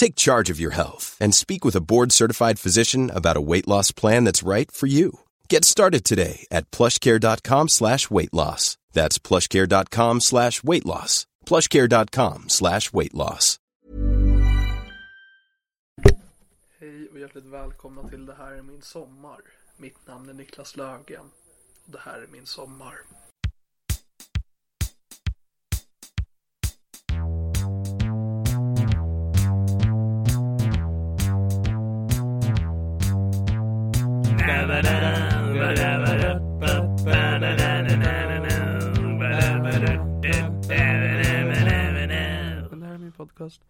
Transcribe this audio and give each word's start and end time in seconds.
Take 0.00 0.16
charge 0.16 0.48
of 0.48 0.58
your 0.58 0.70
health 0.70 1.14
and 1.20 1.34
speak 1.34 1.62
with 1.62 1.76
a 1.76 1.86
board-certified 1.90 2.58
physician 2.58 3.10
about 3.10 3.36
a 3.36 3.46
weight 3.50 3.68
loss 3.68 3.92
plan 3.92 4.24
that's 4.24 4.42
right 4.42 4.72
for 4.72 4.86
you. 4.86 5.20
Get 5.50 5.62
started 5.62 6.04
today 6.04 6.46
at 6.50 6.70
plushcare.com 6.70 7.68
slash 7.68 8.10
weight 8.10 8.32
loss. 8.32 8.78
That's 8.94 9.18
plushcare.com 9.18 10.20
slash 10.20 10.62
weight 10.62 10.86
loss. 10.86 11.26
plushcare.com 11.44 12.48
slash 12.48 12.92
weight 12.94 13.12
loss. 13.14 13.58
Hej 16.80 17.08
och 17.12 17.18
hjärtligt 17.18 17.44
välkomna 17.44 18.08
till 18.08 18.26
Det 18.26 18.34
här 18.34 18.52
är 18.52 18.62
min 18.62 18.82
sommar. 18.82 19.40
Mitt 19.76 20.06
namn 20.06 20.28
är 20.28 20.34
Niklas 20.34 20.76
Löfgren. 20.76 21.30
Det 21.86 22.00
här 22.00 22.20
är 22.20 22.26
min 22.32 22.46
sommar. 22.46 22.94
Här 42.82 42.94
är 42.94 42.98
min 42.98 43.12
podcast. 43.12 43.60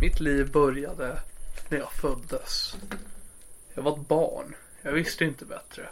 Mitt 0.00 0.20
liv 0.20 0.52
började 0.52 1.22
när 1.68 1.78
jag 1.78 1.92
föddes. 1.92 2.76
Jag 3.74 3.82
var 3.82 4.00
ett 4.00 4.08
barn. 4.08 4.54
Jag 4.82 4.92
visste 4.92 5.24
inte 5.24 5.44
bättre. 5.44 5.88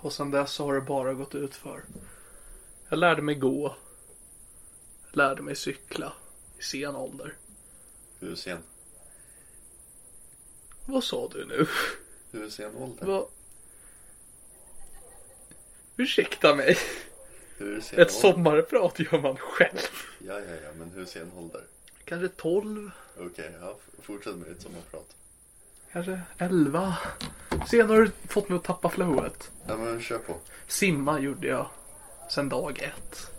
Och 0.00 0.12
sen 0.12 0.30
dess 0.30 0.58
har 0.58 0.74
det 0.74 0.80
bara 0.80 1.14
gått 1.14 1.34
ut 1.34 1.54
för. 1.54 1.84
Jag 2.88 2.98
lärde 2.98 3.22
mig 3.22 3.34
gå. 3.34 3.76
Jag 5.06 5.16
lärde 5.16 5.42
mig 5.42 5.56
cykla 5.56 6.12
i 6.58 6.62
sen 6.62 6.96
ålder. 6.96 7.34
Hur 8.20 8.34
sen? 8.34 8.62
Vad 10.90 11.04
sa 11.04 11.28
du 11.32 11.44
nu? 11.44 11.66
Hur 12.30 12.50
sen 12.50 12.76
ålder? 12.76 13.06
Vad? 13.06 13.26
Ursäkta 15.96 16.54
mig. 16.54 16.78
Ett 17.92 18.12
sommarprat 18.12 18.98
gör 18.98 19.20
man 19.20 19.36
själv. 19.36 19.78
Ja, 20.18 20.34
ja, 20.40 20.54
ja, 20.64 20.70
men 20.78 20.90
hur 20.90 21.04
sen 21.04 21.32
ålder? 21.36 21.62
Kanske 22.04 22.28
12, 22.28 22.90
Okej, 23.18 23.52
ja, 23.60 23.76
f- 23.78 24.00
fortsätt 24.02 24.34
med 24.36 24.48
ditt 24.48 24.62
sommarprat. 24.62 25.16
kanske 25.92 26.20
11. 26.38 26.96
Sen 27.70 27.90
har 27.90 27.96
du 28.00 28.10
fått 28.28 28.48
mig 28.48 28.56
att 28.56 28.64
tappa 28.64 28.88
flowet. 28.88 29.50
Ja, 29.68 29.76
men 29.76 30.02
kör 30.02 30.18
på. 30.18 30.36
Simma 30.66 31.20
gjorde 31.20 31.46
jag 31.48 31.70
sen 32.30 32.48
dag 32.48 32.78
ett. 32.82 33.30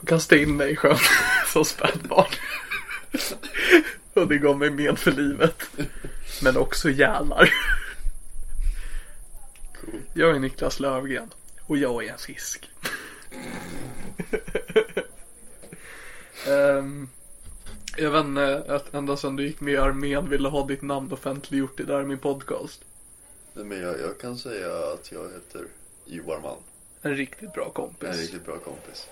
Och 0.00 0.08
kastade 0.08 0.42
in 0.42 0.56
mig 0.56 0.72
i 0.72 0.76
sjön 0.76 0.96
som 1.52 1.64
spädbarn. 1.64 2.32
Och 4.14 4.28
det 4.28 4.38
gav 4.38 4.58
mig 4.58 4.70
men 4.70 4.96
för 4.96 5.12
livet. 5.12 5.62
Men 6.42 6.56
också 6.56 6.90
hjärnar. 6.90 7.50
Cool. 9.80 10.00
Jag 10.14 10.36
är 10.36 10.38
Niklas 10.38 10.80
Löfgren 10.80 11.30
och 11.66 11.76
jag 11.76 12.04
är 12.04 12.12
en 12.12 12.18
fisk. 12.18 12.70
Jag 17.96 18.10
vet 18.10 18.24
inte, 18.24 18.64
att 18.68 18.94
ända 18.94 19.16
sedan 19.16 19.36
du 19.36 19.46
gick 19.46 19.60
med 19.60 19.74
i 19.74 19.76
armén 19.76 20.28
ville 20.28 20.48
ha 20.48 20.66
ditt 20.66 20.82
namn 20.82 21.12
offentliggjort 21.12 21.80
i 21.80 21.82
där 21.82 22.04
min 22.04 22.18
podcast. 22.18 22.84
Nej, 23.52 23.64
men 23.64 23.80
jag, 23.80 24.00
jag 24.00 24.18
kan 24.20 24.38
säga 24.38 24.68
att 24.94 25.12
jag 25.12 25.22
heter 25.22 25.66
Johan 26.04 26.42
Mann. 26.42 26.58
En 27.02 27.16
riktigt 27.16 27.52
bra 27.52 27.70
kompis. 27.70 28.08
En 28.08 28.16
riktigt 28.16 28.44
bra 28.44 28.58
kompis. 28.58 29.08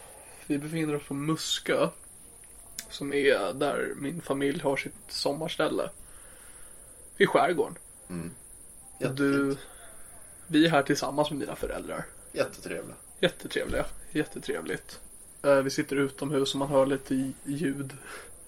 Vi 0.46 0.58
befinner 0.58 0.96
oss 0.96 1.02
på 1.08 1.14
Muskö. 1.14 1.88
Som 2.90 3.12
är 3.12 3.52
där 3.52 3.92
min 3.96 4.20
familj 4.20 4.60
har 4.60 4.76
sitt 4.76 4.94
sommarställe. 5.08 5.90
I 7.16 7.26
skärgården. 7.26 7.78
Och 8.98 9.10
du, 9.14 9.56
vi 10.46 10.66
är 10.66 10.70
här 10.70 10.82
tillsammans 10.82 11.30
med 11.30 11.40
dina 11.40 11.56
föräldrar. 11.56 12.04
Jättetrevliga. 12.32 12.96
Jättetrevliga. 13.20 13.86
Jättetrevligt. 14.10 15.00
Eh, 15.42 15.56
Vi 15.56 15.70
sitter 15.70 15.96
utomhus 15.96 16.52
och 16.54 16.58
man 16.58 16.68
hör 16.68 16.86
lite 16.86 17.32
ljud. 17.44 17.92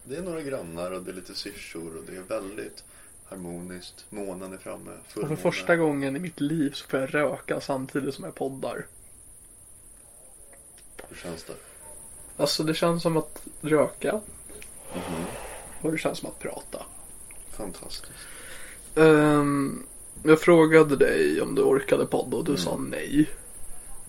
Det 0.04 0.16
är 0.16 0.22
några 0.22 0.42
grannar 0.42 0.90
och 0.90 1.02
det 1.02 1.10
är 1.10 1.14
lite 1.14 1.34
syrsor 1.34 1.96
och 1.96 2.04
det 2.04 2.16
är 2.16 2.20
väldigt 2.20 2.84
harmoniskt. 3.24 4.04
Månen 4.10 4.52
är 4.52 4.56
framme. 4.58 4.90
Och 5.16 5.28
för 5.28 5.36
första 5.36 5.76
gången 5.76 6.16
i 6.16 6.18
mitt 6.18 6.40
liv 6.40 6.70
så 6.70 6.86
får 6.88 7.00
jag 7.00 7.14
röka 7.14 7.60
samtidigt 7.60 8.14
som 8.14 8.24
jag 8.24 8.34
poddar. 8.34 8.86
Hur 11.08 11.16
känns 11.16 11.44
det? 11.44 11.54
Alltså 12.36 12.62
det 12.62 12.74
känns 12.74 13.02
som 13.02 13.16
att 13.16 13.42
röka. 13.60 14.20
Och 15.80 15.92
det 15.92 15.98
känns 15.98 16.18
som 16.18 16.28
att 16.28 16.38
prata. 16.38 16.82
Fantastiskt. 17.50 18.12
Ehm, 18.94 19.82
jag 20.22 20.40
frågade 20.40 20.96
dig 20.96 21.40
om 21.40 21.54
du 21.54 21.62
orkade 21.62 22.06
podda 22.06 22.36
och 22.36 22.44
du 22.44 22.56
sa 22.56 22.76
nej. 22.76 23.28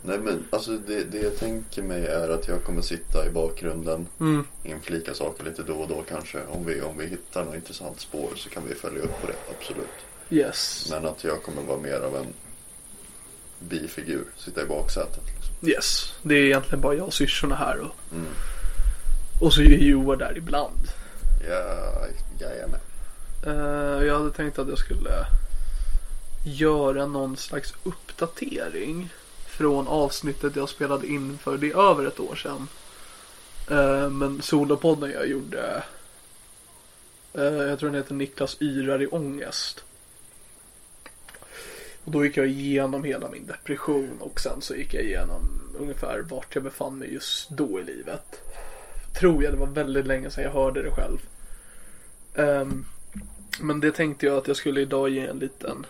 Nej 0.05 0.19
men 0.19 0.43
alltså 0.49 0.71
det, 0.71 1.03
det 1.03 1.17
jag 1.17 1.37
tänker 1.37 1.81
mig 1.81 2.05
är 2.05 2.29
att 2.29 2.47
jag 2.47 2.63
kommer 2.63 2.81
sitta 2.81 3.27
i 3.27 3.29
bakgrunden. 3.29 4.07
Mm. 4.19 4.43
Inflika 4.63 5.13
saker 5.13 5.43
lite 5.43 5.63
då 5.63 5.73
och 5.73 5.87
då 5.87 6.03
kanske. 6.09 6.39
Om 6.49 6.65
vi, 6.65 6.81
om 6.81 6.97
vi 6.97 7.05
hittar 7.05 7.45
något 7.45 7.55
intressant 7.55 7.99
spår 7.99 8.29
så 8.35 8.49
kan 8.49 8.63
vi 8.67 8.75
följa 8.75 9.01
upp 9.01 9.21
på 9.21 9.27
det. 9.27 9.35
Absolut. 9.57 9.87
Yes. 10.29 10.87
Men 10.91 11.05
att 11.05 11.23
jag 11.23 11.43
kommer 11.43 11.61
vara 11.61 11.79
mer 11.79 11.99
av 11.99 12.15
en 12.15 12.33
bifigur. 13.59 14.25
Sitta 14.37 14.61
i 14.61 14.65
baksätet. 14.65 15.42
Yes. 15.63 16.13
Det 16.21 16.35
är 16.35 16.45
egentligen 16.45 16.81
bara 16.81 16.95
jag 16.95 17.07
och 17.07 17.13
syrsorna 17.13 17.55
här 17.55 17.79
och, 17.79 17.95
och 19.41 19.53
så 19.53 19.61
är 19.61 19.65
Joar 19.65 20.15
där 20.15 20.37
ibland. 20.37 20.87
Ja, 21.49 22.07
med. 22.67 22.79
Eh, 23.47 24.05
jag 24.05 24.17
hade 24.17 24.31
tänkt 24.31 24.59
att 24.59 24.67
jag 24.67 24.77
skulle 24.77 25.25
göra 26.45 27.05
någon 27.05 27.37
slags 27.37 27.73
uppdatering 27.83 29.09
från 29.45 29.87
avsnittet 29.87 30.55
jag 30.55 30.69
spelade 30.69 31.07
in 31.07 31.37
för 31.37 31.57
det 31.57 31.71
är 31.71 31.91
över 31.91 32.05
ett 32.05 32.19
år 32.19 32.35
sedan. 32.35 32.67
Eh, 33.71 34.09
men 34.09 34.41
solopodden 34.41 35.11
jag 35.11 35.27
gjorde 35.27 35.83
eh, 37.33 37.43
jag 37.43 37.79
tror 37.79 37.89
den 37.89 38.01
heter 38.01 38.13
Niklas 38.13 38.57
yrar 38.61 39.01
i 39.01 39.07
ångest. 39.07 39.83
Och 42.05 42.11
då 42.11 42.25
gick 42.25 42.37
jag 42.37 42.47
igenom 42.47 43.03
hela 43.03 43.29
min 43.29 43.45
depression 43.45 44.17
och 44.19 44.39
sen 44.39 44.61
så 44.61 44.75
gick 44.75 44.93
jag 44.93 45.03
igenom 45.03 45.41
ungefär 45.79 46.21
vart 46.21 46.55
jag 46.55 46.63
befann 46.63 46.97
mig 46.97 47.13
just 47.13 47.49
då 47.49 47.79
i 47.79 47.83
livet. 47.83 48.41
Tror 49.19 49.43
jag, 49.43 49.53
det 49.53 49.57
var 49.57 49.67
väldigt 49.67 50.05
länge 50.05 50.29
sedan 50.29 50.43
jag 50.43 50.51
hörde 50.51 50.83
det 50.83 50.91
själv. 50.91 51.17
Um, 52.35 52.85
Men 53.59 53.79
det 53.79 53.91
tänkte 53.91 54.25
jag 54.25 54.37
att 54.37 54.47
jag 54.47 54.57
skulle 54.57 54.81
idag 54.81 55.09
ge 55.09 55.27
en 55.27 55.39
liten 55.39 55.85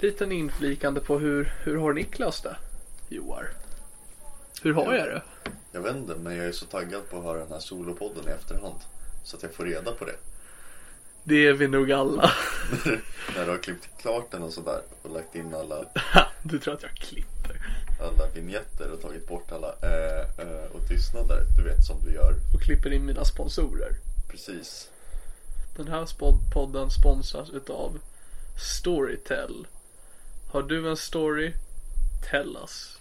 liten 0.00 0.32
inflikande 0.32 1.00
på 1.00 1.18
hur, 1.18 1.52
hur 1.64 1.76
har 1.76 1.92
Niklas 1.92 2.40
det? 2.42 2.56
Joar. 3.08 3.50
Hur 4.62 4.72
har 4.72 4.94
jag 4.94 5.08
det? 5.08 5.22
Jag 5.72 5.80
vet 5.80 5.96
inte, 5.96 6.14
men 6.14 6.36
jag 6.36 6.46
är 6.46 6.52
så 6.52 6.66
taggad 6.66 7.10
på 7.10 7.18
att 7.18 7.24
höra 7.24 7.38
den 7.38 7.52
här 7.52 7.58
solopodden 7.58 8.28
i 8.28 8.30
efterhand. 8.30 8.80
Så 9.24 9.36
att 9.36 9.42
jag 9.42 9.54
får 9.54 9.64
reda 9.64 9.92
på 9.92 10.04
det. 10.04 10.16
Det 11.28 11.46
är 11.46 11.52
vi 11.52 11.68
nog 11.68 11.92
alla. 11.92 12.32
När 13.36 13.44
du 13.44 13.50
har 13.50 13.58
klippt 13.58 13.88
klart 14.00 14.30
den 14.30 14.42
och 14.42 14.52
sådär 14.52 14.82
och 15.02 15.10
lagt 15.10 15.34
in 15.34 15.54
alla, 15.54 15.84
Du 16.42 16.58
tror 16.58 16.74
att 16.74 16.82
jag 16.82 16.90
klipper. 16.90 17.60
alla 18.00 18.26
vignetter 18.34 18.90
och 18.90 19.00
tagit 19.00 19.28
bort 19.28 19.52
alla 19.52 19.74
äh, 19.82 20.46
äh, 20.48 20.64
och 20.72 20.88
tystnader. 20.88 21.42
Du 21.56 21.62
vet 21.62 21.84
som 21.84 22.04
du 22.04 22.12
gör. 22.12 22.34
Och 22.54 22.62
klipper 22.62 22.92
in 22.92 23.06
mina 23.06 23.24
sponsorer. 23.24 23.92
Precis. 24.28 24.90
Den 25.76 25.88
här 25.88 26.06
podden 26.52 26.90
sponsras 26.90 27.50
utav 27.50 27.98
Storytel. 28.58 29.66
Har 30.52 30.62
du 30.62 30.88
en 30.90 30.96
story? 30.96 31.52
Tell 32.30 32.56
us. 32.62 32.98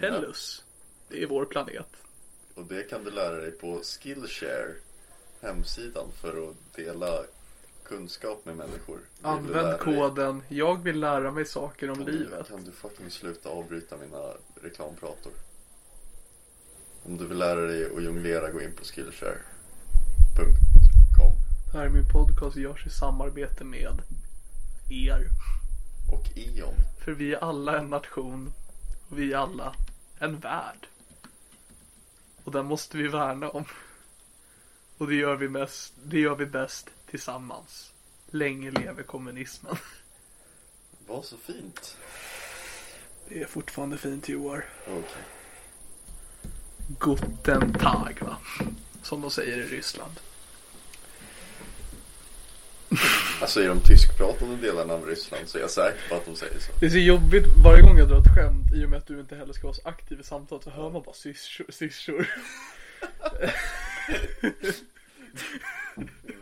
Tell 0.00 0.24
us. 0.24 0.64
Det 1.08 1.22
är 1.22 1.26
vår 1.26 1.44
planet. 1.44 1.88
Och 2.54 2.64
det 2.64 2.82
kan 2.90 3.04
du 3.04 3.10
lära 3.10 3.36
dig 3.36 3.50
på 3.50 3.80
Skillshare. 3.84 4.74
Hemsidan 5.46 6.06
för 6.20 6.50
att 6.50 6.56
dela 6.76 7.22
kunskap 7.84 8.44
med 8.44 8.56
människor. 8.56 8.98
Du 9.20 9.26
Använd 9.28 9.78
koden 9.80 10.42
Jag 10.48 10.82
vill 10.82 11.00
lära 11.00 11.30
mig 11.30 11.44
saker 11.44 11.90
om 11.90 11.96
Kan 11.96 12.04
du, 12.04 12.12
livet. 12.12 12.48
kan 12.48 12.64
du 12.64 12.72
fucking 12.72 13.10
sluta 13.10 13.48
avbryta 13.48 13.96
mina 13.96 14.22
reklamprator? 14.62 15.32
Om 17.04 17.16
du 17.18 17.26
vill 17.26 17.38
lära 17.38 17.60
dig 17.60 17.96
att 17.96 18.02
jonglera, 18.04 18.50
gå 18.50 18.60
in 18.60 18.72
på 18.72 18.84
skillshare.com 18.84 21.32
Det 21.72 21.78
här 21.78 21.84
är 21.86 21.90
min 21.90 22.08
podcast 22.12 22.56
görs 22.56 22.86
i 22.86 22.90
samarbete 22.90 23.64
med 23.64 23.98
er. 24.90 25.26
och 26.12 26.38
Ion. 26.38 26.74
För 27.04 27.12
vi 27.12 27.34
är 27.34 27.38
alla 27.38 27.78
en 27.78 27.90
nation. 27.90 28.52
Och 29.10 29.18
vi 29.18 29.32
är 29.32 29.36
alla 29.36 29.74
en 30.18 30.38
värld. 30.38 30.86
Och 32.44 32.52
den 32.52 32.66
måste 32.66 32.96
vi 32.96 33.08
värna 33.08 33.48
om. 33.48 33.64
Och 34.98 35.06
det 35.06 35.14
gör 35.14 35.36
vi, 35.36 35.48
mest, 35.48 35.92
det 36.04 36.18
gör 36.18 36.34
vi 36.34 36.46
bäst 36.46 36.90
tillsammans. 37.10 37.92
Länge 38.30 38.70
leve 38.70 39.02
kommunismen. 39.02 39.76
Vad 41.06 41.24
så 41.24 41.36
fint. 41.36 41.96
Det 43.28 43.42
är 43.42 43.46
fortfarande 43.46 43.98
fint 43.98 44.28
Joar. 44.28 44.64
Okej. 44.86 45.22
Guten 47.00 47.72
Tag 47.72 48.18
va? 48.20 48.36
Som 49.02 49.20
de 49.20 49.30
säger 49.30 49.58
i 49.58 49.62
Ryssland. 49.62 50.20
Alltså 53.40 53.62
i 53.62 53.66
de 53.66 53.80
tyskpratande 53.80 54.56
delarna 54.56 54.94
av 54.94 55.06
Ryssland 55.06 55.48
så 55.48 55.58
är 55.58 55.62
jag 55.62 55.70
säker 55.70 56.08
på 56.08 56.14
att 56.14 56.26
de 56.26 56.36
säger 56.36 56.58
så. 56.58 56.72
Det 56.80 56.86
är 56.86 56.90
så 56.90 56.98
jobbigt 56.98 57.44
varje 57.64 57.82
gång 57.82 57.98
jag 57.98 58.08
drar 58.08 58.18
ett 58.18 58.34
skämt 58.34 58.72
i 58.74 58.84
och 58.84 58.90
med 58.90 58.98
att 58.98 59.06
du 59.06 59.20
inte 59.20 59.36
heller 59.36 59.52
ska 59.52 59.66
vara 59.66 59.74
så 59.74 59.88
aktiv 59.88 60.20
i 60.20 60.24
samtalet 60.24 60.64
så 60.64 60.70
hör 60.70 60.90
man 60.90 61.02
bara 61.02 61.14
syrsor. 61.68 62.28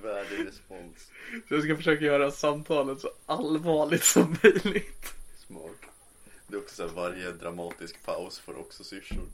Värdig 0.02 0.46
respons. 0.46 1.10
Så 1.48 1.54
jag 1.54 1.62
ska 1.62 1.76
försöka 1.76 2.04
göra 2.04 2.30
samtalet 2.30 3.00
så 3.00 3.10
allvarligt 3.26 4.04
som 4.04 4.36
möjligt. 4.42 5.14
Smart. 5.46 5.80
Det 6.46 6.56
är 6.56 6.60
också 6.60 6.74
så 6.74 6.82
här, 6.86 6.94
varje 6.94 7.30
dramatisk 7.32 8.04
paus 8.04 8.38
får 8.38 8.58
också 8.58 8.84
syrsor. 8.84 9.24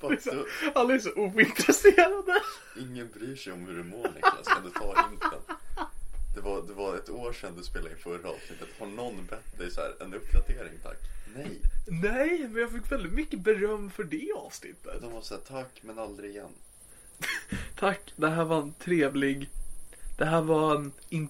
Så, 0.20 0.46
Alla 0.74 0.94
är 0.94 0.98
så 0.98 1.12
ointresserade. 1.14 2.40
ingen 2.80 3.08
bryr 3.14 3.36
sig 3.36 3.52
om 3.52 3.66
hur 3.66 3.76
du 3.76 3.82
mår 3.84 4.08
Niklas. 4.14 4.48
Kan 4.48 4.64
du 4.64 4.70
ta 4.70 5.08
hinten? 5.10 5.38
Det 6.34 6.40
var, 6.40 6.62
det 6.62 6.72
var 6.72 6.96
ett 6.96 7.10
år 7.10 7.32
sedan 7.32 7.52
du 7.56 7.62
spelade 7.62 7.90
in 7.90 7.96
förra 7.96 8.28
avsnittet. 8.30 8.68
Har 8.78 8.86
någon 8.86 9.26
bett 9.26 9.58
dig 9.58 9.70
så 9.70 9.80
här, 9.80 9.94
en 10.00 10.14
uppdatering 10.14 10.78
tack? 10.82 10.96
Nej. 11.36 11.60
Nej, 11.86 12.38
men 12.48 12.62
jag 12.62 12.70
fick 12.72 12.92
väldigt 12.92 13.12
mycket 13.12 13.40
beröm 13.40 13.90
för 13.90 14.04
det 14.04 14.32
avsnittet. 14.36 15.00
De 15.00 15.12
var 15.12 15.22
så 15.22 15.34
här, 15.34 15.40
tack 15.42 15.80
men 15.82 15.98
aldrig 15.98 16.30
igen. 16.30 16.52
Tack, 17.78 18.12
det 18.16 18.28
här 18.28 18.44
var 18.44 18.62
en 18.62 18.72
trevlig... 18.72 19.50
Det 20.16 20.24
här 20.24 20.40
var 20.40 20.74
en... 20.76 20.92
In... 21.08 21.28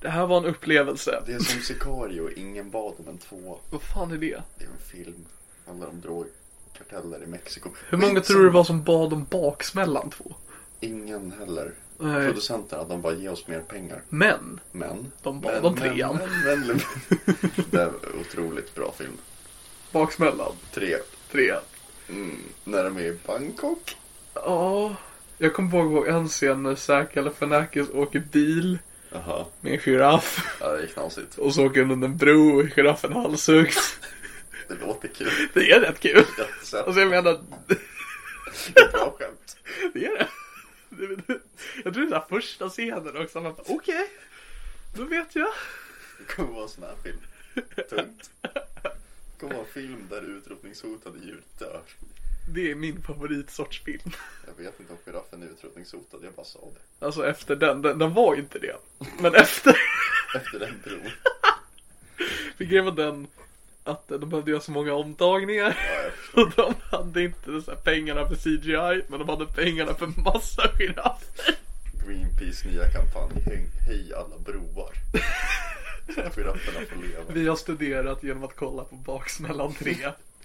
Det 0.00 0.08
här 0.08 0.26
var 0.26 0.36
en 0.38 0.44
upplevelse. 0.44 1.22
Det 1.26 1.32
är 1.32 1.38
som 1.38 1.60
Sicario, 1.60 2.30
ingen 2.36 2.70
bad 2.70 2.94
om 2.98 3.08
en 3.08 3.18
två. 3.18 3.58
Vad 3.70 3.82
fan 3.82 4.10
är 4.12 4.16
det? 4.16 4.42
Det 4.58 4.64
är 4.64 4.68
en 4.68 5.04
film. 5.04 5.24
Handlar 5.66 5.86
om 5.86 6.00
drogkarteller 6.00 7.22
i 7.22 7.26
Mexiko. 7.26 7.70
Hur 7.88 7.98
många 7.98 8.20
tror 8.20 8.38
du 8.38 8.44
det 8.44 8.50
var 8.50 8.64
som 8.64 8.82
bad 8.82 9.12
om 9.12 9.24
baksmällan 9.30 10.10
två? 10.10 10.34
Ingen 10.80 11.32
heller. 11.38 11.72
Nej. 11.98 12.26
Producenterna, 12.26 12.84
de 12.84 13.02
bara 13.02 13.14
ge 13.14 13.28
oss 13.28 13.46
mer 13.46 13.60
pengar. 13.60 14.02
Men, 14.08 14.60
Men. 14.72 15.12
De 15.22 15.40
bad 15.40 15.52
men, 15.54 15.64
om 15.64 15.76
trean. 15.76 16.18
Men, 16.18 16.58
men, 16.58 16.66
men, 16.66 16.80
det 17.70 17.82
är 17.82 17.90
otroligt 18.20 18.74
bra 18.74 18.92
film. 18.98 19.16
baksmällan, 19.92 20.52
Tre. 20.74 20.96
tre. 21.30 21.54
Mm, 22.08 22.38
när 22.64 22.84
de 22.84 22.96
är 22.96 23.02
i 23.02 23.18
Bangkok. 23.26 23.96
Ja, 24.44 24.96
jag 25.38 25.54
kommer 25.54 25.78
ihåg 25.78 26.06
en 26.08 26.28
scen 26.28 26.62
när 26.62 26.74
Zac 26.74 27.08
Galifianakis 27.12 27.90
åker 27.90 28.18
bil 28.18 28.78
Jaha, 29.10 29.46
med 29.60 29.72
en 29.72 29.78
giraff. 29.78 30.56
ja, 30.60 30.72
det 30.72 30.82
är 30.82 30.86
knasigt. 30.86 31.38
Och 31.38 31.54
så 31.54 31.66
åker 31.66 31.80
han 31.82 31.90
under 31.90 32.08
en 32.08 32.16
bro 32.16 32.60
och 32.60 32.68
giraffen 32.68 33.12
är 33.12 33.20
halshuggen. 33.20 33.72
Det 34.68 34.74
låter 34.74 35.08
kul. 35.08 35.30
Det 35.54 35.70
är 35.70 35.80
rätt 35.80 36.00
kul. 36.00 36.24
Alltså 36.86 37.00
jag 37.00 37.08
menar, 37.08 37.40
det. 37.66 38.80
är 38.80 38.92
bra 38.92 39.16
skämt. 39.18 39.56
det 39.94 40.06
är 40.06 40.16
det. 40.18 40.28
Jag 41.84 41.94
tror 41.94 42.06
det 42.06 42.16
är 42.16 42.24
första 42.28 42.68
scenen 42.68 43.16
också. 43.16 43.40
Man 43.40 43.54
okej, 43.66 44.10
då 44.94 45.04
vet 45.04 45.36
jag. 45.36 45.48
Det 46.18 46.34
kommer 46.34 46.52
vara 46.52 46.62
en 46.62 46.68
sån 46.68 46.84
här 46.84 46.94
film. 47.02 47.18
Tungt. 47.88 48.30
Det 48.42 49.40
kommer 49.40 49.54
vara 49.54 49.66
en 49.66 49.72
film 49.72 50.06
där 50.10 50.22
utrotningshotade 50.22 51.18
djur 51.18 51.40
dör. 51.58 51.80
Det 52.48 52.70
är 52.70 52.74
min 52.74 53.02
favoritsorts 53.02 53.82
film. 53.84 54.10
Jag 54.46 54.64
vet 54.64 54.80
inte 54.80 54.92
om 54.92 54.98
giraffen 55.04 55.42
är 55.42 55.46
utrotningshotad, 55.46 56.20
jag 56.24 56.32
bara 56.32 56.46
sa 56.46 56.58
det. 56.74 57.06
Alltså 57.06 57.26
efter 57.26 57.56
den, 57.56 57.82
den, 57.82 57.98
den 57.98 58.14
var 58.14 58.34
inte 58.36 58.58
det. 58.58 58.76
Men 59.20 59.34
efter, 59.34 59.76
Efter 60.36 60.58
den 60.58 60.80
bron. 60.84 61.10
för 62.56 62.64
grejen 62.64 62.84
var 62.84 62.92
den 62.92 63.26
att 63.84 64.08
de 64.08 64.28
behövde 64.30 64.50
göra 64.50 64.60
så 64.60 64.70
många 64.70 64.94
omtagningar. 64.94 65.78
Ja. 66.34 66.42
Och 66.42 66.50
de 66.56 66.74
hade 66.96 67.22
inte 67.22 67.62
så 67.62 67.76
pengarna 67.76 68.28
för 68.28 68.34
CGI, 68.36 69.02
men 69.08 69.18
de 69.18 69.28
hade 69.28 69.46
pengarna 69.46 69.94
för 69.94 70.06
massa 70.06 70.62
giraffer. 70.78 71.54
Greenpeace 72.06 72.68
nya 72.68 72.90
kampanj. 72.92 73.42
Hej, 73.46 73.66
hej 73.86 74.14
alla 74.14 74.38
broar. 74.38 74.92
Så 76.14 76.20
att 76.26 76.34
girafferna 76.36 76.86
får 76.86 77.02
leva. 77.02 77.22
Vi 77.28 77.48
har 77.48 77.56
studerat 77.56 78.22
genom 78.22 78.44
att 78.44 78.56
kolla 78.56 78.84
på 78.84 78.96
Baksmällan 78.96 79.74
3. 79.74 79.96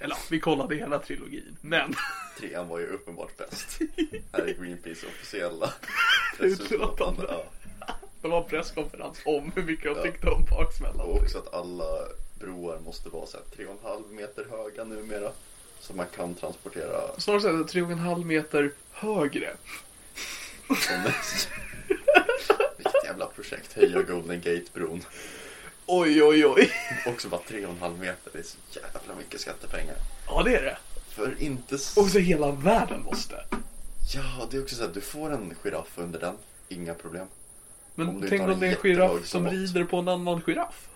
Eller 0.01 0.17
vi 0.29 0.39
kollade 0.39 0.75
hela 0.75 0.99
trilogin. 0.99 1.57
Men 1.61 1.95
Trean 2.39 2.67
var 2.67 2.79
ju 2.79 2.87
uppenbart 2.87 3.37
bäst. 3.37 3.79
Här 4.31 4.39
är 4.47 4.53
Greenpeace 4.53 5.07
officiella 5.07 5.73
Utlåtande. 6.39 7.25
Ja. 7.29 7.45
det 8.21 8.27
var 8.27 8.43
en 8.43 8.49
presskonferens 8.49 9.21
om 9.25 9.51
hur 9.55 9.63
mycket 9.63 9.85
de 9.85 9.95
Ja. 9.97 10.03
tyckte 10.03 10.27
om 10.29 10.45
Baksmällan 10.49 10.99
Och 10.99 11.15
3. 11.17 11.23
också 11.25 11.37
att 11.37 11.53
alla 11.53 11.85
broar 12.39 12.79
måste 12.85 13.09
vara 13.09 13.25
så 13.25 13.37
här 13.37 13.65
3,5 13.65 14.11
meter 14.11 14.45
höga 14.49 14.83
numera. 14.83 15.31
Så 15.79 15.93
man 15.93 16.05
kan 16.15 16.35
transportera 16.35 17.01
Snarare 17.19 17.41
så 17.41 17.63
tre 17.63 17.81
och 17.81 17.91
en 17.91 17.99
halv 17.99 18.25
meter 18.25 18.71
högre. 18.91 19.53
Vilket 22.77 23.03
jävla 23.05 23.25
projekt. 23.25 23.73
Höja 23.73 24.01
Golden 24.01 24.41
Gate-bron. 24.41 25.03
Oj, 25.85 26.23
oj, 26.23 26.45
oj. 26.45 26.71
Också 27.05 27.27
bara 27.29 27.41
3,5 27.41 27.99
meter. 27.99 28.31
Det 28.33 28.39
är 28.39 28.43
så 28.43 28.57
jävla 28.71 29.15
mycket 29.17 29.41
skattepengar. 29.41 29.95
Ja, 30.27 30.43
det 30.43 30.55
är 30.55 30.61
det. 30.63 30.77
För 31.09 31.41
inte 31.41 31.75
s- 31.75 31.97
Och 31.97 32.07
så 32.09 32.19
hela 32.19 32.51
världen 32.51 33.03
måste. 33.03 33.35
Ja, 34.13 34.47
det 34.51 34.57
är 34.57 34.61
också 34.63 34.75
så 34.75 34.83
att 34.83 34.93
du 34.93 35.01
får 35.01 35.31
en 35.33 35.55
giraff 35.63 35.87
under 35.95 36.19
den. 36.19 36.35
Inga 36.69 36.93
problem. 36.93 37.21
Om 37.95 38.05
Men 38.05 38.21
du 38.21 38.29
tänk 38.29 38.41
har 38.41 38.49
om 38.51 38.59
det 38.59 38.65
är 38.65 38.67
en 38.67 38.73
jättelåg 38.75 39.09
giraff 39.11 39.27
som 39.27 39.49
rider 39.49 39.83
på 39.83 39.97
en 39.97 40.07
annan 40.07 40.41
giraff. 40.45 40.87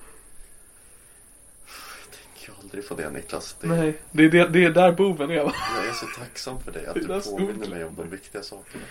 Jag 2.47 2.55
aldrig 2.61 2.85
få 2.87 2.95
det 2.95 3.09
Niklas. 3.09 3.55
Det, 3.61 3.67
Nej, 3.67 3.97
det 4.11 4.23
är, 4.25 4.29
det, 4.29 4.47
det 4.47 4.63
är 4.63 4.69
där 4.69 4.91
boven 4.91 5.31
är 5.31 5.43
va? 5.43 5.53
Jag 5.77 5.85
är 5.87 5.93
så 5.93 6.05
tacksam 6.19 6.61
för 6.63 6.71
dig 6.71 6.85
att 6.85 6.93
Det 6.93 6.99
du 6.99 7.21
påminner 7.21 7.67
mig 7.67 7.83
om 7.85 7.95
de 7.95 8.09
viktiga 8.09 8.43
sakerna. 8.43 8.83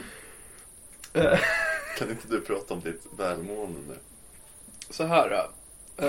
Eh, 1.12 1.38
Kan 1.98 2.10
inte 2.10 2.28
du 2.28 2.40
prata 2.40 2.74
om 2.74 2.80
ditt 2.80 3.02
välmående 3.18 3.80
nu? 3.88 3.94
Så 4.90 5.04
här. 5.06 5.46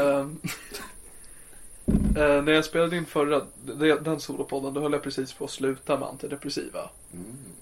eh, 2.18 2.44
när 2.44 2.51
jag 2.51 2.65
spelade 2.65 2.98
in 2.98 3.06
förra, 3.06 3.46
den 4.01 4.20
solopodden, 4.20 4.74
då 4.74 4.82
höll 4.82 4.94
jag 4.94 5.04
precis 5.04 5.34
på 5.34 5.46
att 5.46 5.51
sluta 5.51 6.00
med 6.00 6.08
antidepressiva. 6.08 6.89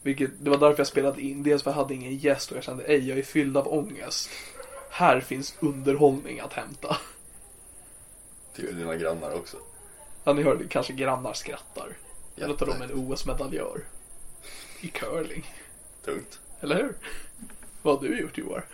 Vilket, 0.02 0.32
det 0.40 0.50
var 0.50 0.58
därför 0.58 0.80
jag 0.80 0.88
spelade 0.88 1.22
in. 1.22 1.44
Dels 1.44 1.64
för 1.64 1.72
jag 1.72 1.76
hade 1.76 1.94
ingen 1.94 2.18
gäst 2.18 2.52
och 2.52 2.58
jag 2.58 2.64
kände, 2.64 2.84
ej 2.84 3.10
jag 3.10 3.18
är 3.18 3.24
fylld 3.24 3.58
av 3.58 3.74
ångest. 3.74 4.30
Här 4.90 5.20
finns 5.20 5.56
underhållning 5.60 6.40
att 6.40 6.54
hämta. 6.54 6.98
Tyckte 8.56 8.74
dina 8.74 8.96
grannar 8.96 9.34
också? 9.34 9.58
Ja, 10.24 10.34
ni 10.34 10.44
hörde 10.44 10.68
kanske 10.68 10.94
grannar 10.94 11.34
skrattar. 11.34 11.88
Jätte. 12.36 12.46
Eller 12.46 12.56
tar 12.56 12.66
de 12.66 12.82
en 12.82 12.94
OS-medaljör. 12.94 13.82
I 14.82 14.88
curling. 14.88 15.54
Tungt. 16.06 16.40
Eller 16.62 16.76
hur? 16.76 16.96
Vad 17.82 17.96
har 17.96 18.08
du 18.08 18.20
gjort 18.20 18.38
Joar? 18.38 18.66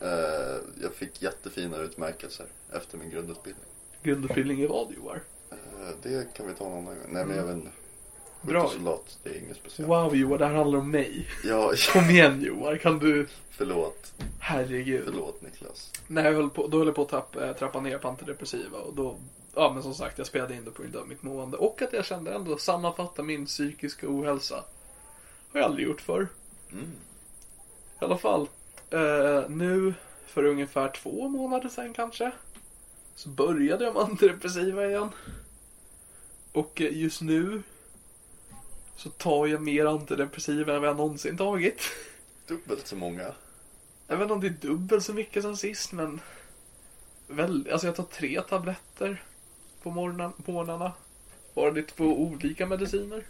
Eh, 0.00 0.56
jag 0.82 0.94
fick 0.94 1.22
jättefina 1.22 1.76
utmärkelser 1.76 2.46
efter 2.72 2.98
min 2.98 3.10
grundutbildning. 3.10 3.64
Grundutbildning 4.02 4.60
i 4.60 4.66
vad 4.66 4.92
Joar? 4.92 5.22
Eh, 5.50 5.56
det 6.02 6.34
kan 6.34 6.46
vi 6.48 6.54
ta 6.54 6.64
någon 6.64 6.72
annan 6.72 6.84
gång. 6.98 7.06
Nej 7.08 7.24
men 7.26 7.36
jag 7.36 7.44
vet 7.44 7.56
inte. 7.56 7.70
Bra. 8.42 8.62
Skyttesoldat, 8.62 9.18
det 9.22 9.30
är 9.30 9.38
inget 9.38 9.56
speciellt. 9.56 9.88
Wow 9.90 10.16
Joar, 10.16 10.38
det 10.38 10.46
här 10.46 10.54
handlar 10.54 10.78
om 10.78 10.90
mig. 10.90 11.28
Ja, 11.44 11.72
Kom 11.92 12.10
igen 12.10 12.40
Joar, 12.42 12.76
kan 12.76 12.98
du? 12.98 13.26
förlåt. 13.50 14.12
Herregud. 14.40 15.02
Förlåt 15.04 15.42
Niklas. 15.42 15.92
Nej, 16.06 16.24
jag 16.24 16.32
höll 16.32 16.50
på, 16.50 16.66
då 16.66 16.78
höll 16.78 16.86
jag 16.86 16.96
på 16.96 17.02
att 17.02 17.08
trappa, 17.08 17.48
äh, 17.48 17.56
trappa 17.56 17.80
ner 17.80 17.98
på 17.98 18.08
antidepressiva 18.08 18.78
och 18.78 18.94
då, 18.94 19.16
ja 19.54 19.70
men 19.74 19.82
som 19.82 19.94
sagt, 19.94 20.18
jag 20.18 20.26
spelade 20.26 20.54
in 20.54 20.64
det 20.64 20.70
på 20.70 20.82
grund 20.82 20.96
av 20.96 21.08
mitt 21.08 21.22
mående 21.22 21.56
och 21.56 21.82
att 21.82 21.92
jag 21.92 22.04
kände 22.04 22.34
ändå 22.34 22.56
sammanfatta 22.58 23.22
min 23.22 23.46
psykiska 23.46 24.06
ohälsa. 24.08 24.64
Har 25.52 25.60
jag 25.60 25.64
aldrig 25.64 25.86
gjort 25.86 26.00
förr. 26.00 26.28
Mm. 26.72 26.90
I 28.00 28.04
alla 28.04 28.18
fall, 28.18 28.48
eh, 28.90 29.48
nu 29.48 29.94
för 30.26 30.44
ungefär 30.44 30.88
två 30.88 31.28
månader 31.28 31.68
sedan 31.68 31.92
kanske, 31.94 32.32
så 33.14 33.28
började 33.28 33.84
jag 33.84 33.94
med 33.94 34.02
antidepressiva 34.02 34.86
igen. 34.86 35.08
Och 36.52 36.80
eh, 36.80 36.96
just 36.98 37.20
nu 37.20 37.62
så 38.96 39.10
tar 39.10 39.46
jag 39.46 39.62
mer 39.62 39.86
antidepressiva 39.86 40.74
än 40.74 40.80
vad 40.80 40.88
jag 40.90 40.96
någonsin 40.96 41.36
tagit. 41.36 41.80
Dubbelt 42.46 42.86
så 42.86 42.96
många. 42.96 43.32
Jag 44.06 44.16
vet 44.16 44.22
inte 44.22 44.34
om 44.34 44.40
det 44.40 44.46
är 44.46 44.68
dubbelt 44.68 45.04
så 45.04 45.12
mycket 45.14 45.42
som 45.42 45.56
sist 45.56 45.92
men 45.92 46.20
väl, 47.26 47.68
alltså 47.72 47.86
jag 47.86 47.96
tar 47.96 48.04
tre 48.04 48.42
tabletter 48.42 49.22
på 49.82 49.90
morgonen, 49.90 50.32
på 50.32 50.52
morgnarna. 50.52 50.92
Bara 51.54 51.70
det 51.70 51.80
är 51.80 51.84
två 51.84 52.04
olika 52.04 52.66
mediciner. 52.66 53.22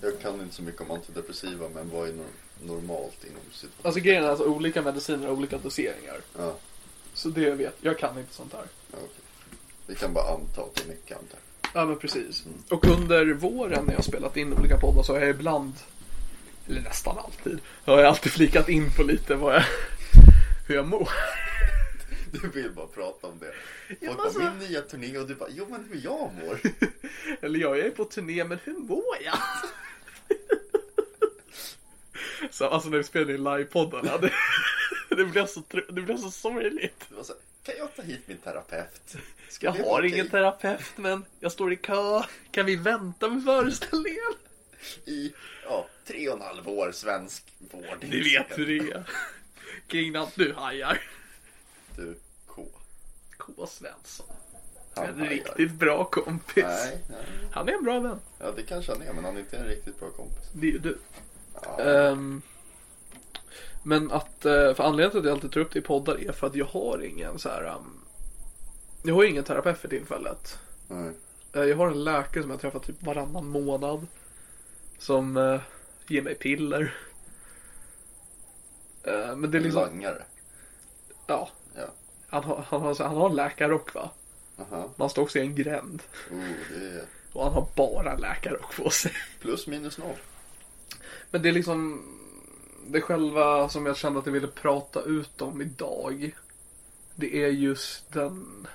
Jag 0.00 0.20
kan 0.20 0.40
inte 0.40 0.54
så 0.54 0.62
mycket 0.62 0.80
om 0.80 0.90
antidepressiva 0.90 1.68
men 1.74 1.90
vad 1.90 2.08
är 2.08 2.12
nor- 2.12 2.26
normalt 2.62 3.24
inom 3.24 3.40
sitt... 3.52 3.70
Alltså 3.82 4.00
grejen 4.00 4.24
är 4.24 4.28
alltså 4.28 4.44
olika 4.44 4.82
mediciner 4.82 5.28
och 5.28 5.36
olika 5.38 5.58
doseringar. 5.58 6.20
Ja, 6.38 6.56
Så 7.14 7.28
det 7.28 7.40
jag 7.40 7.56
vet, 7.56 7.74
jag 7.80 7.98
kan 7.98 8.18
inte 8.18 8.34
sånt 8.34 8.52
här. 8.52 8.64
ja 8.92 8.98
okej. 8.98 9.24
Vi 9.86 9.94
kan 9.94 10.12
bara 10.12 10.34
anta 10.34 10.60
att 10.62 10.74
det 10.74 10.82
är 10.82 10.86
mycket 10.88 11.18
antar 11.18 11.38
Ja 11.74 11.84
men 11.84 11.98
precis. 11.98 12.44
Och 12.70 12.84
under 12.86 13.26
våren 13.32 13.84
när 13.84 13.92
jag 13.92 13.98
har 13.98 14.02
spelat 14.02 14.36
in 14.36 14.52
olika 14.52 14.76
poddar 14.78 15.02
så 15.02 15.12
har 15.12 15.20
jag 15.20 15.30
ibland, 15.30 15.72
eller 16.66 16.80
nästan 16.80 17.18
alltid, 17.18 17.58
har 17.84 17.98
jag 17.98 18.06
alltid 18.06 18.32
flikat 18.32 18.68
in 18.68 18.90
på 18.96 19.02
lite 19.02 19.34
vad 19.34 19.54
jag, 19.54 19.62
hur 20.68 20.74
jag 20.74 20.88
mår. 20.88 21.08
Du 22.32 22.48
vill 22.48 22.70
bara 22.72 22.86
prata 22.86 23.26
om 23.26 23.38
det. 23.38 23.52
Folk 24.06 24.20
alltså- 24.20 24.38
bara, 24.40 24.50
min 24.54 24.68
nya 24.68 24.80
turné 24.80 25.18
och 25.18 25.28
du 25.28 25.34
bara, 25.34 25.48
jo 25.52 25.66
men 25.70 25.88
hur 25.90 26.00
jag 26.04 26.30
mår. 26.34 26.60
Eller 27.40 27.58
ja, 27.58 27.76
jag 27.76 27.86
är 27.86 27.90
på 27.90 28.04
turné, 28.04 28.44
men 28.44 28.58
hur 28.64 28.74
mår 28.74 29.16
jag? 29.24 29.38
Så 32.50 32.68
alltså 32.68 32.88
när 32.88 32.98
vi 32.98 33.04
spelade 33.04 33.34
in 33.34 33.44
livepoddarna, 33.44 34.18
det, 34.18 34.32
det 35.16 35.24
blev 35.24 35.46
så, 35.46 35.62
det 35.88 35.92
blev 36.02 36.16
så 36.16 36.30
sorgligt. 36.30 37.04
Så 37.22 37.34
kan 37.62 37.74
jag 37.78 37.96
ta 37.96 38.02
hit 38.02 38.20
min 38.28 38.38
terapeut? 38.38 39.16
Ska 39.48 39.66
Jag 39.66 39.72
har 39.84 40.02
ingen 40.02 40.20
okej? 40.20 40.30
terapeut, 40.30 40.92
men 40.96 41.24
jag 41.40 41.52
står 41.52 41.72
i 41.72 41.76
kö. 41.76 42.22
Kan 42.50 42.66
vi 42.66 42.76
vänta 42.76 43.28
med 43.28 43.44
föreställningen? 43.44 44.34
I, 45.04 45.32
ja, 45.64 45.86
tre 46.06 46.28
och 46.28 46.36
en 46.36 46.42
halv 46.42 46.68
år 46.68 46.92
svensk 46.92 47.44
vård. 47.58 47.98
Ni 48.00 48.20
vet 48.20 48.58
hur 48.58 48.66
det 48.66 48.92
är. 48.92 49.10
Kringland, 49.86 50.30
du 50.34 50.52
hajar. 50.52 51.00
Du, 51.96 52.18
K. 52.46 52.66
K. 53.36 53.66
Svensson. 53.66 54.26
Han 54.94 55.06
En 55.06 55.18
hajar. 55.18 55.30
riktigt 55.30 55.72
bra 55.72 56.04
kompis. 56.04 56.64
Nej, 56.64 56.98
nej. 57.10 57.18
Han 57.52 57.68
är 57.68 57.72
en 57.72 57.84
bra 57.84 58.00
vän. 58.00 58.20
Ja, 58.38 58.52
det 58.56 58.62
kanske 58.62 58.92
han 58.92 59.02
är, 59.02 59.12
men 59.12 59.24
han 59.24 59.36
är 59.36 59.40
inte 59.40 59.56
en 59.56 59.66
riktigt 59.66 60.00
bra 60.00 60.10
kompis. 60.10 60.44
Det 60.52 60.68
är 60.68 60.78
du. 60.78 60.98
Ja, 61.62 61.78
Ehm, 61.84 62.42
men 63.82 64.10
att, 64.12 64.44
eh, 64.44 64.74
för 64.74 64.82
anledningen 64.84 65.10
till 65.10 65.18
att 65.18 65.24
jag 65.24 65.32
alltid 65.32 65.52
tar 65.52 65.60
upp 65.60 65.72
det 65.72 65.78
i 65.78 65.82
poddar 65.82 66.28
är 66.28 66.32
för 66.32 66.46
att 66.46 66.54
jag 66.54 66.66
har 66.66 67.04
ingen 67.04 67.38
så 67.38 67.48
här. 67.48 67.64
ehm, 67.64 68.00
jag 69.02 69.14
har 69.14 69.24
ingen 69.24 69.44
terapeut 69.44 69.78
för 69.78 69.88
tillfället. 69.88 70.58
nej. 70.88 71.12
Eh, 71.52 71.62
Jag 71.62 71.76
har 71.76 71.86
en 71.90 72.04
läkare 72.04 72.42
som 72.42 72.50
jag 72.50 72.60
träffar 72.60 72.78
typ 72.78 73.02
varannan 73.02 73.46
månad. 73.48 74.06
Som 74.98 75.36
eh, 75.36 75.60
ger 76.08 76.22
mig 76.22 76.34
piller. 76.34 76.94
Eh, 79.02 79.36
men 79.36 79.50
det 79.50 79.58
är 79.58 79.62
liksom, 79.62 79.82
Langare. 79.82 80.22
ja. 81.26 81.48
Ja. 81.76 81.86
Han 82.28 82.44
har, 82.44 82.64
han 82.68 82.80
har, 82.82 82.94
han 83.04 83.16
har 83.16 83.30
en 83.30 83.36
läkarrock 83.36 83.94
va? 83.94 84.10
Aha. 84.58 84.76
Men 84.82 84.94
han 84.98 85.10
står 85.10 85.22
också 85.22 85.38
i 85.38 85.42
en 85.42 85.54
gränd. 85.54 86.02
Oh, 86.30 86.38
det 86.78 86.86
är 86.86 87.04
Och 87.32 87.44
han 87.44 87.52
har 87.52 87.66
bara 87.76 88.12
en 88.12 88.20
läkarrock 88.20 88.76
på 88.76 88.90
sig. 88.90 89.12
plus 89.40 89.66
minus 89.66 89.98
noll. 89.98 90.16
Men 91.30 91.42
det 91.42 91.48
är 91.48 91.52
liksom 91.52 92.02
det 92.86 93.00
själva 93.00 93.68
som 93.68 93.86
jag 93.86 93.96
kände 93.96 94.18
att 94.18 94.26
jag 94.26 94.32
ville 94.32 94.46
prata 94.48 95.02
ut 95.02 95.42
om 95.42 95.62
idag. 95.62 96.36
Det 97.14 97.44
är 97.44 97.48
just 97.48 98.12
den 98.12 98.66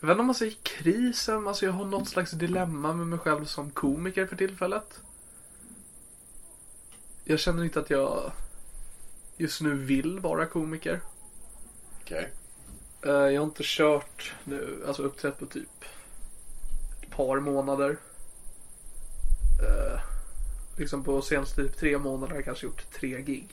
jag 0.00 0.06
vet 0.06 0.14
inte 0.14 0.20
om 0.20 0.26
man 0.26 0.34
säger 0.34 0.56
krisen, 0.62 1.48
alltså 1.48 1.66
jag 1.66 1.72
har 1.72 1.84
något 1.84 2.08
slags 2.08 2.30
dilemma 2.30 2.92
med 2.92 3.06
mig 3.06 3.18
själv 3.18 3.44
som 3.44 3.70
komiker 3.70 4.26
för 4.26 4.36
tillfället. 4.36 5.00
Jag 7.24 7.38
känner 7.38 7.64
inte 7.64 7.80
att 7.80 7.90
jag 7.90 8.32
just 9.36 9.60
nu 9.60 9.74
vill 9.74 10.20
vara 10.20 10.46
komiker. 10.46 11.00
Okej. 12.00 12.32
Eh, 13.02 13.10
Jag 13.10 13.40
har 13.40 13.46
inte 13.46 13.62
kört 13.64 14.34
nu, 14.44 14.84
alltså 14.86 15.02
uppträtt 15.02 15.38
på 15.38 15.46
typ 15.46 15.84
ett 17.02 17.10
par 17.10 17.40
månader. 17.40 17.98
Liksom 20.76 21.04
på 21.04 21.22
senaste 21.22 21.62
typ 21.62 21.76
tre 21.76 21.98
månader 21.98 22.28
har 22.28 22.36
jag 22.36 22.44
kanske 22.44 22.66
gjort 22.66 22.90
tre 23.00 23.22
gig. 23.22 23.48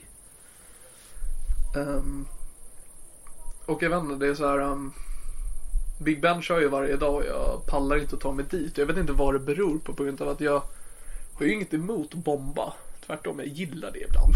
Ehm, 1.76 2.26
och 3.66 3.82
jag 3.82 3.90
vet 3.90 4.02
inte, 4.02 4.26
det 4.26 4.30
är 4.30 4.34
så 4.34 4.48
här. 4.48 4.58
ehm, 4.58 4.92
Big 5.98 6.20
Ben 6.20 6.42
kör 6.42 6.60
ju 6.60 6.68
varje 6.68 6.96
dag 6.96 7.14
och 7.14 7.24
jag 7.24 7.66
pallar 7.66 7.96
inte 7.96 8.14
att 8.16 8.20
ta 8.20 8.32
mig 8.32 8.44
dit. 8.50 8.78
Jag 8.78 8.86
vet 8.86 8.96
inte 8.96 9.12
vad 9.12 9.34
det 9.34 9.38
beror 9.38 9.78
på 9.78 9.94
på 9.94 10.04
grund 10.04 10.22
av 10.22 10.28
att 10.28 10.40
jag 10.40 10.62
har 11.34 11.46
ju 11.46 11.52
inget 11.52 11.74
emot 11.74 12.14
att 12.14 12.24
bomba. 12.24 12.72
Tvärtom, 13.06 13.38
jag 13.38 13.48
gillar 13.48 13.90
det 13.90 14.00
ibland. 14.00 14.34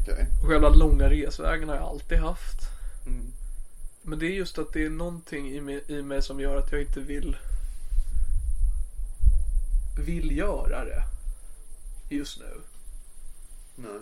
Okej. 0.00 0.26
Och 0.42 0.48
själva 0.48 0.68
långa 0.68 1.10
resvägen 1.10 1.68
har 1.68 1.76
jag 1.76 1.84
alltid 1.84 2.18
haft. 2.18 2.60
Mm. 3.06 3.26
Men 4.02 4.18
det 4.18 4.26
är 4.26 4.30
just 4.30 4.58
att 4.58 4.72
det 4.72 4.84
är 4.84 4.90
någonting 4.90 5.50
i 5.50 5.60
mig, 5.60 5.84
i 5.86 6.02
mig 6.02 6.22
som 6.22 6.40
gör 6.40 6.56
att 6.56 6.72
jag 6.72 6.80
inte 6.80 7.00
vill 7.00 7.36
vill 10.06 10.36
göra 10.36 10.84
det 10.84 11.02
just 12.14 12.40
nu. 12.40 12.60
Nej. 13.74 14.00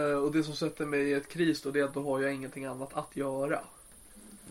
Eh, 0.00 0.16
och 0.16 0.32
det 0.32 0.44
som 0.44 0.56
sätter 0.56 0.86
mig 0.86 1.00
i 1.00 1.12
ett 1.12 1.28
kris 1.28 1.62
då 1.62 1.70
det 1.70 1.80
är 1.80 1.84
att 1.84 1.94
då 1.94 2.02
har 2.02 2.20
jag 2.20 2.34
ingenting 2.34 2.64
annat 2.64 2.94
att 2.94 3.16
göra. 3.16 3.60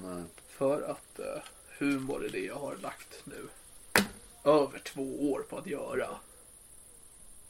Nej. 0.03 0.23
För 0.47 0.81
att 0.81 1.19
uh, 1.19 1.41
humor 1.79 2.25
är 2.25 2.29
det 2.29 2.45
jag 2.45 2.55
har 2.55 2.75
lagt 2.75 3.21
nu 3.23 3.47
över 4.43 4.79
två 4.79 5.31
år 5.31 5.45
på 5.49 5.57
att 5.57 5.67
göra. 5.67 6.07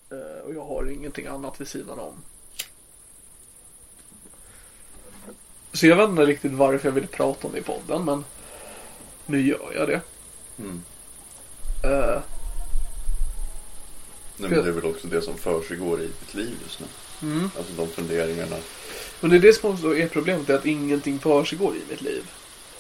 Eh, 0.09 0.43
och 0.45 0.53
jag 0.53 0.65
har 0.65 0.91
ingenting 0.91 1.27
annat 1.27 1.61
vid 1.61 1.67
sidan 1.67 1.99
om. 1.99 2.13
Så 5.73 5.87
jag 5.87 5.95
vet 5.95 6.09
inte 6.09 6.25
riktigt 6.25 6.51
varför 6.51 6.87
jag 6.87 6.93
vill 6.93 7.07
prata 7.07 7.47
om 7.47 7.53
det 7.53 7.59
i 7.59 7.63
podden 7.63 8.05
men 8.05 8.25
nu 9.25 9.41
gör 9.41 9.73
jag 9.75 9.87
det. 9.87 10.01
Mm. 10.57 10.83
Eh, 11.83 12.21
Nej, 14.41 14.49
men 14.49 14.63
det 14.63 14.69
är 14.69 14.73
väl 14.73 14.85
också 14.85 15.07
det 15.07 15.21
som 15.21 15.37
försiggår 15.37 16.01
i 16.01 16.05
ditt 16.07 16.33
liv 16.33 16.51
just 16.63 16.79
nu. 16.79 16.85
Mm. 17.21 17.51
Alltså 17.57 17.73
de 17.73 17.87
funderingarna. 17.87 18.55
Men 19.19 19.29
det 19.31 19.35
är 19.37 19.39
det 19.39 19.53
som 19.53 19.71
också 19.73 19.95
är 19.97 20.07
problemet, 20.07 20.49
är 20.49 20.53
att 20.55 20.65
ingenting 20.65 21.19
försiggår 21.19 21.75
i 21.75 21.81
mitt 21.89 22.01
liv. 22.01 22.23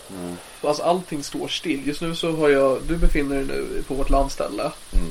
Mm. 0.09 0.35
Alltså 0.61 0.83
allting 0.83 1.23
står 1.23 1.47
still. 1.47 1.87
Just 1.87 2.01
nu 2.01 2.15
så 2.15 2.31
har 2.31 2.49
jag, 2.49 2.81
du 2.87 2.97
befinner 2.97 3.35
dig 3.35 3.45
nu 3.45 3.83
på 3.87 3.93
vårt 3.93 4.09
landställe. 4.09 4.63
Mm. 4.93 5.05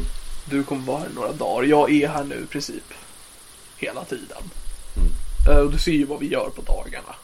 Du 0.50 0.64
kommer 0.64 0.82
vara 0.86 0.98
här 0.98 1.08
några 1.14 1.32
dagar. 1.32 1.68
Jag 1.68 1.92
är 1.92 2.08
här 2.08 2.24
nu 2.24 2.34
i 2.34 2.46
princip 2.46 2.84
hela 3.76 4.04
tiden. 4.04 4.42
Mm. 4.96 5.56
Eh, 5.58 5.64
Och 5.64 5.70
du 5.72 5.78
ser 5.78 5.92
ju 5.92 6.04
vad 6.04 6.20
vi 6.20 6.28
gör 6.28 6.50
på 6.56 6.62
dagarna. 6.62 7.14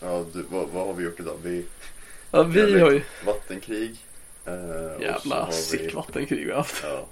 Ja, 0.00 0.24
du, 0.32 0.44
vad, 0.48 0.68
vad 0.68 0.86
har 0.86 0.94
vi 0.94 1.04
gjort 1.04 1.20
idag? 1.20 1.36
Vi, 1.42 1.64
Ja, 2.30 2.42
vi 2.42 2.80
har 2.80 2.90
ju 2.90 3.02
vattenkrig. 3.26 3.96
Eh, 4.46 4.52
och 4.96 5.02
jävla 5.02 5.50
sick 5.52 5.80
vi, 5.80 5.88
vattenkrig 5.88 6.44
vi 6.46 6.50
har 6.50 6.58
haft. 6.58 6.82
Ja, 6.82 7.06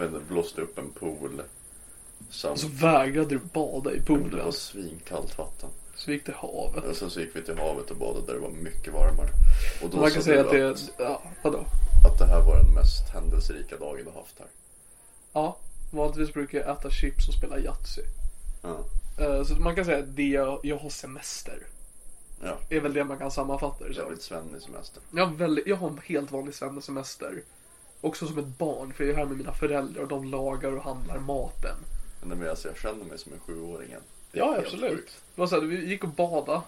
jag 0.00 0.08
vet 0.10 0.20
inte, 0.20 0.32
blåst 0.32 0.58
upp 0.58 0.78
en 0.78 0.90
pool. 0.92 1.42
Samt, 2.30 2.60
Så 2.60 2.68
vägrade 2.68 3.28
du 3.28 3.38
bada 3.38 3.92
i 3.92 3.98
det 3.98 4.04
poolen. 4.04 4.44
var 4.44 4.52
svinkallt 4.52 5.38
vatten. 5.38 5.70
Så 5.96 6.10
gick 6.10 6.24
till 6.24 6.34
havet. 6.34 6.84
Och 6.84 6.96
sen 6.96 7.10
så 7.10 7.20
gick 7.20 7.36
vi 7.36 7.42
till 7.42 7.58
havet 7.58 7.90
och 7.90 7.96
badade 7.96 8.26
där 8.26 8.34
det 8.34 8.40
var 8.40 8.50
mycket 8.50 8.92
varmare. 8.92 9.28
Och 9.82 9.90
då 9.90 9.96
Man 9.96 10.10
kan 10.10 10.22
säga 10.22 10.40
att 10.40 10.50
det, 10.50 10.70
att, 10.70 10.90
ja, 10.98 11.22
vadå? 11.42 11.64
att 12.06 12.18
det 12.18 12.26
här 12.26 12.40
var 12.40 12.56
den 12.56 12.74
mest 12.74 13.08
händelserika 13.14 13.76
dagen 13.76 14.04
du 14.04 14.10
haft 14.10 14.38
här. 14.38 14.48
Ja, 15.32 15.56
vanligtvis 15.92 16.32
brukar 16.32 16.58
jag 16.58 16.70
äta 16.78 16.90
chips 16.90 17.28
och 17.28 17.34
spela 17.34 17.58
Yatzy. 17.58 18.02
Ja. 18.62 18.78
Eh, 19.18 19.44
Så 19.44 19.54
man 19.54 19.74
kan 19.76 19.84
säga 19.84 19.98
att 19.98 20.16
det 20.16 20.28
jag, 20.28 20.60
jag 20.62 20.76
har 20.78 20.90
semester. 20.90 21.58
Ja, 22.42 22.58
är 22.68 22.80
väl 22.80 22.92
det 22.94 23.04
man 23.04 23.18
kan 23.18 23.30
sammanfatta 23.30 23.84
det 23.88 23.94
som. 23.94 24.02
jävligt 24.02 24.22
svennig 24.22 24.62
semester. 24.62 25.02
Jag 25.14 25.26
har, 25.26 25.34
väldigt, 25.34 25.66
jag 25.66 25.76
har 25.76 25.88
en 25.88 26.00
helt 26.06 26.32
vanlig 26.32 26.54
semester. 26.82 27.42
Också 28.00 28.26
som 28.26 28.38
ett 28.38 28.58
barn, 28.58 28.92
för 28.92 29.04
jag 29.04 29.12
är 29.12 29.16
här 29.16 29.24
med 29.26 29.36
mina 29.36 29.52
föräldrar 29.54 30.02
och 30.02 30.08
de 30.08 30.24
lagar 30.30 30.72
och 30.76 30.82
handlar 30.82 31.18
maten. 31.18 31.76
Men 32.20 32.32
är 32.32 32.36
mer 32.36 32.48
alltså, 32.48 32.68
jag 32.68 32.76
känner 32.78 33.04
mig 33.04 33.18
som 33.18 33.32
en 33.32 33.40
sjuåring 33.40 33.92
än. 33.92 34.00
Är 34.32 34.38
Ja, 34.38 34.56
absolut. 34.58 34.90
sjukt. 34.90 35.20
Det 35.34 35.40
var 35.40 35.46
så 35.48 35.54
här, 35.60 35.62
vi 35.66 35.84
gick 35.86 36.04
och 36.04 36.10
badade. 36.10 36.60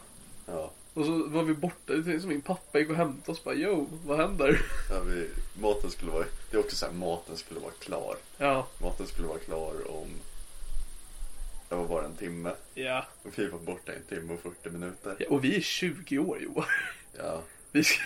Ja. 0.47 0.71
Och 0.95 1.05
så 1.07 1.27
var 1.29 1.43
vi 1.43 1.55
borta. 1.55 1.93
Som 2.21 2.29
min 2.29 2.41
pappa 2.41 2.79
gick 2.79 2.91
och 2.91 2.97
hämtade 2.97 3.33
oss. 3.33 3.45
Bara, 3.45 3.55
yo, 3.55 3.87
vad 4.07 4.19
händer? 4.19 4.63
Ja, 4.91 5.01
vi, 5.01 5.29
maten 5.61 5.91
skulle 5.91 6.11
vara, 6.11 6.25
det 6.51 6.57
är 6.57 6.61
också 6.61 6.77
så 6.77 6.87
här, 6.87 6.93
maten 6.93 7.37
skulle 7.37 7.61
vara 7.61 7.73
klar. 7.81 8.17
Ja, 8.39 8.67
Maten 8.83 9.07
skulle 9.07 9.29
vara 9.29 9.39
klar 9.39 9.91
om, 10.01 10.09
det 11.69 11.75
var 11.75 11.89
bara 11.89 12.05
en 12.05 12.17
timme. 12.17 12.53
ja. 12.75 13.07
Och 13.23 13.39
vi 13.39 13.47
var 13.47 13.59
borta 13.59 13.93
en 13.93 14.03
timme 14.09 14.35
och 14.35 14.41
40 14.41 14.71
minuter. 14.71 15.17
ja 15.19 15.27
och 15.29 15.45
vi 15.45 15.57
är 15.57 15.61
20 15.61 16.19
år 16.19 16.39
Johan. 16.43 16.65
Ja, 17.19 17.41
Vi 17.73 17.85
ska, 17.85 18.03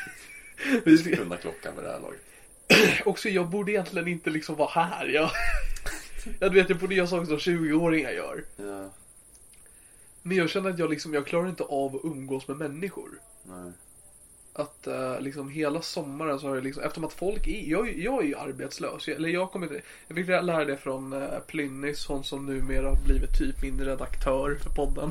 vi 0.84 0.98
ska, 0.98 1.16
kunna 1.16 1.36
klockan 1.36 1.74
vid 1.76 1.84
det 1.84 1.90
här 1.90 2.00
laget. 2.00 2.20
också 3.04 3.28
jag 3.28 3.48
borde 3.48 3.72
egentligen 3.72 4.08
inte 4.08 4.30
liksom 4.30 4.56
vara 4.56 4.68
här. 4.70 5.06
Jag, 5.06 5.30
jag 6.40 6.50
vet, 6.50 6.68
jag 6.68 6.78
borde 6.78 6.94
göra 6.94 7.06
saker 7.06 7.26
som 7.26 7.36
20-åringar 7.36 8.10
gör. 8.10 8.44
Ja, 8.56 8.90
Men 10.22 10.36
jag 10.36 10.50
känner 10.50 10.70
att 10.70 10.78
jag 10.78 10.90
liksom, 10.90 11.14
jag 11.14 11.26
klarar 11.26 11.48
inte 11.48 11.62
av 11.62 11.96
att 11.96 12.04
umgås 12.04 12.48
med 12.48 12.56
människor. 12.56 13.10
nej. 13.42 13.72
Att 14.58 14.86
eh, 14.86 15.20
liksom 15.20 15.48
hela 15.50 15.82
sommaren 15.82 16.40
så 16.40 16.48
har 16.48 16.54
jag 16.54 16.64
liksom, 16.64 16.82
eftersom 16.82 17.04
att 17.04 17.12
folk 17.12 17.46
är, 17.46 17.70
jag, 17.70 17.98
jag 17.98 18.22
är 18.22 18.26
ju 18.26 18.34
arbetslös. 18.36 19.08
Jag, 19.08 19.16
eller 19.16 19.28
jag 19.28 19.50
kommer 19.52 19.66
inte, 19.66 19.80
jag 20.08 20.16
fick 20.16 20.26
lära 20.28 20.64
det 20.64 20.76
från 20.76 21.12
uh, 21.12 21.38
Plynnis, 21.46 22.06
hon 22.06 22.24
som 22.24 22.46
numera 22.46 22.88
har 22.88 23.04
blivit 23.04 23.38
typ 23.38 23.62
min 23.62 23.80
redaktör 23.80 24.58
för 24.62 24.70
podden. 24.70 25.10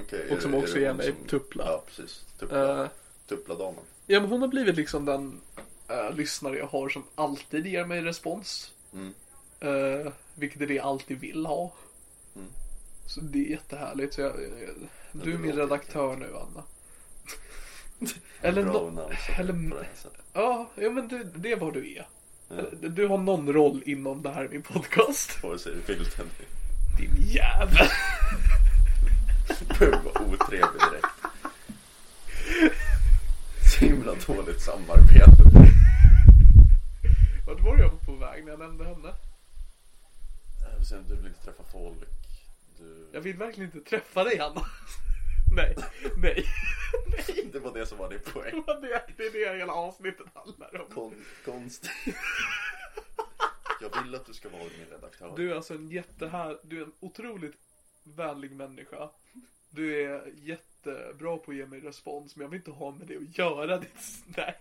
Okej, 0.00 0.26
Och 0.30 0.36
är 0.36 0.40
som 0.40 0.54
är 0.54 0.58
också 0.58 0.78
hon 0.86 0.96
mig 0.96 1.06
som- 1.18 1.26
tuppla. 1.28 1.64
Ja, 1.66 1.82
precis. 1.86 2.24
Tuppla, 2.38 2.82
Eh, 2.82 2.88
Tuppla-damen. 3.28 3.84
ja 4.06 4.20
men 4.20 4.30
hon 4.30 4.40
har 4.40 4.48
blivit 4.48 4.76
liksom 4.76 5.04
den 5.04 5.40
eh, 5.92 6.14
lyssnare 6.16 6.56
jag 6.56 6.66
har 6.66 6.88
som 6.88 7.04
alltid 7.14 7.66
ger 7.66 7.84
mig 7.84 8.02
respons. 8.02 8.72
Mm. 8.94 9.14
Eh, 9.60 10.12
vilket 10.34 10.60
är 10.60 10.66
det 10.66 10.74
jag 10.74 10.86
alltid 10.86 11.20
vill 11.20 11.46
ha. 11.46 11.72
Mm. 12.36 12.48
Så 13.06 13.20
det 13.20 13.38
är 13.46 13.50
jättehärligt. 13.50 14.14
Så 14.14 14.20
jag, 14.20 14.30
jag, 14.40 14.88
du 15.12 15.34
är 15.34 15.38
min 15.38 15.52
redaktör 15.52 16.16
nu 16.16 16.26
Anna. 16.36 16.62
eller 18.42 18.64
no, 18.64 18.72
namn 18.90 18.98
eller-. 19.38 19.88
Ja, 20.32 20.70
ja 20.74 20.90
men 20.90 21.08
du, 21.08 21.24
det 21.24 21.52
är 21.52 21.56
vad 21.56 21.72
du 21.74 21.92
är. 21.92 22.06
Ja. 22.48 22.54
Eller, 22.54 22.88
Du 22.88 23.06
har 23.06 23.18
någon 23.18 23.52
roll 23.52 23.82
inom 23.86 24.22
det 24.22 24.30
här 24.30 24.48
min 24.48 24.62
podcast. 24.62 25.42
Vare 25.42 25.58
sig 25.58 25.72
du 25.86 25.94
vill 25.94 26.04
det 26.04 26.10
Din 26.98 27.26
jävel. 27.28 27.88
eller 29.80 30.02
vara 30.04 30.24
otrevlig 30.24 30.80
direkt. 30.90 31.06
Så 33.72 33.84
himla 33.84 34.14
dåligt 34.26 34.60
samarbete. 34.62 35.71
Vart 37.64 37.78
var 37.78 37.78
jag 37.78 38.00
på 38.06 38.12
väg 38.12 38.44
när 38.44 38.50
jag 38.50 38.58
nämnde 38.58 38.84
henne? 38.84 39.14
Du 41.08 41.16
vill 41.16 41.26
inte 41.26 41.44
träffa 41.44 41.62
folk. 41.72 41.98
Du... 42.78 43.08
Jag 43.12 43.20
vill 43.20 43.36
verkligen 43.36 43.70
inte 43.76 43.90
träffa 43.90 44.24
dig 44.24 44.38
Anna. 44.40 44.66
nej, 45.56 45.76
nej. 46.16 46.44
nej. 47.10 47.48
Det 47.52 47.58
var 47.58 47.72
det 47.74 47.86
som 47.86 47.98
var 47.98 48.10
din 48.10 48.20
poäng. 48.32 48.62
Det, 48.82 48.92
är- 48.94 49.14
det 49.16 49.22
är 49.26 49.32
det 49.52 49.58
hela 49.58 49.72
avsnittet 49.72 50.26
handlar 50.34 50.80
om. 50.80 50.90
Kon 50.94 51.14
konst. 51.44 51.90
Jag 53.80 54.02
vill 54.02 54.14
att 54.14 54.26
du 54.26 54.34
ska 54.34 54.48
vara 54.48 54.62
min 54.62 54.86
redaktör. 54.90 55.32
Du 55.36 55.50
är 55.52 55.56
alltså 55.56 55.74
en 55.74 55.88
jättehär, 55.88 56.58
du 56.62 56.78
är 56.78 56.84
en 56.84 56.92
otroligt 57.00 57.56
vänlig 58.02 58.52
människa. 58.52 59.10
Du 59.70 60.02
är 60.02 60.32
jättebra 60.36 61.36
på 61.36 61.50
att 61.50 61.56
ge 61.56 61.66
mig 61.66 61.80
respons, 61.80 62.36
men 62.36 62.42
jag 62.44 62.50
vill 62.50 62.58
inte 62.60 62.70
ha 62.70 62.90
med 62.90 63.06
det 63.06 63.16
att 63.16 63.38
göra. 63.38 63.78
Det, 63.78 63.86
nej. 64.36 64.54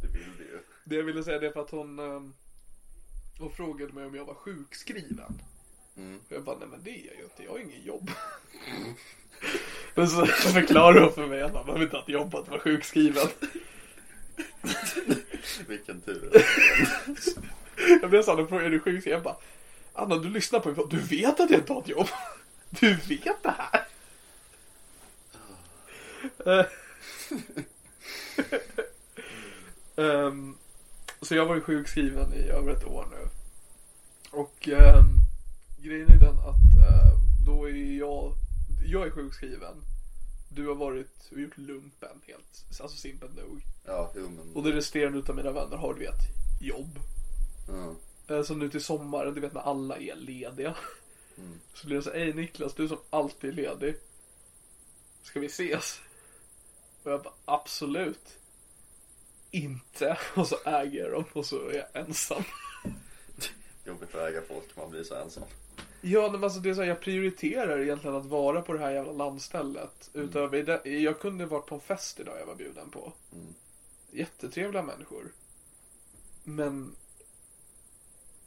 Det 0.00 0.06
vill 0.06 0.36
du 0.38 0.44
ju. 0.44 0.58
Det 0.84 0.96
jag 0.96 1.04
ville 1.04 1.24
säga 1.24 1.38
det 1.38 1.46
är 1.46 1.52
för 1.52 1.60
att 1.60 1.70
hon, 1.70 1.98
ehm, 1.98 2.34
hon 3.38 3.52
frågade 3.52 3.92
mig 3.92 4.06
om 4.06 4.14
jag 4.14 4.24
var 4.24 4.34
sjukskriven. 4.34 5.40
Mm. 5.96 6.20
Och 6.28 6.32
jag 6.32 6.44
bara, 6.44 6.58
nej 6.58 6.68
men 6.68 6.82
det 6.82 6.90
är 6.90 7.06
jag 7.06 7.16
ju 7.16 7.22
inte, 7.22 7.42
jag 7.42 7.50
har 7.50 7.58
ingen 7.58 7.82
jobb. 7.82 8.10
Men 9.94 10.08
så 10.08 10.26
förklarade 10.26 11.00
hon 11.00 11.12
för 11.12 11.26
mig 11.26 11.42
att 11.42 11.54
man 11.54 11.66
behöver 11.66 11.84
inte 11.84 11.96
ha 11.96 12.02
ett 12.02 12.08
jobb 12.08 12.34
att 12.34 12.48
vara 12.48 12.60
sjukskriven. 12.60 13.28
Vilken 15.68 16.00
tur. 16.00 16.30
Jag 18.00 18.10
blev 18.10 18.22
såhär, 18.22 18.46
frågade 18.46 18.66
är 18.66 18.70
du 18.70 18.80
sjukskriven? 18.80 19.16
Jag 19.16 19.22
bara, 19.22 19.36
Anna 19.92 20.16
du 20.16 20.30
lyssnar 20.30 20.60
på 20.60 20.68
mig, 20.68 20.86
du 20.90 21.00
vet 21.00 21.40
att 21.40 21.50
jag 21.50 21.60
inte 21.60 21.72
har 21.72 21.80
ett 21.80 21.88
jobb. 21.88 22.08
Du 22.70 22.94
vet 22.94 23.42
det 23.42 23.54
här. 23.58 23.86
Ehm, 29.98 30.56
så 31.22 31.34
jag 31.34 31.46
var 31.46 31.54
ju 31.54 31.60
sjukskriven 31.60 32.34
i 32.34 32.48
över 32.48 32.72
ett 32.72 32.84
år 32.84 33.06
nu. 33.10 33.28
Och 34.30 34.68
ehm, 34.68 35.04
grejen 35.78 36.08
är 36.08 36.18
den 36.20 36.38
att 36.38 36.76
eh, 36.90 37.12
då 37.46 37.68
är 37.68 37.98
jag, 37.98 38.32
jag 38.86 39.06
är 39.06 39.10
sjukskriven. 39.10 39.76
Du 40.50 40.66
har 40.68 40.74
varit 40.74 41.28
och 41.32 41.40
gjort 41.40 41.58
lumpen 41.58 42.20
helt, 42.26 42.64
alltså 42.80 42.96
simpelt 42.96 43.36
nog. 43.36 43.62
Ja, 43.84 44.12
jo 44.16 44.28
men. 44.28 44.56
Och 44.56 44.62
det 44.62 44.72
resterande 44.72 45.18
utav 45.18 45.36
mina 45.36 45.52
vänner 45.52 45.76
har 45.76 45.94
du 45.94 46.00
vet, 46.00 46.20
jobb. 46.60 46.98
Ja. 47.68 47.94
Eh, 48.34 48.42
Så 48.42 48.54
nu 48.54 48.68
till 48.70 48.84
sommaren, 48.84 49.34
du 49.34 49.40
vet 49.40 49.54
när 49.54 49.60
alla 49.60 49.96
är 49.96 50.16
lediga. 50.16 50.74
Mm. 51.38 51.60
Så 51.74 51.86
blir 51.86 51.96
det 51.96 52.02
så 52.02 52.10
ej 52.10 52.32
Niklas, 52.32 52.74
du 52.74 52.88
som 52.88 52.98
alltid 53.10 53.50
är 53.50 53.54
ledig. 53.54 53.96
Ska 55.22 55.40
vi 55.40 55.46
ses? 55.46 56.00
Och 57.02 57.10
jag 57.12 57.22
bara, 57.22 57.34
absolut. 57.44 58.38
Inte. 59.50 60.18
Och 60.34 60.46
så 60.46 60.56
äger 60.64 61.00
jag 61.00 61.12
dem 61.12 61.24
och 61.32 61.46
så 61.46 61.68
är 61.68 61.74
jag 61.74 62.04
ensam. 62.06 62.42
Jobbigt 63.84 64.14
att 64.14 64.28
äga 64.28 64.42
folk, 64.42 64.76
man 64.76 64.90
blir 64.90 65.04
så 65.04 65.14
ensam. 65.14 65.44
Ja, 66.00 66.30
men 66.32 66.44
alltså 66.44 66.60
det 66.60 66.70
är 66.70 66.74
så 66.74 66.80
här, 66.80 66.88
jag 66.88 67.00
prioriterar 67.00 67.80
egentligen 67.80 68.16
att 68.16 68.26
vara 68.26 68.62
på 68.62 68.72
det 68.72 68.78
här 68.78 68.90
jävla 68.90 69.12
landstället. 69.12 70.10
Utöver 70.12 70.62
det, 70.62 70.90
jag 70.90 71.20
kunde 71.20 71.46
varit 71.46 71.66
på 71.66 71.74
en 71.74 71.80
fest 71.80 72.20
idag 72.20 72.40
jag 72.40 72.46
var 72.46 72.54
bjuden 72.54 72.90
på. 72.90 73.12
Mm. 73.32 73.54
Jättetrevliga 74.10 74.82
människor. 74.82 75.32
Men 76.44 76.96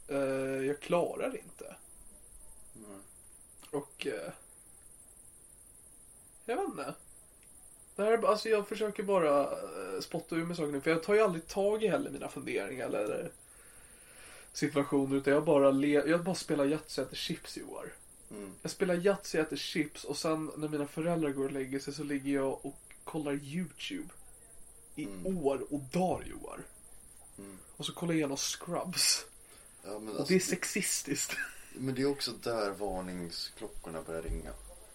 eh, 0.08 0.18
jag 0.66 0.80
klarar 0.80 1.36
inte. 1.36 1.76
Mm. 2.76 3.02
Och 3.70 4.06
eh, 4.06 4.32
jag 6.46 6.56
vet 6.56 6.68
inte. 6.68 6.94
Det 8.02 8.08
här 8.08 8.26
alltså 8.26 8.48
jag 8.48 8.68
försöker 8.68 9.02
bara 9.02 9.42
eh, 9.42 10.00
spotta 10.00 10.36
ur 10.36 10.44
mig 10.44 10.56
saker 10.56 10.72
nu. 10.72 10.80
För 10.80 10.90
jag 10.90 11.02
tar 11.02 11.14
ju 11.14 11.20
aldrig 11.20 11.46
tag 11.46 11.84
i 11.84 11.88
heller 11.88 12.10
mina 12.10 12.28
funderingar 12.28 12.86
eller 12.86 13.30
situationer. 14.52 15.16
Utan 15.16 15.32
jag 15.32 15.44
bara, 15.44 15.70
le, 15.70 15.92
jag 15.92 16.24
bara 16.24 16.34
spelar 16.34 16.64
Yatzy 16.64 17.00
och 17.02 17.06
äter 17.06 17.16
chips 17.16 17.58
i 17.58 17.62
år. 17.62 17.92
Mm. 18.30 18.52
Jag 18.62 18.70
spelar 18.70 18.94
Yatzy 18.94 19.38
och 19.38 19.42
äter 19.44 19.56
chips 19.56 20.04
och 20.04 20.16
sen 20.16 20.50
när 20.56 20.68
mina 20.68 20.86
föräldrar 20.86 21.30
går 21.30 21.44
och 21.44 21.52
lägger 21.52 21.78
sig 21.78 21.94
så 21.94 22.02
ligger 22.02 22.34
jag 22.34 22.66
och 22.66 22.78
kollar 23.04 23.32
YouTube. 23.32 24.08
I 24.96 25.08
år 25.24 25.66
och 25.70 25.80
dagar 25.80 26.26
Joar. 26.26 26.60
Och 27.76 27.86
så 27.86 27.92
kollar 27.92 28.12
jag 28.12 28.18
igenom 28.18 28.36
Scrubs. 28.36 29.26
Ja, 29.84 29.98
men, 29.98 30.08
Och 30.08 30.20
alltså, 30.20 30.32
det 30.32 30.34
är 30.34 30.40
sexistiskt. 30.40 31.36
men 31.74 31.94
det 31.94 32.02
är 32.02 32.06
också 32.06 32.32
där 32.32 32.70
varningsklockorna 32.70 34.02
börjar 34.02 34.22
ringa. 34.22 34.52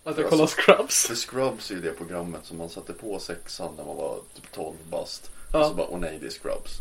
Att 0.08 0.17
jag 0.17 0.30
kollar 0.30 0.48
Scrubs. 0.48 1.06
För 1.08 1.15
Scrubs 1.15 1.72
är 1.72 1.76
ju 1.76 1.82
det 1.82 1.91
programmet 1.91 2.46
som 2.46 2.58
man 2.58 2.70
satte 2.70 2.93
på 2.93 3.20
sexan 3.20 3.74
när 3.78 3.86
man 3.86 3.98
var 3.98 4.20
typ 4.36 4.52
12 4.52 4.76
bast. 4.89 5.32
Ja. 5.54 5.60
Och 5.60 5.65
så 5.65 5.74
bara, 5.74 5.88
åh 5.88 6.00
nej 6.00 6.17
det 6.22 6.26
är 6.28 6.32
Scrubs. 6.32 6.72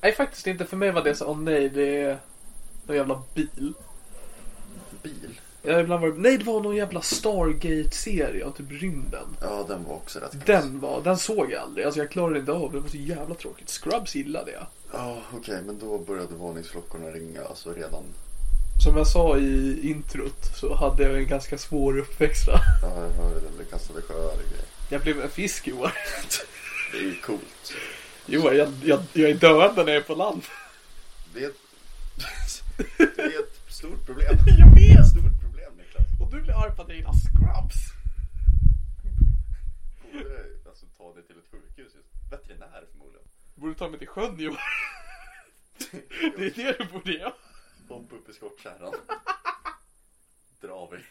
Nej 0.00 0.12
faktiskt 0.12 0.46
inte. 0.46 0.64
För 0.64 0.76
mig 0.76 0.90
var 0.92 1.02
det 1.02 1.14
så, 1.14 1.26
åh 1.26 1.38
nej 1.38 1.68
det 1.68 2.00
är 2.00 2.18
någon 2.86 2.96
jävla 2.96 3.22
bil. 3.34 3.72
Bil? 5.02 5.40
Jag 5.62 5.74
har 5.74 5.80
ibland 5.80 6.02
varit, 6.02 6.18
nej 6.18 6.38
det 6.38 6.44
var 6.44 6.60
någon 6.60 6.76
jävla 6.76 7.02
Stargate-serie 7.02 8.44
om 8.44 8.52
typ 8.52 8.70
rymden. 8.70 9.36
Ja 9.40 9.64
den 9.68 9.84
var 9.84 9.94
också 9.94 10.18
rätt 10.18 10.32
kass. 10.32 10.44
Den 10.44 10.80
var, 10.80 11.02
den 11.02 11.18
såg 11.18 11.52
jag 11.52 11.62
aldrig. 11.62 11.86
Alltså 11.86 12.00
jag 12.00 12.10
klarade 12.10 12.38
inte 12.38 12.52
av 12.52 12.72
det. 12.72 12.78
Det 12.78 12.82
var 12.82 12.88
så 12.88 12.96
jävla 12.96 13.34
tråkigt. 13.34 13.70
Scrubs 13.70 14.14
gillade 14.14 14.52
jag. 14.52 14.66
Ja 14.92 15.16
okej 15.34 15.62
men 15.66 15.78
då 15.78 15.98
började 15.98 16.34
varningsklockorna 16.34 17.10
ringa 17.10 17.44
alltså 17.44 17.72
redan. 17.72 18.04
Som 18.84 18.96
jag 18.96 19.06
sa 19.06 19.38
i 19.38 19.80
introt 19.90 20.44
så 20.54 20.74
hade 20.74 21.02
jag 21.02 21.18
en 21.18 21.26
ganska 21.26 21.58
svår 21.58 21.98
uppväxt. 21.98 22.46
va? 22.46 22.60
Ja 22.82 22.88
jag 22.88 23.10
hörde 23.10 23.40
det, 23.40 23.58
det 23.58 23.64
kastade 23.64 24.02
sjöar 24.02 24.32
och 24.32 24.34
grejer. 24.50 24.64
Jag 24.88 25.00
blev 25.02 25.20
en 25.20 25.30
fisk 25.30 25.66
Johan. 25.66 25.90
Det 26.92 26.98
är 26.98 27.02
ju 27.02 27.20
coolt. 27.20 27.74
Johan, 28.26 28.56
jag, 28.56 28.68
jag, 28.84 29.00
jag 29.12 29.30
är 29.30 29.34
döende 29.34 29.84
när 29.84 29.92
jag 29.92 30.02
är 30.02 30.06
på 30.06 30.14
land. 30.14 30.42
Det 31.34 31.44
är 31.44 31.48
ett, 31.48 32.62
det 32.96 33.22
är 33.22 33.40
ett 33.40 33.60
stort 33.68 34.06
problem. 34.06 34.36
Jag 34.58 34.74
vet! 34.74 35.08
Stort 35.08 35.40
problem 35.40 35.72
Niklas. 35.78 36.06
Och 36.20 36.30
du 36.30 36.42
blir 36.42 36.64
arg 36.64 36.76
på 36.76 36.82
att 36.82 36.94
gillar 36.94 37.12
Scrubs. 37.12 37.78
Borde 40.12 40.68
alltså 40.68 40.86
ta 40.98 41.14
dig 41.14 41.22
till 41.26 41.36
ett 41.36 41.50
sjukhus. 41.50 41.92
Veterinär 42.30 42.84
förmodligen. 42.92 43.28
Borde 43.54 43.74
ta 43.74 43.88
mig 43.88 43.98
till 43.98 44.08
sjön 44.08 44.38
Johan. 44.38 44.58
Det 46.36 46.46
är 46.46 46.54
det 46.56 46.78
du 46.78 46.84
borde 46.92 47.12
göra. 47.12 47.32
Pompa 47.88 48.16
upp 48.16 48.28
i 48.28 48.32
skottkärran. 48.32 48.94
Drar 50.60 50.90
vi. 50.90 51.04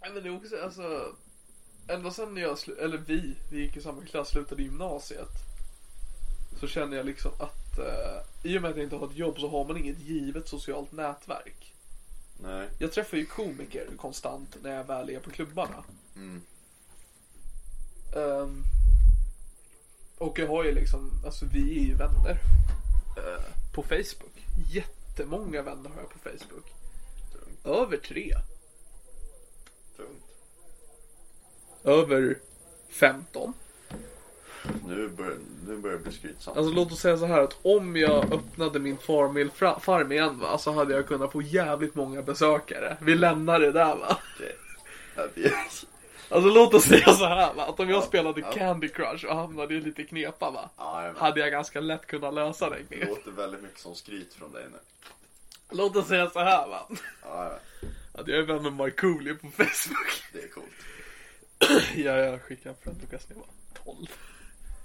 Men 0.00 0.14
det 0.14 0.28
är 0.28 0.36
också 0.36 0.62
alltså. 0.62 1.16
Ända 1.88 2.10
sen 2.10 2.34
när 2.34 2.42
jag, 2.42 2.58
eller 2.78 2.98
vi, 2.98 3.36
vi 3.50 3.60
gick 3.60 3.76
i 3.76 3.80
samma 3.80 4.04
klass, 4.04 4.28
slutade 4.28 4.62
gymnasiet. 4.62 5.30
Så 6.60 6.66
känner 6.66 6.96
jag 6.96 7.06
liksom 7.06 7.32
att 7.38 7.78
eh, 7.78 8.50
i 8.50 8.58
och 8.58 8.62
med 8.62 8.70
att 8.70 8.76
jag 8.76 8.84
inte 8.84 8.96
har 8.96 9.06
ett 9.06 9.16
jobb 9.16 9.38
så 9.38 9.48
har 9.48 9.64
man 9.64 9.76
inget 9.76 9.98
givet 9.98 10.48
socialt 10.48 10.92
nätverk. 10.92 11.74
Nej. 12.42 12.68
Jag 12.78 12.92
träffar 12.92 13.16
ju 13.16 13.26
komiker 13.26 13.86
konstant 13.96 14.56
när 14.62 14.76
jag 14.76 14.84
väl 14.84 15.10
är 15.10 15.20
på 15.20 15.30
klubbarna. 15.30 15.84
Mm. 16.16 16.42
Ehm, 18.16 18.62
och 20.18 20.38
jag 20.38 20.48
har 20.48 20.64
ju 20.64 20.72
liksom, 20.72 21.10
alltså 21.24 21.46
vi 21.52 21.78
är 21.78 21.84
ju 21.84 21.94
vänner. 21.94 22.38
På 23.72 23.82
Facebook. 23.82 24.46
Jättemånga 24.70 25.62
vänner 25.62 25.90
har 25.90 26.00
jag 26.00 26.10
på 26.10 26.18
Facebook. 26.18 26.72
Över 27.64 27.96
tre. 27.96 28.34
Tungt. 29.96 30.24
Över 31.84 32.38
15. 32.88 33.52
Nu 34.86 35.08
börjar, 35.08 35.36
nu 35.66 35.76
börjar 35.76 35.96
det 35.96 36.02
bli 36.02 36.12
skrytsamt. 36.12 36.56
Alltså 36.56 36.72
låt 36.72 36.92
oss 36.92 37.00
säga 37.00 37.18
så 37.18 37.26
här 37.26 37.40
att 37.40 37.56
om 37.62 37.96
jag 37.96 38.32
öppnade 38.32 38.78
min 38.78 38.98
farmil 38.98 39.50
farm 39.80 40.12
igen 40.12 40.38
va, 40.38 40.58
så 40.58 40.72
hade 40.72 40.94
jag 40.94 41.06
kunnat 41.06 41.32
få 41.32 41.42
jävligt 41.42 41.94
många 41.94 42.22
besökare. 42.22 42.96
Vi 43.00 43.14
lämnar 43.14 43.60
det 43.60 43.72
där 43.72 43.96
va. 43.96 44.18
Okej. 45.16 45.52
Alltså 46.32 46.50
låt 46.50 46.74
oss 46.74 46.84
säga 46.84 47.14
så 47.14 47.24
här 47.26 47.54
va, 47.54 47.64
att 47.66 47.80
om 47.80 47.88
jag 47.90 48.04
spelade 48.04 48.42
Candy 48.42 48.88
Crush 48.88 49.24
och 49.26 49.36
hamnade 49.36 49.74
i 49.74 49.80
lite 49.80 50.04
knepa 50.04 50.50
va. 50.50 50.70
Ja, 50.78 51.02
jag 51.04 51.12
vet. 51.12 51.22
Hade 51.22 51.40
jag 51.40 51.50
ganska 51.50 51.80
lätt 51.80 52.06
kunnat 52.06 52.34
lösa 52.34 52.70
den 52.70 52.78
Det 52.88 52.96
knep. 52.96 53.08
låter 53.08 53.30
väldigt 53.30 53.62
mycket 53.62 53.78
som 53.80 53.94
skryt 53.94 54.34
från 54.34 54.52
dig 54.52 54.64
nu. 54.72 54.78
Låt 55.70 55.96
oss 55.96 56.06
säga 56.08 56.30
så 56.30 56.38
här 56.40 56.68
va. 56.68 56.88
Ja, 57.22 57.44
jag 57.44 57.50
vet. 57.50 57.62
Att 58.20 58.28
jag 58.28 58.38
är 58.38 58.42
vän 58.42 58.62
med 58.62 58.72
Markoolio 58.72 59.34
på 59.34 59.50
Facebook. 59.50 60.22
det 60.32 60.38
är 60.42 60.48
coolt. 60.48 60.66
Ja, 61.96 62.12
jag 62.16 62.42
skickade 62.42 62.68
en 62.70 62.76
friend 62.82 63.00
request 63.02 63.28
när 63.28 63.36
jag 63.36 63.40
var 63.84 63.94
12. 63.94 64.06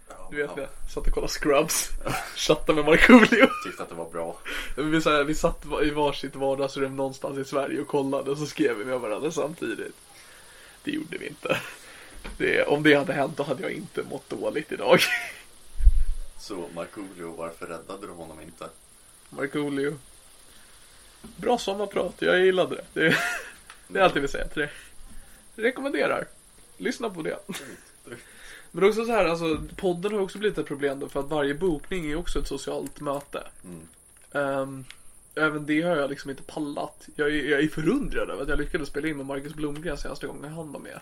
Ja, 0.09 0.27
Du 0.31 0.37
vet 0.37 0.51
jag 0.57 0.67
satt 0.93 1.07
och 1.07 1.13
kollade 1.13 1.33
Scrubs. 1.33 1.89
Chattade 2.35 2.73
med 2.75 2.85
Markoolio. 2.85 3.47
Tyckte 3.65 3.83
att 3.83 3.89
det 3.89 3.95
var 3.95 4.09
bra. 4.09 4.37
Vi, 4.77 5.01
så 5.01 5.09
här, 5.09 5.23
vi 5.23 5.35
satt 5.35 5.65
i 5.83 5.89
varsitt 5.89 6.35
vardagsrum 6.35 6.95
någonstans 6.95 7.37
i 7.37 7.45
Sverige 7.45 7.81
och 7.81 7.87
kollade 7.87 8.31
och 8.31 8.37
så 8.37 8.45
skrev 8.45 8.77
vi 8.77 8.85
med 8.85 8.99
varandra 8.99 9.31
samtidigt. 9.31 9.95
Det 10.87 10.93
gjorde 10.93 11.17
vi 11.17 11.27
inte. 11.27 11.61
Det, 12.37 12.63
om 12.63 12.83
det 12.83 12.93
hade 12.93 13.13
hänt 13.13 13.37
då 13.37 13.43
hade 13.43 13.63
jag 13.63 13.71
inte 13.71 14.03
mått 14.03 14.29
dåligt 14.29 14.71
idag. 14.71 14.99
Så 16.39 16.65
Markoolio, 16.75 17.35
varför 17.37 17.67
räddade 17.67 18.07
du 18.07 18.13
honom 18.13 18.41
inte? 18.41 18.69
Markoolio. 19.29 19.97
Bra 21.21 21.57
sommarprat, 21.57 22.13
jag 22.19 22.45
gillade 22.45 22.75
det. 22.75 22.83
Det, 22.93 23.15
det 23.87 23.99
är 23.99 24.03
allt 24.03 24.15
jag 24.15 24.21
vill 24.21 24.31
säga 24.31 24.47
till 24.47 24.61
det. 24.61 24.69
Rekommenderar. 25.61 26.27
Lyssna 26.77 27.09
på 27.09 27.21
det. 27.21 27.37
Men 28.71 28.83
också 28.83 29.05
så 29.05 29.11
här, 29.11 29.25
alltså 29.25 29.63
podden 29.75 30.13
har 30.13 30.19
också 30.19 30.37
blivit 30.37 30.57
ett 30.57 30.67
problem 30.67 30.99
då 30.99 31.09
för 31.09 31.19
att 31.19 31.29
varje 31.29 31.53
bokning 31.53 32.11
är 32.11 32.15
också 32.15 32.39
ett 32.39 32.47
socialt 32.47 32.99
möte. 32.99 33.47
Ehm, 34.31 34.85
även 35.37 35.65
det 35.65 35.81
har 35.81 35.95
jag 35.95 36.09
liksom 36.09 36.29
inte 36.29 36.43
pallat. 36.43 37.07
Jag 37.15 37.27
är, 37.27 37.49
jag 37.49 37.63
är 37.63 37.67
förundrad 37.67 38.29
över 38.29 38.43
att 38.43 38.49
jag 38.49 38.59
lyckades 38.59 38.89
spela 38.89 39.07
in 39.07 39.17
med 39.17 39.25
Marcus 39.25 39.53
Blomgren 39.53 39.97
senaste 39.97 40.27
gången 40.27 40.53
han 40.53 40.71
var 40.71 40.79
med. 40.79 40.99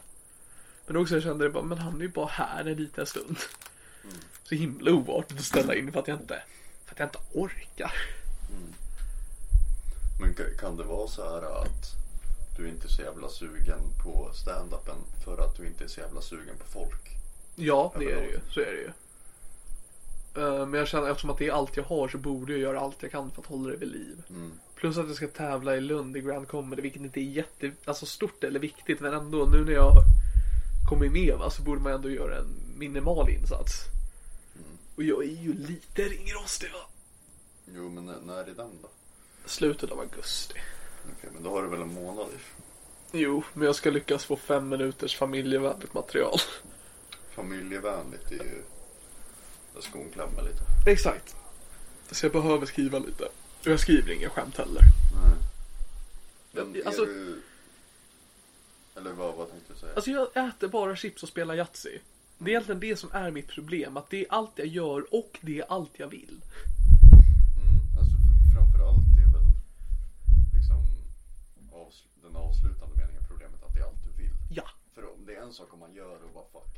Men 0.87 0.97
också 0.97 1.13
jag 1.13 1.23
kände 1.23 1.43
det 1.45 1.49
bara, 1.49 1.63
men 1.63 1.77
han 1.77 1.95
är 1.97 2.01
ju 2.01 2.07
bara 2.09 2.27
här 2.27 2.65
en 2.65 2.77
liten 2.77 3.05
stund. 3.05 3.37
Så 4.43 4.55
himla 4.55 4.91
oartigt 4.91 5.39
att 5.39 5.45
ställa 5.45 5.75
in 5.75 5.91
för 5.91 5.99
att 5.99 6.07
jag 6.07 6.19
inte, 6.19 6.41
för 6.85 6.93
att 6.93 6.99
jag 6.99 7.05
inte 7.05 7.19
orkar. 7.33 7.93
Men 10.21 10.33
ka- 10.35 10.57
kan 10.59 10.77
det 10.77 10.83
vara 10.83 11.07
så 11.07 11.23
här 11.23 11.61
att 11.61 11.91
du 12.57 12.67
inte 12.67 12.87
är 12.87 12.89
så 12.89 13.01
jävla 13.01 13.29
sugen 13.29 13.79
på 14.03 14.31
stand-upen 14.33 14.95
för 15.25 15.37
att 15.45 15.57
du 15.57 15.67
inte 15.67 15.83
är 15.83 15.87
så 15.87 15.99
jävla 15.99 16.21
sugen 16.21 16.55
på 16.57 16.65
folk? 16.79 17.01
Ja, 17.55 17.93
det 17.99 18.11
är 18.11 18.21
det 18.21 18.27
ju. 18.27 18.39
Så 18.51 18.59
är 18.59 18.65
det 18.65 18.81
ju. 18.81 18.91
Eh, 20.37 20.65
Men 20.65 20.73
jag 20.73 20.87
känner 20.87 21.09
eftersom 21.09 21.29
att 21.29 21.37
det 21.37 21.47
är 21.47 21.51
allt 21.51 21.77
jag 21.77 21.83
har 21.83 22.07
så 22.07 22.17
borde 22.17 22.51
jag 22.51 22.61
göra 22.61 22.79
allt 22.79 23.03
jag 23.03 23.11
kan 23.11 23.31
för 23.31 23.41
att 23.41 23.47
hålla 23.47 23.69
det 23.69 23.77
vid 23.77 23.91
liv. 23.91 24.23
Plus 24.75 24.97
att 24.97 25.07
jag 25.07 25.15
ska 25.15 25.27
tävla 25.27 25.75
i 25.75 25.81
Lund 25.81 26.17
i 26.17 26.21
Grand 26.21 26.47
Comedy 26.47 26.81
vilket 26.81 27.01
inte 27.01 27.19
är 27.19 27.23
jätte, 27.23 27.71
alltså 27.85 28.05
stort 28.05 28.43
eller 28.43 28.59
viktigt 28.59 28.99
men 28.99 29.13
ändå 29.13 29.45
nu 29.45 29.65
när 29.65 29.71
jag 29.73 29.91
kommer 30.89 31.09
med 31.09 31.35
va, 31.37 31.49
så 31.49 31.61
borde 31.61 31.81
man 31.81 31.93
ändå 31.93 32.09
göra 32.09 32.37
en 32.37 32.47
minimal 32.77 33.29
insats. 33.29 33.73
Och 34.95 35.03
jag 35.03 35.23
är 35.23 35.41
ju 35.43 35.53
lite 35.53 36.01
ringrostig 36.01 36.71
va. 36.71 36.89
Jo, 37.75 37.89
men 37.89 38.05
när, 38.05 38.19
när 38.25 38.37
är 38.37 38.45
den 38.45 38.71
då? 38.81 38.89
Slutet 39.45 39.91
av 39.91 39.99
augusti. 39.99 40.53
Okej, 41.17 41.29
men 41.33 41.43
då 41.43 41.49
har 41.49 41.63
du 41.63 41.69
väl 41.69 41.81
en 41.81 41.93
månad. 41.93 42.27
Jo, 43.11 43.43
men 43.53 43.65
jag 43.65 43.75
ska 43.75 43.89
lyckas 43.91 44.25
få 44.25 44.35
fem 44.35 44.69
minuters 44.69 45.17
familjevänligt 45.17 45.93
material. 45.93 46.39
Familjevänligt 47.35 48.31
är 48.31 48.35
ju... 48.35 48.61
Där 49.75 49.81
skon 49.81 50.09
klämmer 50.13 50.43
lite. 50.43 50.91
Exakt. 50.91 51.35
Så 52.11 52.25
jag 52.25 52.33
behöver 52.33 52.65
skriva 52.65 52.99
lite. 52.99 53.23
Och 53.59 53.67
jag 53.67 53.79
skriver 53.79 54.11
inga 54.11 54.29
skämt 54.29 54.57
heller. 54.57 54.81
Men 56.51 56.75
är 56.75 56.87
alltså- 56.87 57.05
du... 57.05 57.41
Eller 58.97 59.11
vad, 59.13 59.35
vad 59.35 59.51
tänkte 59.51 59.73
du 59.73 59.79
säga? 59.79 59.93
Alltså 59.95 60.11
jag 60.11 60.47
äter 60.47 60.67
bara 60.67 60.95
chips 60.95 61.23
och 61.23 61.29
spelar 61.29 61.55
Yatzy. 61.55 61.99
Det 62.37 62.45
är 62.45 62.49
egentligen 62.49 62.79
det 62.79 62.95
som 62.95 63.09
är 63.11 63.31
mitt 63.31 63.47
problem. 63.47 63.97
Att 63.97 64.09
det 64.09 64.17
är 64.21 64.25
allt 64.29 64.51
jag 64.55 64.67
gör 64.67 65.13
och 65.13 65.39
det 65.41 65.59
är 65.59 65.65
allt 65.71 65.91
jag 65.97 66.07
vill. 66.07 66.41
Mm, 67.61 67.97
alltså 67.99 68.15
framförallt 68.55 69.05
är 69.23 69.31
väl 69.35 69.47
liksom 70.55 70.77
avsl- 71.71 72.07
den 72.23 72.35
avslutande 72.35 72.95
meningen 72.95 73.23
problemet 73.29 73.63
att 73.63 73.73
det 73.73 73.79
är 73.79 73.85
allt 73.85 74.03
du 74.05 74.23
vill. 74.23 74.33
Ja. 74.49 74.63
För 74.95 75.13
om 75.13 75.25
det 75.25 75.35
är 75.35 75.41
en 75.41 75.53
sak 75.53 75.73
om 75.73 75.79
man 75.79 75.93
gör 75.93 76.15
och 76.23 76.31
bara 76.33 76.45
fuck 76.53 76.74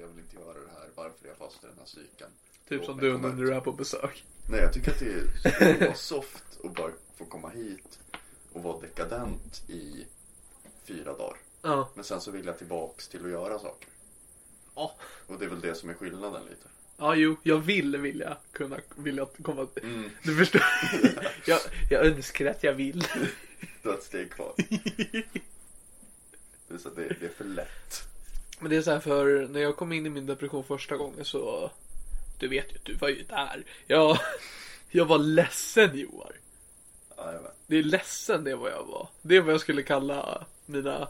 jag 0.00 0.08
vill 0.08 0.18
inte 0.18 0.36
göra 0.36 0.52
det 0.52 0.70
här, 0.80 0.88
varför 0.94 1.24
är 1.24 1.28
jag 1.28 1.36
fast 1.36 1.64
i 1.64 1.66
den 1.66 1.78
här 1.78 1.86
cykeln? 1.86 2.30
Typ 2.68 2.78
Låt 2.78 2.86
som 2.86 2.98
du 2.98 3.18
när 3.18 3.32
du 3.32 3.54
är 3.54 3.60
på 3.60 3.72
besök. 3.72 4.24
Nej 4.50 4.60
jag 4.60 4.72
tycker 4.72 4.90
att 4.90 4.98
det 4.98 5.12
är 5.12 5.78
så 5.78 5.84
vara 5.84 5.94
soft 5.94 6.44
och 6.62 6.70
bara 6.70 6.92
få 7.16 7.24
komma 7.24 7.48
hit 7.48 7.98
och 8.52 8.62
vara 8.62 8.80
dekadent 8.80 9.62
i 9.68 10.06
fyra 10.84 11.12
dagar. 11.16 11.36
Ja. 11.62 11.90
Men 11.94 12.04
sen 12.04 12.20
så 12.20 12.30
vill 12.30 12.46
jag 12.46 12.58
tillbaks 12.58 13.08
till 13.08 13.24
att 13.24 13.30
göra 13.30 13.58
saker. 13.58 13.88
Ja. 14.74 14.96
Och 15.26 15.38
det 15.38 15.44
är 15.44 15.48
väl 15.48 15.60
det 15.60 15.74
som 15.74 15.90
är 15.90 15.94
skillnaden 15.94 16.44
lite. 16.44 16.68
Ja, 16.96 17.14
jo, 17.14 17.36
jag 17.42 17.58
vill 17.58 17.96
vilja 17.96 18.36
kunna 18.52 18.80
vilja 18.96 19.26
komma. 19.42 19.66
Du 20.22 20.36
förstår. 20.36 20.62
jag, 21.46 21.60
jag 21.90 22.06
önskar 22.06 22.46
att 22.46 22.62
jag 22.62 22.72
vill. 22.72 23.04
Du 23.82 23.88
har 23.88 23.96
ett 23.96 24.04
steg 24.04 24.30
kvar. 24.30 24.54
Det 26.68 26.74
är, 26.74 26.78
så 26.78 26.88
att 26.88 26.96
det, 26.96 27.16
det 27.20 27.26
är 27.26 27.30
för 27.36 27.44
lätt. 27.44 28.08
Men 28.58 28.70
det 28.70 28.76
är 28.76 28.82
så 28.82 28.90
här 28.90 29.00
för 29.00 29.48
när 29.48 29.60
jag 29.60 29.76
kom 29.76 29.92
in 29.92 30.06
i 30.06 30.10
min 30.10 30.26
depression 30.26 30.64
första 30.64 30.96
gången 30.96 31.24
så. 31.24 31.70
Du 32.38 32.48
vet 32.48 32.72
ju, 32.72 32.78
du 32.82 32.94
var 32.94 33.08
ju 33.08 33.22
där. 33.22 33.64
Jag, 33.86 34.18
jag 34.90 35.04
var 35.04 35.18
ledsen 35.18 35.98
Joar. 35.98 36.32
Ja, 37.16 37.32
jag 37.32 37.42
vet. 37.42 37.54
Det 37.66 37.76
är 37.76 37.82
ledsen 37.82 38.44
det 38.44 38.50
är 38.50 38.56
vad 38.56 38.70
jag 38.70 38.84
var. 38.84 39.08
Det 39.22 39.36
är 39.36 39.40
vad 39.40 39.54
jag 39.54 39.60
skulle 39.60 39.82
kalla 39.82 40.46
mina, 40.66 41.08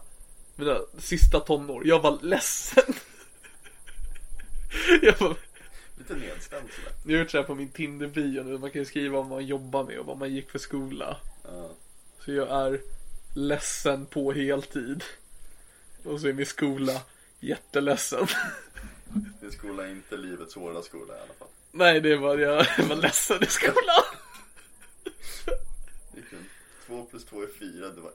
mina 0.56 0.78
sista 0.98 1.40
tonår. 1.40 1.86
Jag 1.86 2.00
var 2.00 2.18
ledsen. 2.22 2.94
jag, 5.02 5.20
var, 5.20 5.36
Lite 5.98 6.14
nedstämd 6.14 6.68
sådär. 6.70 6.92
jag 7.04 7.12
har 7.12 7.18
gjort 7.18 7.30
så 7.30 7.38
här 7.38 7.44
på 7.44 7.54
min 7.54 7.68
Tinder-bio 7.68 8.42
nu. 8.42 8.58
Man 8.58 8.70
kan 8.70 8.82
ju 8.82 8.86
skriva 8.86 9.16
vad 9.16 9.26
man 9.26 9.46
jobbar 9.46 9.84
med 9.84 9.98
och 9.98 10.06
vad 10.06 10.18
man 10.18 10.34
gick 10.34 10.50
för 10.50 10.58
skola. 10.58 11.16
Ja. 11.44 11.70
Så 12.24 12.32
jag 12.32 12.50
är 12.50 12.80
ledsen 13.34 14.06
på 14.06 14.32
heltid. 14.32 15.04
Och 16.04 16.20
så 16.20 16.28
är 16.28 16.32
min 16.32 16.46
skola 16.46 17.00
jätteledsen. 17.40 18.26
Din 19.40 19.52
skola 19.52 19.84
är 19.86 19.90
inte 19.90 20.16
livets 20.16 20.54
hårda 20.54 20.82
skola 20.82 21.14
i 21.14 21.20
alla 21.20 21.34
fall. 21.38 21.48
Nej, 21.72 22.00
det 22.00 22.16
var 22.16 22.38
jag 22.38 22.66
var 22.88 22.96
ledsen 22.96 23.42
i 23.42 23.46
skolan. 23.46 24.04
Två 26.86 27.04
plus 27.04 27.24
två 27.24 27.42
är 27.42 27.48
fyra, 27.58 27.88
det 27.88 28.00
var. 28.00 28.12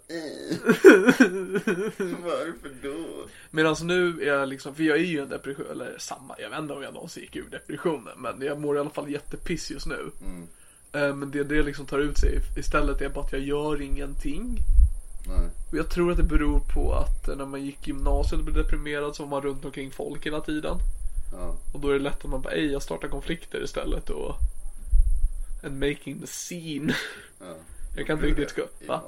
Varför 2.23 2.69
då? 2.83 3.27
Medan 3.51 3.75
nu 3.83 4.21
är 4.21 4.27
jag 4.27 4.49
liksom, 4.49 4.75
för 4.75 4.83
jag 4.83 4.97
är 4.97 5.03
ju 5.03 5.19
en 5.21 5.29
depression, 5.29 5.65
eller 5.71 5.97
samma, 5.99 6.35
jag 6.39 6.49
vet 6.49 6.59
inte 6.59 6.73
om 6.73 6.83
jag 6.83 6.93
någonsin 6.93 7.23
gick 7.23 7.35
ur 7.35 7.49
depressionen. 7.49 8.13
Men 8.17 8.41
jag 8.41 8.59
mår 8.61 8.75
i 8.77 8.79
alla 8.79 8.89
fall 8.89 9.11
jättepiss 9.11 9.71
just 9.71 9.85
nu. 9.85 10.11
Eh, 10.93 11.15
Men 11.15 11.31
det 11.31 11.43
det 11.43 11.63
liksom 11.63 11.85
tar 11.85 11.99
ut 11.99 12.17
sig 12.17 12.39
istället 12.57 13.01
är 13.01 13.09
bara 13.09 13.25
att 13.25 13.31
jag 13.31 13.41
gör 13.41 13.81
ingenting. 13.81 14.57
Nej. 15.27 15.49
Och 15.71 15.77
jag 15.77 15.89
tror 15.89 16.11
att 16.11 16.17
det 16.17 16.23
beror 16.23 16.59
på 16.59 16.93
att 16.93 17.27
eh, 17.27 17.35
när 17.35 17.45
man 17.45 17.65
gick 17.65 17.87
gymnasiet 17.87 18.39
och 18.39 18.45
blev 18.45 18.55
deprimerad 18.55 19.15
så 19.15 19.23
var 19.23 19.29
man 19.29 19.41
runt 19.41 19.65
omkring 19.65 19.91
folk 19.91 20.25
hela 20.25 20.41
tiden. 20.41 20.77
Ja. 21.31 21.55
Och 21.73 21.79
då 21.79 21.89
är 21.89 21.93
det 21.93 21.99
lätt 21.99 22.25
att 22.25 22.31
man 22.31 22.41
bara, 22.41 22.53
ej 22.53 22.71
jag 22.71 22.81
startar 22.83 23.07
konflikter 23.07 23.63
istället 23.63 24.09
och 24.09 24.35
And 25.63 25.79
making 25.79 26.19
the 26.21 26.27
scene. 26.27 26.95
ja. 27.39 27.45
Jag 27.97 28.07
kan 28.07 28.15
inte 28.25 28.41
riktigt 28.41 28.57
i 28.79 28.85
va? 28.85 29.01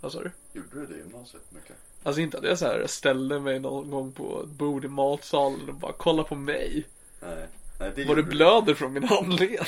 Vad 0.00 0.12
sa 0.12 0.22
du? 0.22 0.30
Gjorde 0.52 0.68
du 0.72 0.86
det 0.86 0.94
i 0.94 0.98
gymnasiet 0.98 1.42
mycket? 1.50 1.76
Alltså 2.02 2.20
inte 2.20 2.38
att 2.38 2.44
jag 2.44 2.58
så 2.58 2.64
här 2.66 2.86
ställde 2.86 3.40
mig 3.40 3.60
någon 3.60 3.90
gång 3.90 4.12
på 4.12 4.42
ett 4.42 4.48
bord 4.50 4.84
i 4.84 4.88
matsalen 4.88 5.68
och 5.68 5.74
bara 5.74 5.92
kolla 5.92 6.22
på 6.24 6.34
mig. 6.34 6.84
Nej. 7.20 7.46
Nej 7.80 7.92
det 7.94 8.04
Var 8.04 8.14
det 8.14 8.20
gjorde 8.20 8.22
du- 8.22 8.28
blöder 8.28 8.74
från 8.74 8.92
min 8.92 9.04
handled? 9.04 9.66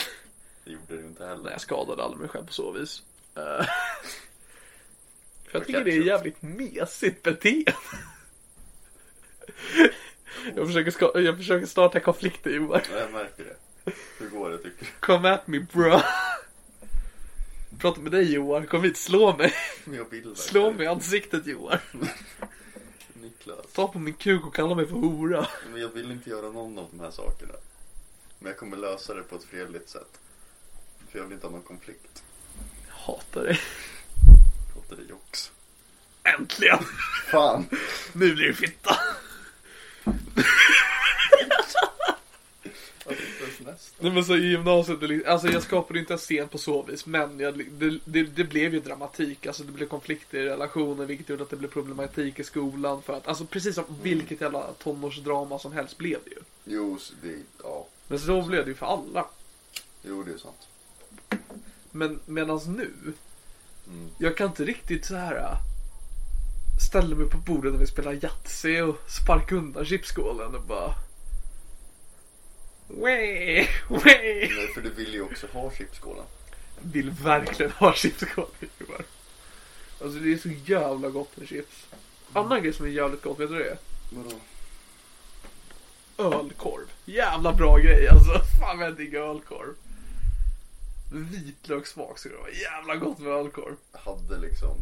Det 0.65 0.71
gjorde 0.71 0.97
du 0.97 1.01
inte 1.07 1.27
heller. 1.27 1.43
Nej 1.43 1.53
jag 1.53 1.61
skadade 1.61 2.03
aldrig 2.03 2.21
mig 2.21 2.29
själv 2.29 2.47
på 2.47 2.53
så 2.53 2.73
vis. 2.73 3.03
För 5.55 5.59
jag 5.61 5.67
tycker 5.67 5.85
det 5.85 5.93
är 5.93 6.03
jävligt 6.03 6.43
mesigt 6.43 7.23
beteende. 7.23 7.75
Jag 10.57 10.67
försöker, 10.67 10.91
ska- 10.91 11.21
jag 11.21 11.37
försöker 11.37 11.67
starta 11.67 12.01
konflikter 12.01 12.51
Johan. 12.51 12.81
Ja, 12.93 12.99
jag 12.99 13.13
märker 13.13 13.45
det. 13.45 13.57
Hur 14.19 14.29
går 14.29 14.51
det 14.51 14.59
tycker 14.59 14.81
du? 14.85 14.91
Come 15.01 15.31
at 15.31 15.47
me 15.47 15.59
bro. 15.59 16.01
prata 17.79 18.01
med 18.01 18.13
dig 18.13 18.33
Johan. 18.33 18.67
Kom 18.67 18.83
hit, 18.85 18.97
slå 18.97 19.37
mig. 19.37 19.53
Jag 19.93 20.11
vill 20.11 20.37
Slå 20.37 20.73
mig 20.73 20.85
i 20.85 20.89
ansiktet 20.89 21.47
Johan. 21.47 21.79
Niklas. 23.15 23.73
Ta 23.73 23.89
på 23.89 23.99
min 23.99 24.15
kuk 24.15 24.47
och 24.47 24.55
kalla 24.55 24.75
mig 24.75 24.87
för 24.87 24.95
hora. 24.95 25.47
Men 25.73 25.81
jag 25.81 25.89
vill 25.89 26.11
inte 26.11 26.31
göra 26.31 26.51
någon 26.51 26.79
av 26.79 26.89
de 26.91 27.01
här 27.01 27.11
sakerna. 27.11 27.55
Men 28.39 28.49
jag 28.51 28.59
kommer 28.59 28.77
lösa 28.77 29.15
det 29.15 29.23
på 29.23 29.37
ett 29.37 29.45
fredligt 29.45 29.89
sätt. 29.89 30.21
För 31.11 31.19
jag 31.19 31.25
vill 31.25 31.33
inte 31.35 31.47
ha 31.47 31.53
någon 31.53 31.63
konflikt. 31.63 32.23
Jag 32.89 32.95
hatar 33.15 33.45
dig. 33.45 33.61
Det 34.97 35.11
jox. 35.11 35.53
Äntligen! 36.23 36.79
Fan! 37.31 37.67
Nu 38.13 38.35
blir 38.35 38.47
det 38.47 38.55
fitta. 38.55 38.99
Nej 43.99 44.13
men 44.13 44.25
så 44.25 44.37
i 44.37 44.51
gymnasiet, 44.51 45.27
alltså 45.27 45.49
jag 45.49 45.63
skapade 45.63 45.99
inte 45.99 46.13
en 46.13 46.19
scen 46.19 46.49
på 46.49 46.59
så 46.59 46.83
vis 46.83 47.07
men 47.07 47.41
jag, 47.41 47.59
det, 47.59 47.99
det, 48.05 48.23
det 48.23 48.45
blev 48.45 48.75
ju 48.75 48.81
dramatik, 48.81 49.47
alltså 49.47 49.65
det 49.65 49.73
blev 49.73 49.87
konflikter 49.87 50.39
i 50.39 50.49
relationer 50.49 51.05
vilket 51.07 51.29
gjorde 51.29 51.43
att 51.43 51.51
det 51.51 51.57
blev 51.57 51.69
problematik 51.69 52.39
i 52.39 52.45
skolan 52.45 53.03
för 53.03 53.13
att, 53.13 53.29
alltså 53.29 53.45
precis 53.45 53.75
som 53.75 53.85
vilket 54.03 54.41
jävla 54.41 54.73
tonårsdrama 54.73 55.59
som 55.59 55.73
helst 55.73 55.99
blev 55.99 56.19
det 56.25 56.31
ju. 56.31 56.41
Jo, 56.65 56.99
det, 57.23 57.43
ja. 57.63 57.87
Men 58.09 58.19
så 58.19 58.43
blev 58.43 58.65
det 58.65 58.71
ju 58.71 58.75
för 58.75 58.87
alla. 58.87 59.27
Jo, 60.03 60.23
det 60.23 60.33
är 60.33 60.39
sant. 60.39 60.69
Men 61.91 62.21
medans 62.27 62.67
nu, 62.67 62.91
Mm. 63.87 64.11
jag 64.19 64.37
kan 64.37 64.47
inte 64.47 64.65
riktigt 64.65 65.05
så 65.05 65.17
här 65.17 65.37
äh, 65.37 65.59
ställa 66.89 67.17
mig 67.17 67.29
på 67.29 67.39
bordet 67.39 67.73
när 67.73 67.81
vi 67.81 67.87
spelar 67.87 68.25
Yatzy 68.25 68.81
och 68.81 68.97
sparka 69.11 69.55
undan 69.55 69.85
chipsskålen 69.85 70.55
och 70.55 70.63
bara 70.63 70.95
Way, 72.89 73.67
way. 73.89 74.49
Nej, 74.49 74.69
för 74.75 74.81
du 74.81 74.91
vill 74.91 75.15
ju 75.15 75.23
också 75.23 75.47
ha 75.53 75.73
chipsskålen. 75.73 76.25
Vill 76.83 77.11
verkligen 77.11 77.73
ha 77.73 77.95
chipsskål 77.95 78.47
Johan. 78.79 79.03
Alltså 80.03 80.19
det 80.19 80.33
är 80.33 80.39
så 80.39 80.49
jävla 80.49 81.11
gott 81.11 81.37
med 81.37 81.49
chips. 81.49 81.87
Annan 82.33 82.63
grej 82.63 82.73
som 82.73 82.87
är 82.87 82.91
jävligt 82.91 83.23
gott, 83.23 83.41
vet 83.41 83.51
du 83.51 83.59
det? 83.59 83.79
Vadå? 84.11 84.39
Ölkorv. 86.17 86.87
Jävla 87.05 87.53
bra 87.53 87.79
grej 87.79 88.09
alltså. 88.09 88.33
Fan 88.61 88.79
vad 88.79 88.87
jag 88.87 88.97
diggar 88.97 89.21
ölkorv. 89.21 89.75
Vitlökssmak 91.15 92.19
skulle 92.19 92.35
det 92.35 92.41
vara. 92.41 92.51
Jävla 92.51 92.97
gott 92.97 93.19
med 93.19 93.33
ölkorv. 93.33 93.77
Jag 93.93 93.99
hade 93.99 94.39
liksom 94.39 94.77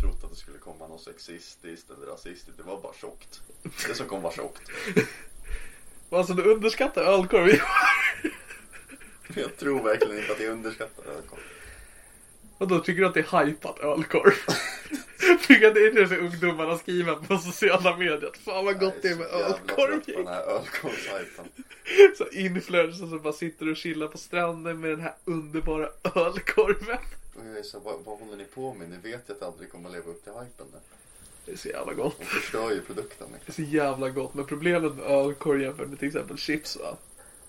trott 0.00 0.24
att 0.24 0.30
det 0.30 0.36
skulle 0.36 0.58
komma 0.58 0.88
något 0.88 1.02
sexistiskt 1.02 1.90
eller 1.90 2.06
rasistiskt. 2.06 2.56
Det 2.56 2.62
var 2.62 2.80
bara 2.80 2.94
tjockt. 2.94 3.40
Det 3.88 3.94
som 3.94 4.06
kom 4.06 4.22
var 4.22 4.32
tjockt. 4.32 4.62
Alltså 6.12 6.34
du 6.34 6.42
underskattar 6.42 7.02
ölkorv. 7.02 7.50
Jag 9.34 9.56
tror 9.56 9.82
verkligen 9.82 10.18
inte 10.18 10.32
att 10.32 10.40
jag 10.40 10.52
underskattar 10.52 11.02
ölkorv. 11.02 11.40
Och 12.58 12.68
då 12.68 12.80
tycker 12.80 13.00
du 13.00 13.06
att 13.06 13.14
det 13.14 13.20
är 13.20 13.44
hypat 13.46 13.78
ölkorv? 13.78 14.32
tycker 15.46 15.74
det 15.74 15.86
är 15.86 15.94
det 15.94 16.08
som 16.08 16.18
ungdomarna 16.18 16.78
skriver 16.78 17.14
på 17.14 17.38
sociala 17.38 17.96
medier. 17.96 18.30
Fan 18.44 18.64
vad 18.64 18.80
gott 18.80 18.94
det 19.02 19.08
är 19.08 19.16
med 19.16 19.26
Jag 19.32 19.40
ölkorv. 19.40 20.00
Så 22.18 22.28
influencers 22.28 23.10
som 23.10 23.22
bara 23.22 23.32
sitter 23.32 23.70
och 23.70 23.76
chillar 23.76 24.06
på 24.06 24.18
stranden 24.18 24.80
med 24.80 24.90
den 24.90 25.00
här 25.00 25.14
underbara 25.24 25.88
ölkorven. 26.14 26.98
Och 27.34 27.46
jag 27.46 27.58
är 27.58 27.62
så, 27.62 27.78
vad, 27.78 27.94
vad 28.04 28.18
håller 28.18 28.36
ni 28.36 28.44
på 28.44 28.74
med? 28.74 28.90
Ni 28.90 28.96
vet 28.96 29.28
ju 29.28 29.32
att 29.32 29.40
det 29.40 29.46
aldrig 29.46 29.72
kommer 29.72 29.88
att 29.88 29.94
leva 29.94 30.10
upp 30.10 30.24
till 30.24 30.32
hypen. 30.32 30.66
Det 31.44 31.52
är 31.52 31.56
så 31.56 31.68
jävla 31.68 31.94
gott. 31.94 32.18
De 32.18 32.24
förstör 32.24 32.70
ju 32.70 32.80
produkten. 32.80 33.28
Det 33.46 33.50
är 33.50 33.52
så 33.52 33.62
jävla 33.62 34.08
gott. 34.08 34.34
Men 34.34 34.44
problemet 34.44 34.94
med 34.94 35.04
ölkorv 35.04 35.62
jämfört 35.62 35.88
med 35.88 35.98
till 35.98 36.08
exempel 36.08 36.36
chips 36.38 36.76
va. 36.76 36.96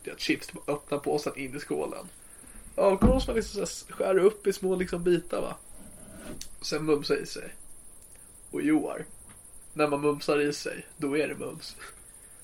Det 0.04 0.10
är 0.10 0.14
att 0.14 0.20
chips, 0.20 0.52
bara 0.52 0.76
öppnar 0.76 0.98
påsen 0.98 1.38
in 1.38 1.56
i 1.56 1.60
skålen. 1.60 2.10
Ölkorv 2.78 3.10
måste 3.10 3.32
man 3.32 3.36
liksom 3.36 3.66
skära 3.90 4.22
upp 4.22 4.48
i 4.48 4.54
små 4.54 4.76
liksom 4.76 5.04
bitar 5.04 5.42
va. 5.42 5.56
Sen 6.62 6.86
mumsa 6.86 7.18
i 7.18 7.26
sig. 7.26 7.56
Och 8.52 8.62
Joar. 8.62 9.06
När 9.74 9.88
man 9.88 10.02
mumsar 10.02 10.40
i 10.42 10.54
sig, 10.54 10.86
då 10.98 11.18
är 11.18 11.28
det 11.28 11.36
mums. 11.36 11.76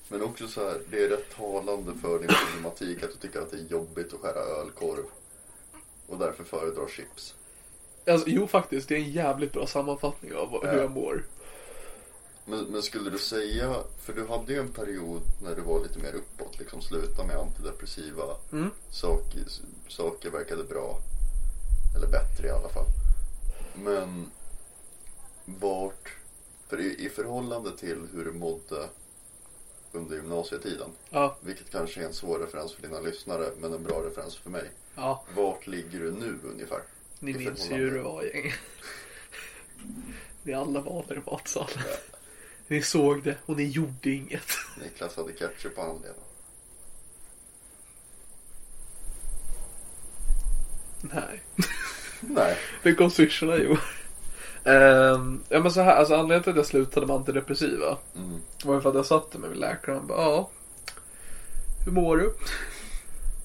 Men 0.08 0.22
också 0.22 0.48
så 0.48 0.68
här, 0.68 0.80
det 0.90 1.04
är 1.04 1.08
rätt 1.08 1.36
talande 1.36 1.92
för 2.02 2.18
din 2.18 2.28
problematik 2.28 3.02
att 3.02 3.10
du 3.10 3.16
tycker 3.28 3.40
att 3.40 3.50
det 3.50 3.56
är 3.56 3.64
jobbigt 3.70 4.14
att 4.14 4.20
skära 4.20 4.40
ölkorv. 4.40 5.04
Och 6.06 6.18
därför 6.18 6.44
föredrar 6.44 6.88
chips. 6.88 7.34
Alltså, 8.06 8.28
jo 8.28 8.46
faktiskt, 8.46 8.88
det 8.88 8.94
är 8.94 8.98
en 8.98 9.10
jävligt 9.12 9.52
bra 9.52 9.66
sammanfattning 9.66 10.34
av 10.34 10.50
hur 10.50 10.68
Ja. 10.68 10.74
jag 10.76 10.90
mår. 10.90 11.24
Men, 12.44 12.64
men 12.64 12.82
skulle 12.82 13.10
du 13.10 13.18
säga, 13.18 13.76
för 14.02 14.12
du 14.12 14.26
hade 14.26 14.52
ju 14.52 14.58
en 14.60 14.72
period 14.72 15.22
när 15.42 15.54
du 15.54 15.60
var 15.62 15.82
lite 15.82 15.98
mer 15.98 16.12
uppåt, 16.14 16.58
liksom 16.58 16.82
sluta 16.82 17.24
med 17.24 17.36
antidepressiva 17.36 18.24
Mm. 18.52 18.70
saker, 18.90 19.42
saker 19.88 20.30
verkade 20.30 20.64
bra. 20.64 20.98
Eller 21.96 22.06
bättre 22.06 22.46
i 22.46 22.50
alla 22.50 22.68
fall. 22.68 22.86
Men 23.74 24.30
vart, 25.60 26.08
för 26.68 26.80
i, 26.80 27.04
i 27.06 27.08
förhållande 27.08 27.76
till 27.76 28.08
hur 28.14 28.24
du 28.24 28.32
mådde 28.32 28.88
under 29.92 30.16
gymnasietiden, 30.16 30.90
Ja, 31.10 31.36
vilket 31.40 31.70
kanske 31.70 32.00
är 32.00 32.04
en 32.04 32.14
svår 32.14 32.38
referens 32.38 32.72
för 32.74 32.82
dina 32.82 33.00
lyssnare, 33.00 33.50
men 33.60 33.72
en 33.72 33.82
bra 33.82 34.02
referens 34.06 34.36
för 34.36 34.50
mig. 34.50 34.70
ja. 34.94 35.24
Vart 35.34 35.66
ligger 35.66 35.98
du 36.00 36.12
nu 36.12 36.38
ungefär? 36.44 36.80
Ni 37.20 37.34
minns 37.34 37.70
ju 37.70 37.74
hur 37.74 37.94
det 37.94 38.02
var 38.02 38.22
gäng. 38.22 38.52
Ni 40.42 40.52
alla 40.54 40.80
var 40.80 41.04
där 41.08 41.16
i 41.16 41.30
matsalen. 41.30 41.84
Ni 42.66 42.82
såg 42.82 43.22
det 43.22 43.36
och 43.46 43.56
ni 43.56 43.64
gjorde 43.64 44.10
inget. 44.10 44.48
Niklas 44.82 45.16
hade 45.16 45.32
ketchup 45.32 45.74
på 45.74 45.82
handleden. 45.82 46.16
Nej. 51.00 51.42
Nej. 52.20 52.58
Det 52.82 52.94
kom 52.94 53.10
syrsorna 53.10 53.56
jo. 53.56 53.76
Ehm, 54.68 55.40
ja 55.48 55.60
men 55.60 55.72
så 55.72 55.80
här, 55.80 55.96
alltså 55.96 56.14
anledningen 56.14 56.42
till 56.42 56.50
att 56.50 56.56
jag 56.56 56.66
slutade 56.66 57.06
med 57.06 57.16
antidepressiva 57.16 57.96
Mm. 58.16 58.40
var 58.64 58.74
ju 58.74 58.80
för 58.80 58.88
att 58.88 58.94
jag 58.94 59.06
satte 59.06 59.38
mig 59.38 59.50
med 59.50 59.58
läkaren 59.58 59.96
och 59.96 60.00
han 60.00 60.06
bara 60.08 60.22
ja. 60.22 60.50
Hur 61.84 61.92
mår 61.92 62.16
du? 62.16 62.34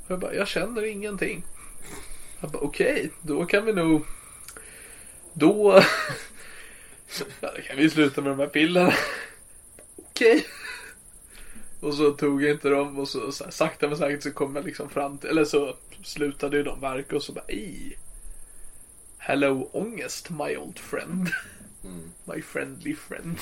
Jag 0.08 0.20
bara, 0.20 0.34
jag 0.34 0.48
känner 0.48 0.86
ingenting. 0.86 1.44
Jag 2.42 2.50
bara 2.52 2.62
okej, 2.64 3.12
då 3.22 3.46
kan 3.46 3.66
vi 3.66 3.74
nog 3.74 4.06
Då 5.34 5.72
Ja 7.42 7.52
då 7.56 7.62
kan 7.62 7.78
vi 7.78 7.90
sluta 7.90 8.22
med 8.22 8.32
de 8.32 8.40
här 8.40 8.48
pillerna. 8.48 8.94
Okej. 9.96 10.48
Och 11.80 11.94
så 11.94 12.12
tog 12.12 12.44
jag 12.44 12.52
inte 12.52 12.70
dem 12.70 13.00
och 13.00 13.08
så, 13.08 13.32
så 13.32 13.44
här, 13.44 13.52
sakta 13.52 13.88
men 13.88 13.98
säkert 13.98 14.24
så 14.24 14.32
kom 14.32 14.56
jag 14.56 14.66
liksom 14.66 14.90
fram 14.90 15.18
till, 15.18 15.30
eller 15.30 15.46
så 15.46 15.76
slutade 16.04 16.58
ju 16.58 16.64
de 16.64 16.80
verka 16.82 17.16
och 17.16 17.24
så 17.24 17.32
bara 17.34 17.50
i. 17.50 17.96
Hello 19.26 19.70
ångest 19.72 20.30
my 20.30 20.58
old 20.58 20.80
friend. 20.80 21.30
Mm. 21.84 22.12
My 22.26 22.42
friendly 22.42 22.96
friend. 22.96 23.38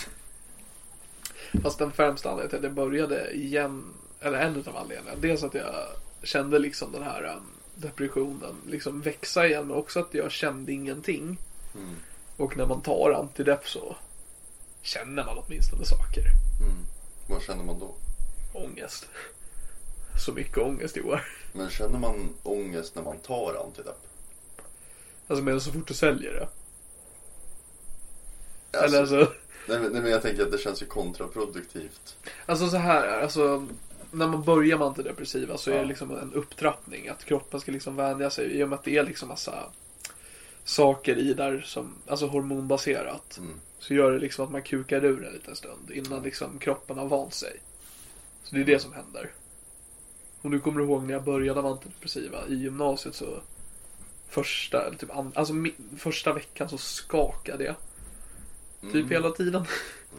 Fast 1.63 1.79
den 1.79 1.91
främsta 1.91 2.29
anledningen 2.29 2.49
till 2.49 2.57
att 2.57 2.63
jag 2.63 2.73
började 2.73 3.31
igen, 3.31 3.93
eller 4.19 4.39
en 4.39 4.63
av 4.67 4.77
anledningarna, 4.77 5.21
dels 5.21 5.43
att 5.43 5.53
jag 5.53 5.85
kände 6.23 6.59
liksom 6.59 6.91
den 6.91 7.03
här 7.03 7.23
um, 7.23 7.43
depressionen 7.75 8.55
liksom 8.67 9.01
växa 9.01 9.47
igen, 9.47 9.67
men 9.67 9.77
också 9.77 9.99
att 9.99 10.13
jag 10.13 10.31
kände 10.31 10.71
ingenting. 10.71 11.37
Mm. 11.75 11.95
Och 12.37 12.57
när 12.57 12.65
man 12.65 12.81
tar 12.81 13.11
antidepp 13.11 13.67
så 13.67 13.95
känner 14.81 15.25
man 15.25 15.37
åtminstone 15.37 15.85
saker. 15.85 16.23
Mm. 16.61 16.85
Vad 17.29 17.41
känner 17.41 17.63
man 17.63 17.79
då? 17.79 17.95
Ångest. 18.53 19.07
Så 20.25 20.33
mycket 20.33 20.57
ångest 20.57 20.97
i 20.97 21.01
år. 21.01 21.25
Men 21.53 21.69
känner 21.69 21.99
man 21.99 22.29
ångest 22.43 22.95
när 22.95 23.03
man 23.03 23.17
tar 23.17 23.63
antidepp? 23.65 24.10
Alltså 25.31 25.43
men 25.43 25.61
så 25.61 25.71
fort 25.71 25.87
du 25.87 25.93
säljer 25.93 26.33
det. 26.33 26.47
Alltså, 28.79 28.97
Eller 28.97 28.99
alltså, 29.01 29.33
nej, 29.67 29.79
men, 29.79 29.91
nej 29.91 30.01
men 30.01 30.11
jag 30.11 30.21
tänker 30.21 30.43
att 30.43 30.51
det 30.51 30.57
känns 30.57 30.81
ju 30.81 30.85
kontraproduktivt. 30.85 32.17
alltså 32.45 32.69
så 32.69 32.77
här 32.77 33.03
är 33.03 33.21
alltså 33.21 33.67
när 34.11 34.27
man 34.27 34.43
börjar 34.43 34.77
med 34.77 34.87
antidepressiva 34.87 35.57
så 35.57 35.71
är 35.71 35.75
Ja. 35.75 35.81
det 35.81 35.87
liksom 35.87 36.11
en 36.17 36.33
upptrappning. 36.33 37.07
Att 37.07 37.25
kroppen 37.25 37.59
ska 37.59 37.71
liksom 37.71 37.95
vänja 37.95 38.29
sig. 38.29 38.51
I 38.51 38.63
och 38.63 38.69
med 38.69 38.79
att 38.79 38.83
det 38.85 38.97
är 38.97 39.03
liksom 39.03 39.27
massa 39.29 39.71
saker 40.63 41.17
i 41.17 41.33
där 41.33 41.61
som, 41.65 41.93
alltså 42.07 42.27
hormonbaserat. 42.27 43.37
Mm. 43.37 43.53
Så 43.79 43.93
gör 43.93 44.11
det 44.11 44.19
liksom 44.19 44.45
att 44.45 44.51
man 44.51 44.61
kukar 44.61 45.05
ur 45.05 45.25
en 45.25 45.33
liten 45.33 45.55
stund 45.55 45.91
innan 45.91 46.23
liksom 46.23 46.59
kroppen 46.59 46.97
har 46.97 47.07
vant 47.07 47.33
sig. 47.33 47.61
Så 48.43 48.55
det 48.55 48.61
är 48.61 48.65
det 48.65 48.79
som 48.79 48.93
händer. 48.93 49.31
Och 50.41 50.51
nu 50.51 50.59
kommer 50.59 50.79
du 50.79 50.85
ihåg 50.85 51.03
när 51.03 51.13
jag 51.13 51.23
började 51.23 51.61
med 51.61 51.71
antidepressiva 51.71 52.47
i 52.47 52.55
gymnasiet 52.55 53.15
så 53.15 53.41
första, 54.31 54.85
eller 54.87 54.97
typ 54.97 55.15
an, 55.15 55.31
alltså 55.35 55.53
första 55.97 56.33
veckan 56.33 56.69
så 56.69 56.77
skakade 56.77 57.63
jag. 57.63 57.75
Typ 58.81 58.93
Mm. 58.95 59.09
hela 59.09 59.29
tiden. 59.31 59.65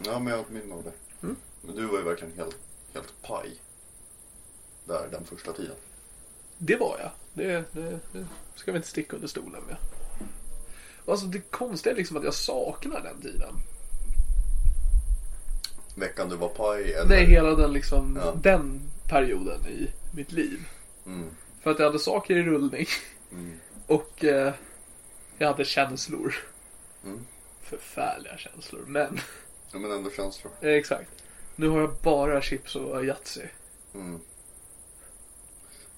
Ja 0.05 0.19
men 0.19 0.27
jag 0.27 0.37
har 0.37 0.45
ett 0.45 0.51
minne 0.51 0.75
av 0.75 0.85
det. 0.85 0.93
Mm. 1.27 1.37
Men 1.63 1.77
du 1.77 1.87
var 1.87 1.99
ju 1.99 2.05
verkligen 2.05 2.37
helt, 2.37 2.57
helt 2.95 3.23
paj. 3.23 3.51
Där 4.85 5.09
den 5.11 5.25
första 5.25 5.53
tiden. 5.53 5.77
Det 6.59 6.77
var 6.77 6.97
jag. 6.99 7.11
Det, 7.33 7.65
det, 7.73 7.99
det 8.13 8.27
ska 8.55 8.73
vi 8.73 8.77
inte 8.77 8.89
sticka 8.89 9.17
under 9.17 9.29
stolen 9.29 9.63
med. 9.67 9.77
Alltså 11.07 11.27
det 11.27 11.41
konstiga 11.51 11.93
är 11.93 11.97
liksom 11.97 12.17
att 12.17 12.25
jag 12.25 12.35
saknar 12.35 13.01
den 13.01 13.21
tiden. 13.21 13.55
Veckan 15.95 16.29
du 16.29 16.37
var 16.37 16.49
paj 16.49 16.93
eller? 16.93 17.09
Nej, 17.09 17.27
hela 17.27 17.55
den 17.55 17.73
liksom, 17.73 18.19
Ja. 18.25 18.35
den 18.43 18.81
perioden 19.09 19.67
i 19.67 19.91
mitt 20.15 20.33
liv. 20.33 20.69
Mm. 21.07 21.31
För 21.63 21.71
att 21.71 21.79
jag 21.79 21.87
hade 21.87 21.99
saker 21.99 22.37
i 22.37 22.43
rullning. 22.43 22.87
Mm. 23.33 23.61
Och 23.87 24.25
eh, 24.25 24.55
Jag 25.39 25.47
hade 25.49 25.65
känslor. 25.65 26.35
Mm. 27.05 27.27
Förfärliga 27.63 28.37
känslor. 28.39 28.85
Men, 28.87 29.21
Ja, 29.73 29.79
men 29.79 29.93
ändå 29.93 30.11
känslor. 30.11 30.53
eh, 30.61 30.71
exakt. 30.73 31.11
Nu 31.57 31.69
har 31.69 31.81
jag 31.81 31.95
bara 32.03 32.43
chips 32.43 32.77
och 32.77 33.05
Yatzy. 33.05 33.43
Mm. 33.95 34.21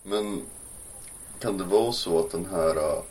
Men 0.02 0.46
kan 1.40 1.58
det 1.58 1.64
vara 1.64 1.92
så 1.92 2.20
att 2.24 2.30
den 2.30 2.46
här... 2.50 2.76
äh, 2.76 3.02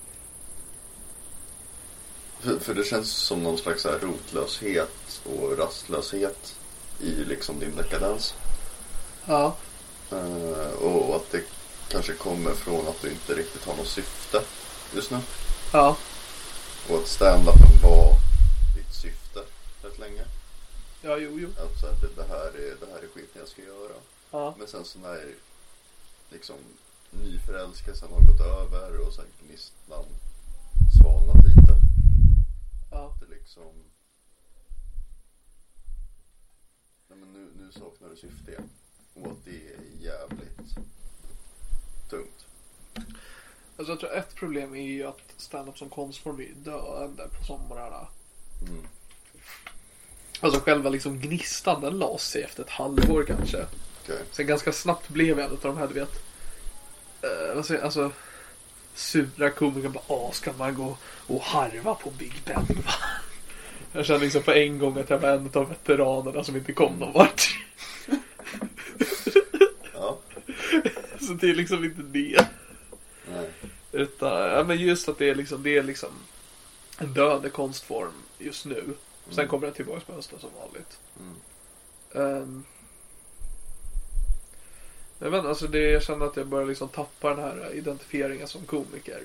För, 2.39 2.59
för 2.59 2.73
det 2.73 2.83
känns 2.83 3.11
som 3.11 3.43
någon 3.43 3.57
slags 3.57 3.85
här 3.85 3.99
rotlöshet 3.99 5.21
och 5.25 5.57
rastlöshet 5.57 6.55
i 6.99 7.09
liksom 7.11 7.59
din 7.59 7.75
dekadens. 7.75 8.33
Ja. 9.25 9.55
Eh, 10.11 10.71
och, 10.81 11.09
och 11.09 11.15
att 11.15 11.31
det 11.31 11.43
kanske 11.89 12.13
kommer 12.13 12.53
från 12.53 12.87
att 12.87 13.01
du 13.01 13.11
inte 13.11 13.33
riktigt 13.33 13.65
har 13.65 13.75
något 13.75 13.87
syfte 13.87 14.41
just 14.95 15.11
nu. 15.11 15.19
Ja. 15.73 15.97
Och 16.89 16.97
att 16.97 17.07
stand-upen 17.07 17.81
var 17.83 18.13
ditt 18.75 18.93
syfte 18.93 19.39
rätt 19.81 19.99
länge. 19.99 20.23
Ja, 21.01 21.17
jo, 21.17 21.39
jo. 21.39 21.49
Att 21.49 21.79
så 21.79 21.87
här, 21.87 21.95
det, 22.01 22.21
det, 22.21 22.27
här 22.27 22.45
är, 22.45 22.75
det 22.79 22.91
här 22.93 23.03
är 23.03 23.07
skiten 23.07 23.39
jag 23.39 23.47
ska 23.47 23.61
göra. 23.61 23.95
Ja. 24.31 24.55
Men 24.57 24.67
sen 24.67 24.85
så 24.85 24.99
när 24.99 25.35
liksom 26.29 26.55
nyförälskelsen 27.11 28.09
har 28.13 28.19
gått 28.19 28.41
över 28.41 29.07
och 29.07 29.13
sen 29.13 29.25
gnistnan 29.41 30.05
svalnat 31.01 31.45
lite. 31.45 31.77
Ja. 32.91 33.17
Det 33.19 33.35
liksom 33.35 33.73
Nej 37.07 37.19
men 37.19 37.33
nu, 37.33 37.51
nu 37.63 37.71
saknar 37.71 38.09
du 38.09 38.15
syfte 38.15 38.51
igen. 38.51 38.69
Och 39.13 39.31
att 39.31 39.45
det 39.45 39.73
är 39.73 39.79
jävligt 39.99 40.77
tungt. 42.13 42.45
Alltså 43.77 43.91
jag 43.91 43.99
tror 43.99 44.13
ett 44.13 44.35
problem 44.35 44.75
är 44.75 44.81
ju 44.81 45.03
att 45.03 45.33
stand-up 45.37 45.77
som 45.77 45.89
konstform 45.89 46.39
är 46.39 46.49
döende 46.55 47.27
på 47.39 47.45
somrarna. 47.45 48.07
Mm. 48.61 48.87
Alltså 50.39 50.59
själva 50.59 50.89
liksom 50.89 51.19
gnistan 51.19 51.81
den 51.81 51.97
la 51.99 52.17
sig 52.17 52.43
efter 52.43 52.63
ett 52.63 52.69
halvår 52.69 53.23
kanske. 53.27 53.65
Okej. 54.03 54.19
Sen 54.31 54.47
ganska 54.47 54.71
snabbt 54.71 55.09
blev 55.09 55.39
jag 55.39 55.45
en 55.45 55.51
av 55.51 55.59
de 55.61 55.77
här 55.77 55.87
du 55.87 55.93
vet. 55.93 56.23
Uh, 57.23 57.55
vad 57.55 57.65
säger, 57.65 57.79
jag, 57.79 57.85
alltså 57.85 58.11
sura 58.93 59.49
komiker 59.49 59.89
bara 59.89 60.03
åh 60.07 60.31
ska 60.31 60.53
man 60.53 60.75
gå 60.75 60.97
och 61.27 61.41
harva 61.41 61.95
på 61.95 62.09
Big 62.09 62.33
Ben 62.45 62.67
va? 62.85 62.93
Jag 63.91 64.05
kände 64.05 64.23
liksom 64.23 64.43
på 64.43 64.51
en 64.51 64.79
gång 64.79 64.97
att 64.97 65.09
jag 65.09 65.19
var 65.19 65.29
en 65.29 65.49
av 65.53 65.69
veteranerna 65.69 66.43
som 66.43 66.55
inte 66.55 66.73
kom 66.73 66.99
någon 66.99 67.13
vart. 67.13 67.59
Ja. 69.93 70.17
Så 71.27 71.33
det 71.33 71.49
är 71.49 71.55
liksom 71.55 71.83
inte 71.83 72.01
det. 72.01 72.47
Nej. 73.31 73.49
Utan, 73.91 74.41
ja, 74.41 74.63
men 74.63 74.77
just 74.77 75.09
att 75.09 75.17
det 75.17 75.29
är 75.29 75.35
liksom, 75.35 75.63
det 75.63 75.77
är 75.77 75.83
liksom 75.83 76.09
en 76.97 77.13
döende 77.13 77.49
konstform 77.49 78.13
just 78.39 78.65
nu. 78.65 78.93
Sen 79.29 79.47
kommer 79.47 79.67
den 79.67 79.75
tillbaka 79.75 80.01
på 80.05 80.13
hösten 80.13 80.39
som 80.39 80.49
vanligt. 80.53 80.99
Ehm, 82.15 82.63
jag 85.19 85.31
vet 85.31 85.45
alltså 85.45 85.67
det, 85.67 85.91
jag 85.91 86.03
känner 86.03 86.25
att 86.25 86.37
jag 86.37 86.47
börjar 86.47 86.67
liksom 86.67 86.89
tappa 86.89 87.29
den 87.29 87.39
här 87.39 87.73
identifieringen 87.73 88.47
som 88.47 88.65
komiker. 88.65 89.21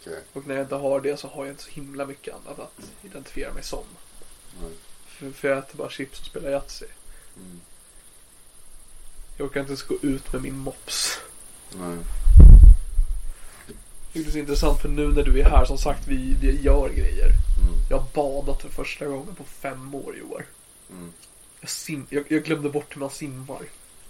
Okej. 0.00 0.22
Och 0.32 0.46
när 0.46 0.54
jag 0.54 0.64
inte 0.64 0.74
har 0.74 1.00
det 1.00 1.16
så 1.16 1.28
har 1.28 1.44
jag 1.44 1.52
inte 1.52 1.62
så 1.62 1.70
himla 1.70 2.06
mycket 2.06 2.34
annat 2.34 2.58
att 2.58 2.90
identifiera 3.02 3.52
mig 3.52 3.62
som. 3.62 3.84
Nej. 4.62 4.72
För, 5.06 5.30
för 5.30 5.48
jag 5.48 5.58
äter 5.58 5.76
bara 5.76 5.90
chips 5.90 6.20
och 6.20 6.26
spelar 6.26 6.50
Yatzy. 6.50 6.86
Mm. 7.36 7.60
Jag 9.40 9.46
orkar 9.46 9.60
inte 9.60 9.70
ens 9.70 9.82
gå 9.82 9.94
ut 10.02 10.32
med 10.32 10.42
min 10.42 10.58
mops. 10.58 11.20
Nej. 11.72 11.96
Det 14.12 14.20
är 14.20 14.30
så 14.30 14.38
intressant 14.38 14.80
för 14.80 14.88
nu 14.88 15.08
när 15.08 15.22
du 15.22 15.40
är 15.40 15.44
här 15.44 15.64
som 15.64 15.78
sagt 15.78 16.08
vi, 16.08 16.36
vi 16.40 16.60
gör 16.62 16.88
grejer. 16.88 17.26
Mm. 17.26 17.74
Jag 17.90 17.98
har 17.98 18.06
badat 18.14 18.62
för 18.62 18.68
första 18.68 19.06
gången 19.06 19.34
på 19.34 19.44
fem 19.44 19.94
år 19.94 20.16
i 20.16 20.22
år. 20.22 20.44
Mm. 20.90 21.12
Jag, 21.60 21.70
sim, 21.70 22.06
jag, 22.10 22.24
jag 22.28 22.44
glömde 22.44 22.68
bort 22.68 22.96
hur 22.96 23.00
man 23.00 23.10
simmar. 23.10 23.60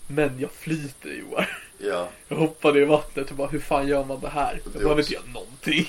Men 0.07 0.41
jag 0.41 0.51
flyter 0.51 1.11
Johan. 1.11 1.45
Ja. 1.79 2.09
Jag 2.29 2.37
hoppade 2.37 2.81
i 2.81 2.85
vattnet 2.85 3.31
och 3.31 3.37
bara 3.37 3.49
hur 3.49 3.61
fan 3.61 3.89
gör 3.89 4.05
man 4.05 4.21
det 4.21 4.29
här? 4.29 4.61
Jag 4.65 4.73
behöver 4.73 5.01
inte 5.01 5.13
göra 5.13 5.27
någonting. 5.27 5.89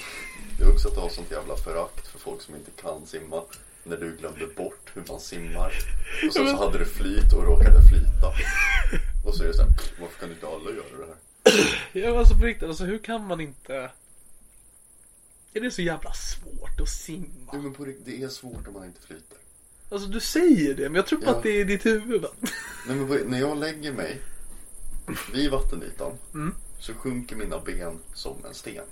Det 0.57 0.63
är 0.63 0.73
också 0.73 0.87
att 0.87 0.95
ha 0.95 1.09
sånt 1.09 1.31
jävla 1.31 1.55
förakt 1.55 2.07
för 2.07 2.19
folk 2.19 2.41
som 2.41 2.55
inte 2.55 2.71
kan 2.81 3.05
simma. 3.05 3.41
När 3.83 3.97
du 3.97 4.17
glömde 4.17 4.47
bort 4.47 4.91
hur 4.93 5.03
man 5.07 5.19
simmar. 5.19 5.73
Och 6.27 6.33
sen 6.33 6.47
så 6.47 6.55
hade 6.55 6.77
du 6.77 6.85
flyt 6.85 7.33
och 7.33 7.43
råkade 7.43 7.81
flyta. 7.89 8.33
Och 9.31 9.37
så 9.37 9.43
är 9.43 9.47
det 9.47 9.53
såhär, 9.53 9.71
varför 10.01 10.19
kan 10.19 10.31
inte 10.31 10.47
alla 10.47 10.69
göra 10.71 10.97
det 10.97 11.05
här? 11.05 11.15
Jag 12.01 12.11
var 12.11 12.19
alltså 12.19 12.35
på 12.35 12.45
riktigt, 12.45 12.67
alltså 12.69 12.83
hur 12.83 12.97
kan 12.97 13.27
man 13.27 13.41
inte... 13.41 13.91
Är 15.53 15.61
det 15.61 15.71
så 15.71 15.81
jävla 15.81 16.13
svårt 16.13 16.79
att 16.81 16.89
simma? 16.89 17.51
Jo 17.53 17.61
men 17.61 17.73
på 17.73 17.85
rikt- 17.85 18.01
det 18.05 18.21
är 18.23 18.27
svårt 18.29 18.67
om 18.67 18.73
man 18.73 18.85
inte 18.85 19.01
flyter. 19.01 19.37
Alltså 19.91 20.07
du 20.07 20.19
säger 20.19 20.73
det, 20.75 20.83
men 20.83 20.95
jag 20.95 21.07
tror 21.07 21.19
bara 21.19 21.31
Ja. 21.31 21.37
att 21.37 21.43
det 21.43 21.49
är 21.49 21.59
i 21.59 21.63
ditt 21.63 21.85
huvud. 21.85 22.25
Nej 22.87 22.95
men 22.97 23.07
på, 23.07 23.13
när 23.13 23.39
jag 23.39 23.57
lägger 23.57 23.91
mig 23.93 24.21
vid 25.33 25.51
vattenytan 25.51 26.13
så 26.79 26.93
sjunker 26.93 27.35
mina 27.35 27.59
ben 27.59 27.99
som 28.13 28.45
en 28.45 28.53
sten. 28.53 28.85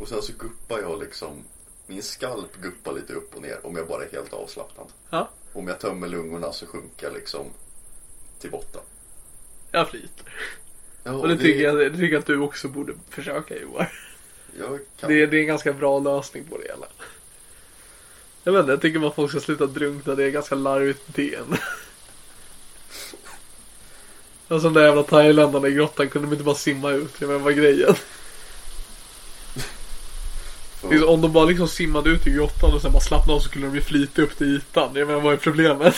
Och 0.00 0.08
sen 0.08 0.22
så 0.22 0.32
guppar 0.38 0.78
jag 0.80 1.00
liksom, 1.00 1.44
min 1.86 2.02
skalp 2.02 2.56
guppar 2.60 2.92
lite 2.92 3.12
upp 3.12 3.34
och 3.34 3.42
ner 3.42 3.66
om 3.66 3.76
jag 3.76 3.88
bara 3.88 4.04
är 4.04 4.12
helt 4.12 4.32
avslappnad. 4.32 4.86
Ja, 5.10 5.30
Om 5.52 5.68
jag 5.68 5.80
tömmer 5.80 6.08
lungorna 6.08 6.52
så 6.52 6.66
sjunker 6.66 7.06
jag 7.06 7.14
liksom 7.14 7.46
till 8.46 8.52
botten. 8.52 8.80
jag 9.72 9.88
flyter. 9.90 10.32
Ja, 11.04 11.12
Och 11.12 11.28
det 11.28 11.38
tycker 11.38 11.60
jag, 11.60 11.76
det 11.76 11.90
tycker 11.90 12.12
jag 12.12 12.20
att 12.20 12.26
du 12.26 12.38
också 12.40 12.68
borde 12.68 12.92
försöka 13.10 13.54
Johan. 13.56 13.86
Jag 14.58 14.78
kan. 15.00 15.10
Det, 15.10 15.22
är- 15.22 15.26
det 15.26 15.36
är 15.36 15.40
en 15.40 15.46
ganska 15.46 15.72
bra 15.72 15.98
lösning 15.98 16.44
på 16.44 16.58
det 16.58 16.64
hela. 16.68 16.86
Jag 18.44 18.52
vet 18.52 18.60
inte, 18.60 18.72
jag 18.72 18.80
tycker 18.82 18.98
bara 18.98 19.12
folk 19.12 19.30
ska 19.30 19.40
sluta 19.40 19.66
drunkna. 19.66 20.14
Det 20.14 20.24
är 20.24 20.30
ganska 20.30 20.54
larvigt 20.54 21.06
beteende. 21.06 21.58
Och 24.48 24.60
som 24.60 24.72
de 24.74 24.80
där 24.80 24.86
jävla 24.86 25.02
thailändarna 25.02 25.68
i 25.68 25.72
grottan 25.72 26.08
kunde 26.08 26.28
de 26.28 26.32
inte 26.32 26.44
bara 26.44 26.54
simma 26.54 26.90
ut. 26.92 27.14
Det 27.18 27.26
var 27.26 27.38
vad 27.38 27.56
grejen. 27.56 27.94
Det 30.90 30.98
så, 30.98 31.08
Om 31.08 31.20
de 31.20 31.32
bara 31.32 31.44
liksom 31.44 31.68
simmade 31.68 32.10
ut 32.10 32.26
i 32.26 32.30
grottan 32.30 32.72
och 32.74 32.82
sen 32.82 32.92
bara 32.92 33.00
slappnade 33.02 33.36
av 33.36 33.40
så 33.40 33.48
skulle 33.48 33.66
de 33.66 33.74
ju 33.74 33.80
flyta 33.80 34.22
upp 34.22 34.36
till 34.38 34.56
ytan. 34.56 34.90
Jag 34.94 35.06
menar 35.08 35.20
vad 35.20 35.32
är 35.32 35.36
problemet? 35.36 35.94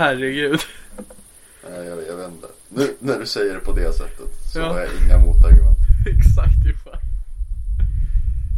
Herregud. 0.00 0.60
Nej, 1.70 1.86
jag, 1.86 2.06
jag 2.06 2.16
vet 2.16 2.28
inte. 2.32 2.48
Nu 2.68 2.96
när 2.98 3.18
du 3.18 3.26
säger 3.26 3.54
det 3.54 3.60
på 3.60 3.72
det 3.72 3.92
sättet 3.92 4.28
så 4.52 4.58
Ja. 4.58 4.64
har 4.72 4.80
jag 4.80 4.88
inga 5.04 5.18
motargument. 5.18 5.76
Exakt. 6.06 6.54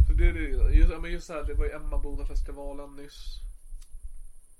Så 0.07 0.13
det 0.13 0.27
är 0.27 0.33
det. 0.33 0.75
Just, 0.75 0.91
ja, 0.91 0.99
men 0.99 1.11
just 1.11 1.29
här, 1.29 1.43
det 1.43 1.53
var 1.53 1.65
ju 1.65 1.71
Emmaboda-festivalen 1.71 2.95
nyss. 2.95 3.39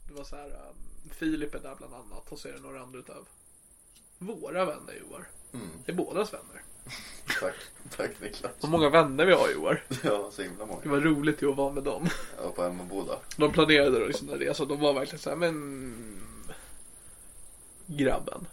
Det 0.08 0.13
var 0.13 0.24
så 0.24 0.36
här, 0.36 0.46
um, 0.46 1.10
Filip 1.12 1.56
är 1.56 1.60
där 1.60 1.76
bland 1.78 1.93
annat 1.93 2.32
och 2.32 2.39
så 2.39 2.48
är 2.48 2.54
det 2.54 2.60
några 2.60 2.82
andra 2.82 3.00
utav 3.00 3.28
våra 4.19 4.65
vänner 4.65 4.93
Joar. 5.02 5.28
Mm. 5.54 5.67
Det 5.86 5.91
är 5.91 5.96
bådas 5.96 6.34
vänner. 6.34 6.62
Tack, 7.41 7.54
tack 7.98 8.12
Niklas. 8.22 8.52
Så 8.60 8.67
många 8.67 8.89
vänner 8.89 9.26
vi 9.26 9.34
har 9.34 9.50
Joar. 9.56 9.84
Ja, 10.04 10.30
så 10.34 10.41
himla 10.41 10.65
Det 10.65 10.72
många. 10.72 10.82
var 10.86 11.00
roligt 11.00 11.41
ju 11.41 11.50
att 11.52 11.58
vara 11.58 11.74
med 11.74 11.84
dem. 11.84 12.08
Var 12.43 12.52
på 12.52 12.63
Emmaboda. 12.63 13.19
De 13.38 13.52
planerade 13.52 14.08
liksom 14.08 14.30
en 14.30 14.39
resa 14.39 14.65
de 14.65 14.80
var 14.80 14.93
verkligen 14.93 15.19
så 15.19 15.30
här, 15.30 15.38
men 15.38 15.93
grabben. 17.97 18.47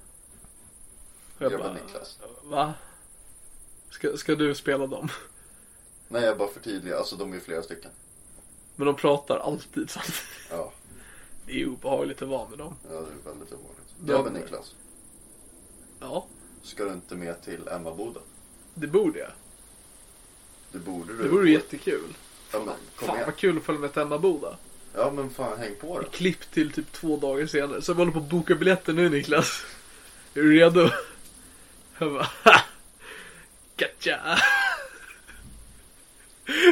Och 1.38 1.42
jag 1.42 1.60
bara, 1.60 1.72
Niklas. 1.72 2.18
Va? 2.42 2.74
Ska, 3.90 4.16
ska 4.16 4.34
du 4.34 4.54
spela 4.54 4.86
dem? 4.86 5.08
Nej, 6.08 6.22
jag 6.24 6.38
bara 6.38 6.48
förtydligar. 6.48 6.96
Alltså 6.98 7.16
de 7.16 7.32
är 7.32 7.40
flera 7.40 7.62
stycken. 7.62 7.90
Men 8.76 8.86
de 8.86 8.96
pratar 8.96 9.38
alltid 9.38 9.90
att 9.96 10.12
Ja, 10.50 10.72
det 11.46 11.60
är 11.62 11.68
obehagligt 11.68 12.22
att 12.22 12.28
vara 12.28 12.48
med 12.48 12.58
dem. 12.58 12.74
ja 12.90 12.90
det 12.90 12.96
är 12.96 13.32
väldigt 13.32 13.52
ovanligt. 13.52 13.94
De- 13.98 14.12
Grabben 14.12 14.32
Niklas. 14.32 14.74
Ja, 16.00 16.26
Ska 16.62 16.84
du 16.84 16.92
inte 16.92 17.14
med 17.16 17.42
till 17.42 17.68
Emmaboda? 17.68 18.20
det 18.74 18.86
borde 18.86 19.18
jag. 19.18 19.30
Det 20.72 20.78
borde 20.78 21.12
du. 21.16 21.22
Det 21.22 21.28
vore 21.28 21.46
ju 21.48 21.52
jättekul. 21.54 22.16
Ja, 22.52 22.58
men 22.58 22.74
kom 22.96 23.06
Fan 23.08 23.16
igen. 23.16 23.26
vad 23.26 23.36
kul 23.36 23.56
att 23.58 23.62
följa 23.62 23.80
med 23.80 23.92
till 23.92 24.02
Emmaboda. 24.02 24.56
Ja, 24.94 25.10
men 25.10 25.30
fan 25.30 25.58
häng 25.58 25.74
på 25.80 26.00
då. 26.00 26.08
Klipp 26.08 26.50
till 26.50 26.72
typ 26.72 26.92
två 26.92 27.16
dagar 27.16 27.46
senare. 27.46 27.82
Så 27.82 27.94
vi 27.94 27.98
håller 27.98 28.12
på 28.12 28.18
att 28.18 28.30
boka 28.30 28.54
biljetter 28.54 28.92
nu 28.92 29.08
Niklas. 29.08 29.62
Är 30.34 30.42
du 30.42 30.52
redo? 30.58 30.90
Jag 31.98 32.12
bara, 32.12 32.28
ha! 32.44 32.60
Gotcha! 33.76 34.38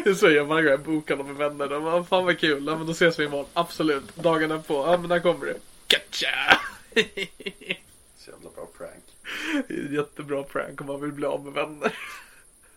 Det 0.04 0.14
säger 0.14 0.36
jag 0.36 0.44
varje 0.44 0.62
gång 0.62 0.70
jag 0.70 0.80
bokar 0.80 1.16
dem 1.16 1.26
med 1.26 1.36
vänner. 1.36 1.68
De 1.68 1.84
bara, 1.84 2.04
fan 2.04 2.24
vad 2.24 2.38
kul. 2.38 2.66
Ja, 2.66 2.76
men 2.76 2.86
då 2.86 2.92
ses 2.92 3.18
vi 3.18 3.24
imorgon. 3.24 3.46
Absolut. 3.52 4.16
Dagarna 4.16 4.58
på. 4.58 4.74
Ja 4.74 4.96
men 4.96 5.08
när 5.08 5.20
kommer 5.20 5.46
du? 5.46 5.56
Gotcha! 5.88 6.60
Så 8.18 8.30
jävla 8.30 8.50
bra 8.50 8.68
prank. 8.78 9.04
Är 9.68 9.94
jättebra 9.94 10.42
prank 10.42 10.80
om 10.80 10.86
man 10.86 11.00
vill 11.00 11.12
bli 11.12 11.26
av 11.26 11.44
med 11.44 11.52
vänner. 11.52 11.94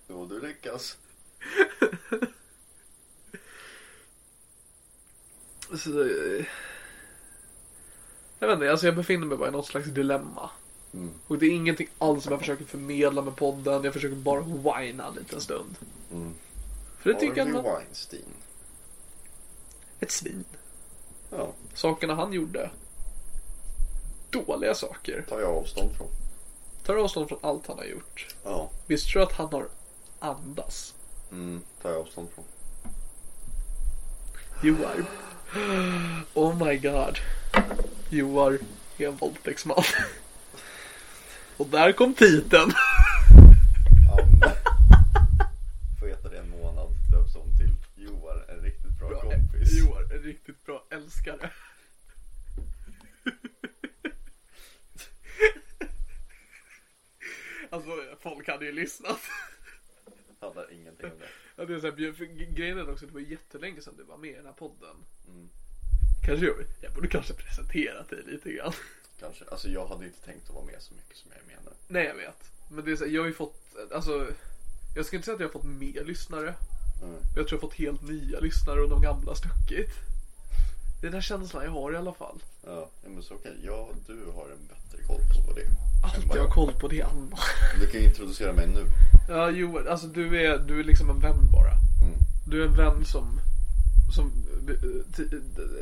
Jo, 0.08 0.26
du 0.26 0.48
lyckas. 0.48 0.98
Så, 5.78 5.90
eh, 6.02 6.46
jag 8.40 8.48
vet 8.48 8.54
inte, 8.56 8.72
alltså 8.72 8.86
jag 8.86 8.96
befinner 8.96 9.28
mig 9.28 9.38
bara 9.38 9.50
i 9.50 9.52
något 9.52 9.68
slags 9.68 9.88
dilemma. 9.88 10.50
Mm. 10.94 11.12
Och 11.28 11.38
det 11.38 11.46
är 11.46 11.50
ingenting 11.52 11.88
alls 11.98 12.24
som 12.24 12.32
jag 12.32 12.40
försöker 12.40 12.66
förmedla 12.66 13.22
med 13.22 13.36
podden. 13.36 13.84
Jag 13.84 13.94
försöker 13.94 14.16
bara 14.16 14.42
whina 14.42 15.08
en 15.08 15.16
liten 15.16 15.42
stund. 15.42 15.76
Mm. 16.12 16.34
För 17.00 17.14
det 17.14 17.20
tycker 17.20 17.38
jag 17.38 17.46
Harvey 17.46 17.60
att 17.60 17.66
man... 17.66 17.76
Weinstein. 17.76 18.26
Ett 20.00 20.12
svin. 20.12 20.46
Ja, 21.30 21.54
Sakerna 21.74 22.16
han 22.16 22.34
gjorde. 22.34 22.70
Dåliga 24.30 24.76
saker. 24.76 25.26
tar 25.30 25.40
jag 25.40 25.50
avstånd 25.58 25.92
från. 25.98 26.08
Tar 26.86 26.96
avstånd 26.96 27.28
från 27.28 27.40
allt 27.42 27.68
han 27.68 27.78
har 27.78 27.86
gjort. 27.86 28.36
Ja, 28.44 28.70
Visst 28.88 29.10
tror 29.10 29.20
du 29.20 29.26
att 29.26 29.34
han 29.34 29.48
har 29.54 29.68
andas? 30.20 30.94
mm, 31.32 31.62
tar 31.82 31.90
jag 31.92 32.00
avstånd 32.00 32.28
från. 32.36 32.46
Joar. 34.64 35.06
Oh 36.34 36.66
my 36.66 36.78
god. 36.78 37.20
Joar 38.10 38.60
är 38.98 39.08
en 39.08 39.16
våldtäktsman. 39.16 39.84
Och 41.58 41.68
där 41.68 41.92
kom 41.92 42.14
titeln. 42.14 42.72
Anne. 44.12 44.56
Får 46.00 46.08
heta 46.08 46.30
det 46.30 46.38
en 46.38 46.50
månad. 46.50 46.90
Döps 47.12 47.36
om 47.36 47.58
till 47.58 47.76
Joar, 47.96 48.46
en 48.50 48.62
riktigt 48.62 49.00
bra, 49.00 49.22
kompis. 49.22 49.80
Joar, 49.80 50.14
en 50.14 50.24
riktigt 50.24 50.66
bra 50.66 50.86
älskare. 50.92 51.50
Alltså 57.70 57.92
folk 58.22 58.48
hade 58.48 58.66
ju 58.66 58.72
lyssnat. 58.72 59.20
Handlar 60.42 60.74
ingenting 60.74 61.12
om 61.12 61.20
det. 61.20 61.26
Ja, 61.56 61.66
det 61.66 61.76
är 61.76 61.80
så 61.80 61.86
här, 61.86 62.14
för 62.14 62.26
grejen 62.26 62.78
är 62.78 62.90
också 62.92 63.06
att 63.06 63.12
det 63.12 63.14
var 63.14 63.32
jättelänge 63.32 63.82
sedan 63.82 63.94
du 63.98 64.04
var 64.04 64.18
med 64.18 64.30
i 64.30 64.34
den 64.34 64.46
här 64.46 64.54
podden. 64.54 64.96
Mm. 65.28 65.50
Kanske 66.26 66.46
jag, 66.46 66.56
jag 66.82 66.94
borde 66.94 67.08
kanske 67.08 67.34
presentera 67.34 68.04
dig 68.04 68.24
lite 68.28 68.52
grann. 68.52 68.74
Kanske. 69.20 69.46
Alltså 69.52 69.70
jag 69.70 69.88
hade 69.88 70.06
inte 70.06 70.22
tänkt 70.22 70.50
att 70.50 70.56
vara 70.56 70.66
med 70.66 70.82
så 70.82 70.94
mycket 70.94 71.18
som 71.18 71.32
jag 71.32 71.44
är 71.44 71.48
med 71.48 71.66
nu. 71.66 71.72
Nej 71.88 72.06
jag 72.06 72.16
vet. 72.16 72.52
Men 72.70 72.86
det 72.86 72.92
är 72.92 72.96
så 72.96 73.06
här, 73.06 73.12
jag 73.12 73.22
har 73.22 73.28
ju 73.28 73.34
fått, 73.34 73.76
alltså. 73.92 74.28
Jag 74.96 75.06
ska 75.06 75.16
inte 75.16 75.26
säga 75.26 75.36
att 75.36 75.42
jag 75.42 75.48
har 75.48 75.54
fått 75.54 75.64
mer 75.64 76.04
lyssnare. 76.04 76.54
Mm. 77.04 77.16
Jag 77.36 77.48
tror 77.48 77.48
jag 77.48 77.58
har 77.58 77.70
fått 77.70 77.74
helt 77.74 78.02
nya 78.02 78.40
lyssnare 78.40 78.82
och 78.82 78.90
de 78.90 79.02
gamla 79.02 79.36
stuckit. 79.36 79.90
Det 81.02 81.08
är 81.08 81.12
den 81.12 81.22
känslan 81.22 81.64
jag 81.64 81.72
har 81.72 81.94
i 81.94 81.98
alla 81.98 82.14
fall. 82.14 82.44
Ja, 82.66 82.90
men 83.04 83.24
så 83.24 83.34
okej. 83.34 83.56
Ja, 83.64 83.90
du 84.08 84.26
har 84.36 84.50
en 84.50 84.68
bättre 84.68 85.04
koll 85.08 85.22
på 85.48 85.54
det. 85.54 85.66
Allt 86.04 86.36
jag 86.36 86.42
har 86.42 86.50
koll 86.50 86.74
på 86.74 86.88
det 86.88 87.00
är 87.00 87.06
Anna. 87.06 87.38
Du 87.80 87.88
kan 87.88 88.02
introducera 88.02 88.54
mig 88.54 88.68
nu. 88.68 88.86
Ja 89.30 89.50
Joel, 89.50 89.88
alltså 89.88 90.08
du 90.08 90.46
är, 90.46 90.58
du 90.58 90.80
är 90.80 90.84
liksom 90.84 91.10
en 91.10 91.20
vän 91.20 91.52
bara. 91.52 91.72
Mm. 91.72 92.18
Du 92.48 92.62
är 92.64 92.68
en 92.68 92.76
vän 92.76 93.06
som, 93.06 93.40
som 94.16 94.32
eh, 94.70 94.92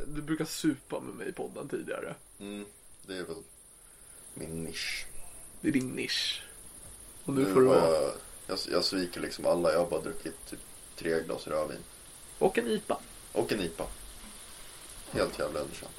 du 0.08 0.22
brukar 0.22 0.46
supa 0.46 1.00
med 1.00 1.16
mig 1.16 1.30
i 1.30 1.32
podden 1.32 1.70
tidigare. 1.70 2.16
Mm, 2.40 2.66
det 3.08 3.14
är 3.18 3.24
väl 3.24 3.36
min 4.34 4.64
nisch. 4.64 5.06
Det 5.62 5.68
är 5.68 5.72
din 5.72 5.90
nisch. 5.90 6.44
Och 7.26 7.34
nu 7.34 7.44
Nu 7.44 7.54
får 7.54 7.62
du 7.62 7.68
vara. 7.68 7.80
jag, 7.94 8.12
jag, 8.48 8.60
jag 8.72 8.84
sviker 8.86 9.22
liksom 9.22 9.46
alla. 9.46 9.72
Jag 9.72 9.80
har 9.80 9.90
bara 9.90 10.02
druckit 10.02 10.50
typ 10.50 10.60
tre 10.98 11.22
glas 11.24 11.48
rödvin. 11.48 11.84
Och 12.40 12.58
en 12.58 12.68
IPA. 12.68 12.98
Och 13.32 13.52
en 13.52 13.60
IPA. 13.62 13.86
Helt 15.12 15.40
jävla 15.40 15.60
underkänt. 15.60 15.92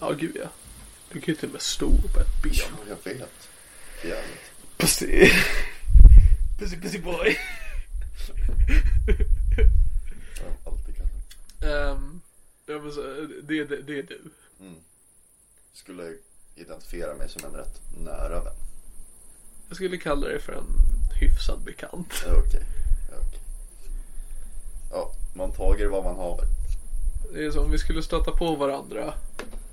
Ja 0.00 0.12
gud 0.12 0.36
ja. 0.36 0.48
Du 1.12 1.20
kan 1.20 1.34
ju 1.34 1.40
till 1.40 1.48
och 1.48 1.52
med 1.52 1.62
stå 1.62 1.90
på 1.90 2.20
ett 2.20 2.42
ben. 2.42 2.52
Ja, 2.54 2.70
jag 2.88 3.12
vet. 3.12 3.48
Jävligt. 4.04 4.52
Pussy. 4.76 5.30
Pussy 6.58 6.76
pussy 6.80 6.98
boy. 6.98 7.38
Jag 10.36 10.44
har 10.44 10.72
alltid 10.72 10.96
kallat. 10.96 11.94
Um, 11.96 12.20
ja, 12.66 12.78
men 12.78 12.92
så, 12.92 13.02
det, 13.42 13.64
det, 13.64 13.82
det 13.82 13.98
är 13.98 14.02
du. 14.02 14.20
Skulle 15.72 16.14
identifiera 16.54 17.14
mig 17.14 17.28
som 17.28 17.44
en 17.44 17.52
rätt 17.60 17.80
nära 17.98 18.44
vän. 18.44 18.54
Jag 19.68 19.76
skulle 19.76 19.96
kalla 19.96 20.28
dig 20.28 20.40
för 20.40 20.52
en 20.52 20.66
hyfsad 21.20 21.60
bekant. 21.64 22.14
Ja, 22.26 22.32
Okej. 22.46 22.62
Ja, 23.10 23.16
okej. 23.28 23.40
Ja, 24.90 25.12
man 25.34 25.52
tager 25.52 25.86
vad 25.86 26.04
man 26.04 26.16
har. 26.16 26.40
Det 27.32 27.44
är 27.44 27.50
som 27.50 27.64
om 27.64 27.70
vi 27.70 27.78
skulle 27.78 28.02
stöta 28.02 28.30
på 28.32 28.54
varandra 28.54 29.14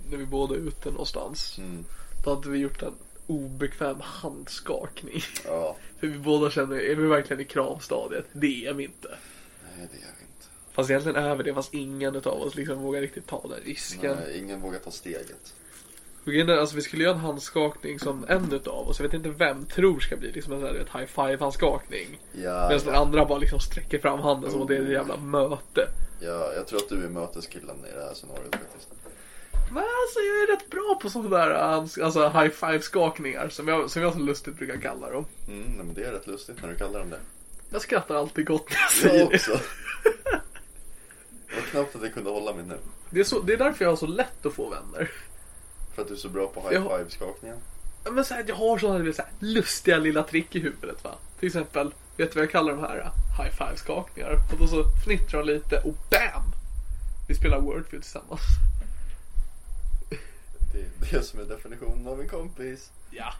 när 0.10 0.18
vi 0.18 0.26
båda 0.26 0.56
är 0.56 0.60
ute 0.60 0.92
någonstans. 0.92 1.58
Mm. 1.58 1.86
Då 2.24 2.36
hade 2.36 2.50
vi 2.50 2.58
gjort 2.58 2.82
en 2.82 2.94
obekväm 3.28 3.98
handskakning. 4.02 5.22
Ja, 5.46 5.76
För 6.00 6.08
vi 6.08 6.18
båda 6.18 6.52
känner, 6.52 6.76
är 6.76 6.96
vi 6.96 7.08
verkligen 7.08 7.42
i 7.42 7.46
kramstadiet? 7.46 8.26
Det 8.32 8.66
är 8.66 8.74
vi 8.74 8.84
inte. 8.84 9.18
nej 9.78 9.88
det 9.92 9.98
är 9.98 10.12
vi 10.18 10.22
inte. 10.22 10.46
Fast 10.72 10.90
egentligen 10.90 11.16
är 11.16 11.36
vi 11.36 11.44
det, 11.44 11.54
fast 11.54 11.74
ingen 11.74 12.16
av 12.16 12.28
oss 12.28 12.56
liksom 12.56 12.82
vågar 12.82 13.02
riktigt 13.02 13.28
ta 13.28 13.42
den 13.50 13.60
risken. 13.66 14.18
Nej, 14.26 14.40
ingen 14.40 14.62
vågar 14.62 14.80
ta 14.80 14.92
steget. 14.92 15.54
Alltså 16.60 16.76
vi 16.76 16.82
skulle 16.82 17.04
göra 17.04 17.14
en 17.14 17.20
handskakning 17.20 18.00
som 18.00 18.26
en 18.28 18.54
utav 18.54 18.90
oss, 18.90 19.00
jag 19.00 19.04
vet 19.04 19.14
inte 19.14 19.30
vem, 19.30 19.66
tror 19.66 20.00
ska 20.00 20.18
bli 20.18 20.32
liksom 20.32 20.54
en 20.54 20.60
sån 20.60 20.68
här 20.68 20.76
ett 20.76 20.90
high 20.96 21.06
five 21.06 21.38
handskakning. 21.40 22.20
Ja, 22.32 22.68
Medan 22.70 22.86
den 22.86 22.96
andra 22.96 23.26
bara 23.26 23.38
liksom 23.38 23.60
sträcker 23.60 24.00
fram 24.00 24.20
handen 24.20 24.52
som 24.52 24.62
att 24.62 24.68
det 24.68 24.78
är 24.78 24.82
ett 24.82 24.90
jävla 24.90 25.18
möte. 25.18 25.88
Ja, 26.26 26.54
jag 26.54 26.68
tror 26.68 26.80
att 26.80 26.90
du 26.90 27.06
är 27.06 27.10
möteskillen 27.10 27.76
i 27.92 27.96
det 27.96 28.04
här 28.04 28.14
scenariot 28.14 28.56
faktiskt. 28.56 28.90
Men 29.72 29.84
alltså 29.84 30.20
jag 30.20 30.44
är 30.44 30.56
rätt 30.56 30.70
bra 30.70 31.00
på 31.02 31.10
sådana 31.10 31.38
där 31.38 31.54
hands- 31.56 32.04
alltså 32.04 32.30
high 32.30 32.50
five 32.50 32.82
skakningar 32.82 33.50
som 33.50 33.68
jag, 33.68 33.90
som 33.92 34.02
jag 34.02 34.14
så 34.14 34.20
lustigt 34.20 34.56
brukar 34.58 34.78
kalla 34.78 35.12
dem. 35.12 35.26
Mm, 35.48 35.72
men 35.72 35.94
det 35.94 36.04
är 36.04 36.12
rätt 36.12 36.28
lustigt 36.28 36.62
när 36.62 36.70
du 36.70 36.76
kallar 36.76 37.00
dem 37.00 37.10
det. 37.10 37.20
Jag 37.70 37.82
skrattar 37.82 38.16
alltid 38.16 38.46
gott 38.48 38.70
när 38.70 38.78
jag 38.82 38.92
säger 38.92 39.20
Jag 39.20 39.30
det. 39.30 39.36
också. 39.36 39.60
Det 41.48 41.56
var 41.56 41.62
knappt 41.72 41.96
att 41.96 42.02
jag 42.04 42.14
kunde 42.14 42.30
hålla 42.30 42.54
mig 42.54 42.66
nu. 42.66 42.78
Det 43.10 43.20
är, 43.20 43.24
så, 43.24 43.40
det 43.42 43.54
är 43.54 43.58
därför 43.58 43.86
jag 43.86 43.92
har 43.92 43.96
så 43.98 44.08
lätt 44.08 44.46
att 44.46 44.54
få 44.54 44.70
vänner. 44.70 45.12
För 45.96 46.02
att 46.02 46.08
du 46.08 46.14
är 46.14 46.18
så 46.18 46.30
bra 46.30 46.48
på 46.48 46.74
Jag- 46.74 46.82
high 46.82 46.98
five-skakningen. 46.98 47.58
Ja, 48.06 48.12
Men 48.12 48.26
så 48.26 48.34
här, 48.34 48.46
jag 48.48 48.56
har 48.56 48.78
sådana 48.78 49.14
så 49.14 49.22
här, 49.22 49.32
lustiga 49.40 49.98
lilla 49.98 50.24
trick 50.24 50.56
i 50.56 50.60
huvudet 50.60 51.04
va. 51.04 51.16
Till 51.40 51.48
exempel, 51.48 51.94
vet 52.18 52.32
du 52.32 52.36
vad 52.36 52.44
jag 52.44 52.52
kallar 52.52 52.72
de 52.74 52.82
här? 52.82 53.10
High 53.38 53.52
five 53.52 53.78
skakningar. 53.78 54.42
Och 54.52 54.58
då 54.60 54.68
så 54.68 54.84
fnittrar 55.06 55.40
de 55.40 55.54
lite 55.54 55.80
och 55.80 55.96
BAM! 56.10 56.54
Vi 57.28 57.36
spelar 57.36 57.60
Wordfeud 57.60 58.02
tillsammans. 58.02 58.42
Det 60.74 60.80
är 60.80 61.20
det 61.20 61.24
som 61.24 61.40
är 61.40 61.44
definitionen 61.44 62.08
av 62.08 62.22
en 62.22 62.30
kompis. 62.30 62.92
Ja. 63.12 63.34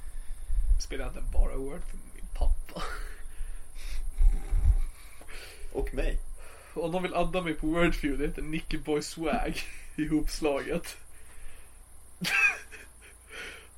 Spelar 0.82 1.08
inte 1.08 1.24
bara 1.34 1.58
Wordfeud 1.58 2.02
med 2.04 2.16
min 2.16 2.28
pappa. 2.34 2.84
Och 5.72 5.94
mig. 5.94 6.20
Om 6.74 6.92
någon 6.92 7.04
vill 7.04 7.14
adda 7.14 7.42
mig 7.42 7.54
på 7.54 7.68
Wordfeud, 7.68 8.20
det 8.20 8.28
heter 8.28 8.42
Nicky 8.42 8.78
Boy 8.78 9.02
Swag 9.02 9.62
ihopslaget. 9.96 10.98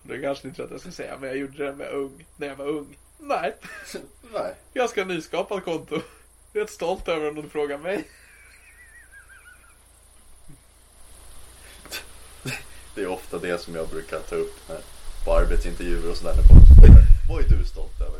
Det 0.03 0.21
kanske 0.21 0.47
ni 0.47 0.53
tror 0.53 0.65
att 0.65 0.71
jag 0.71 0.81
ska 0.81 0.91
säga, 0.91 1.17
men 1.17 1.29
jag 1.29 1.37
gjorde 1.37 1.65
det 1.65 1.75
när 1.75 1.85
jag 1.85 1.91
var 1.91 1.99
ung. 1.99 2.25
När 2.37 2.47
jag 2.47 2.55
var 2.55 2.67
ung. 2.67 2.97
Nej, 3.17 3.55
Nej. 4.33 4.53
ganska 4.73 5.05
nyskapat 5.05 5.63
konto. 5.63 6.01
Jag 6.53 6.61
är 6.61 6.65
rätt 6.65 6.71
stolt 6.71 7.07
över 7.07 7.29
om 7.29 7.35
du 7.35 7.49
frågar 7.49 7.77
mig. 7.77 8.07
Det 12.95 13.01
är 13.01 13.07
ofta 13.07 13.37
det 13.37 13.61
som 13.61 13.75
jag 13.75 13.89
brukar 13.89 14.19
ta 14.19 14.35
upp 14.35 14.55
när, 14.69 14.81
på 15.25 15.33
arbetsintervjuer 15.33 16.11
och 16.11 16.17
sådär. 16.17 16.35
Vad 17.29 17.43
är 17.43 17.49
du 17.49 17.65
stolt 17.65 18.01
över? 18.01 18.19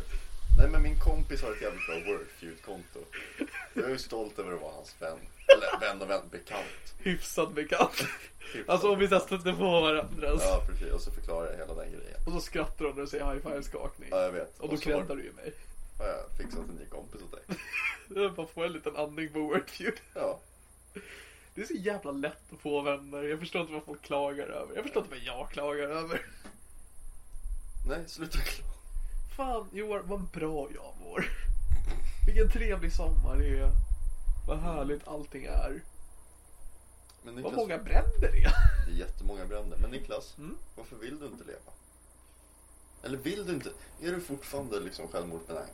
Nej 0.58 0.68
men 0.68 0.82
min 0.82 1.00
kompis 1.00 1.42
har 1.42 1.52
ett 1.52 1.62
jävligt 1.62 1.86
bra 1.86 1.94
Wordfeud-konto. 1.94 2.98
Jag 3.74 3.90
är 3.90 3.96
stolt 3.96 4.38
över 4.38 4.52
att 4.54 4.60
vara 4.60 4.72
hans 4.72 4.94
vän. 4.98 5.18
Vän 5.80 6.02
och 6.02 6.10
vän, 6.10 6.28
bekant. 6.30 6.94
Hyfsat 6.98 7.54
bekant. 7.54 8.04
Alltså 8.66 8.92
om 8.92 8.98
vi 8.98 9.06
stöter 9.06 9.52
på 9.52 9.80
varandra. 9.80 10.28
Ja 10.40 10.64
precis, 10.68 10.92
och 10.92 11.00
så 11.00 11.10
förklarar 11.10 11.50
jag 11.50 11.58
hela 11.58 11.74
den 11.74 11.92
grejen. 11.92 12.20
Och 12.26 12.32
så 12.32 12.40
skrattar 12.40 12.84
de 12.84 12.94
när 12.94 13.00
du 13.00 13.06
säger 13.06 13.32
high 13.32 13.42
five 13.42 13.62
skakning. 13.62 14.08
Ja 14.12 14.22
jag 14.22 14.32
vet. 14.32 14.58
Och 14.58 14.68
då 14.68 14.76
kräddar 14.76 15.16
du 15.16 15.22
ju 15.22 15.32
mig. 15.32 15.52
har 15.98 16.06
jag 16.06 16.36
fixat 16.38 16.68
en 16.68 16.74
ny 16.74 16.86
kompis 16.86 17.20
åt 17.22 17.32
dig. 17.32 18.30
Bara 18.36 18.46
får 18.46 18.64
en 18.64 18.72
liten 18.72 18.96
andning 18.96 19.32
på 19.32 19.38
Wordfeud. 19.38 19.94
Ja. 20.14 20.40
Det 21.54 21.60
är 21.60 21.66
så 21.66 21.74
jävla 21.74 22.10
lätt 22.10 22.52
att 22.52 22.60
få 22.60 22.80
vänner. 22.80 23.22
Jag 23.22 23.38
förstår 23.38 23.60
inte 23.60 23.72
vad 23.72 23.84
folk 23.84 24.02
klagar 24.02 24.46
över. 24.46 24.74
Jag 24.74 24.84
förstår 24.84 25.02
inte 25.02 25.14
vad 25.14 25.24
jag 25.24 25.50
klagar 25.50 25.88
över. 25.88 26.26
Nej, 27.88 27.98
sluta 28.06 28.38
klaga. 28.38 28.72
Fan 29.36 29.68
Johan, 29.72 30.02
vad 30.04 30.20
bra 30.20 30.68
jag 30.74 30.94
mår. 31.00 31.24
Vilken 32.26 32.50
trevlig 32.50 32.92
sommar 32.92 33.36
det 33.36 33.58
är. 33.58 33.70
Vad 34.48 34.58
härligt 34.58 35.08
allting 35.08 35.44
är. 35.44 35.80
Men 37.22 37.34
Vad 37.34 37.36
Niklas, 37.36 37.56
många 37.56 37.78
bränder 37.78 38.20
det 38.32 38.44
är. 38.44 38.52
det 38.86 38.92
är 38.92 38.96
jättemånga 38.96 39.44
bränder. 39.46 39.78
Men 39.78 39.90
Niklas, 39.90 40.34
Mm. 40.38 40.56
varför 40.76 40.96
vill 40.96 41.18
du 41.20 41.26
inte 41.26 41.44
leva? 41.44 41.58
Eller 43.02 43.18
vill 43.18 43.46
du 43.46 43.52
inte? 43.52 43.70
Är 44.02 44.12
du 44.12 44.20
fortfarande 44.20 44.80
liksom 44.80 45.08
självmordsbenägen? 45.08 45.68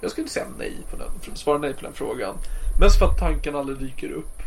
Jag 0.00 0.10
skulle 0.10 0.28
säga 0.28 0.46
nej 0.58 0.76
på 0.90 0.96
den, 0.96 1.36
svara 1.36 1.58
nej 1.58 1.74
på 1.74 1.80
den 1.82 1.92
frågan. 1.92 2.36
Mest 2.80 2.98
för 2.98 3.06
att 3.06 3.18
tanken 3.18 3.54
aldrig 3.56 3.78
dyker 3.78 4.10
upp. 4.10 4.38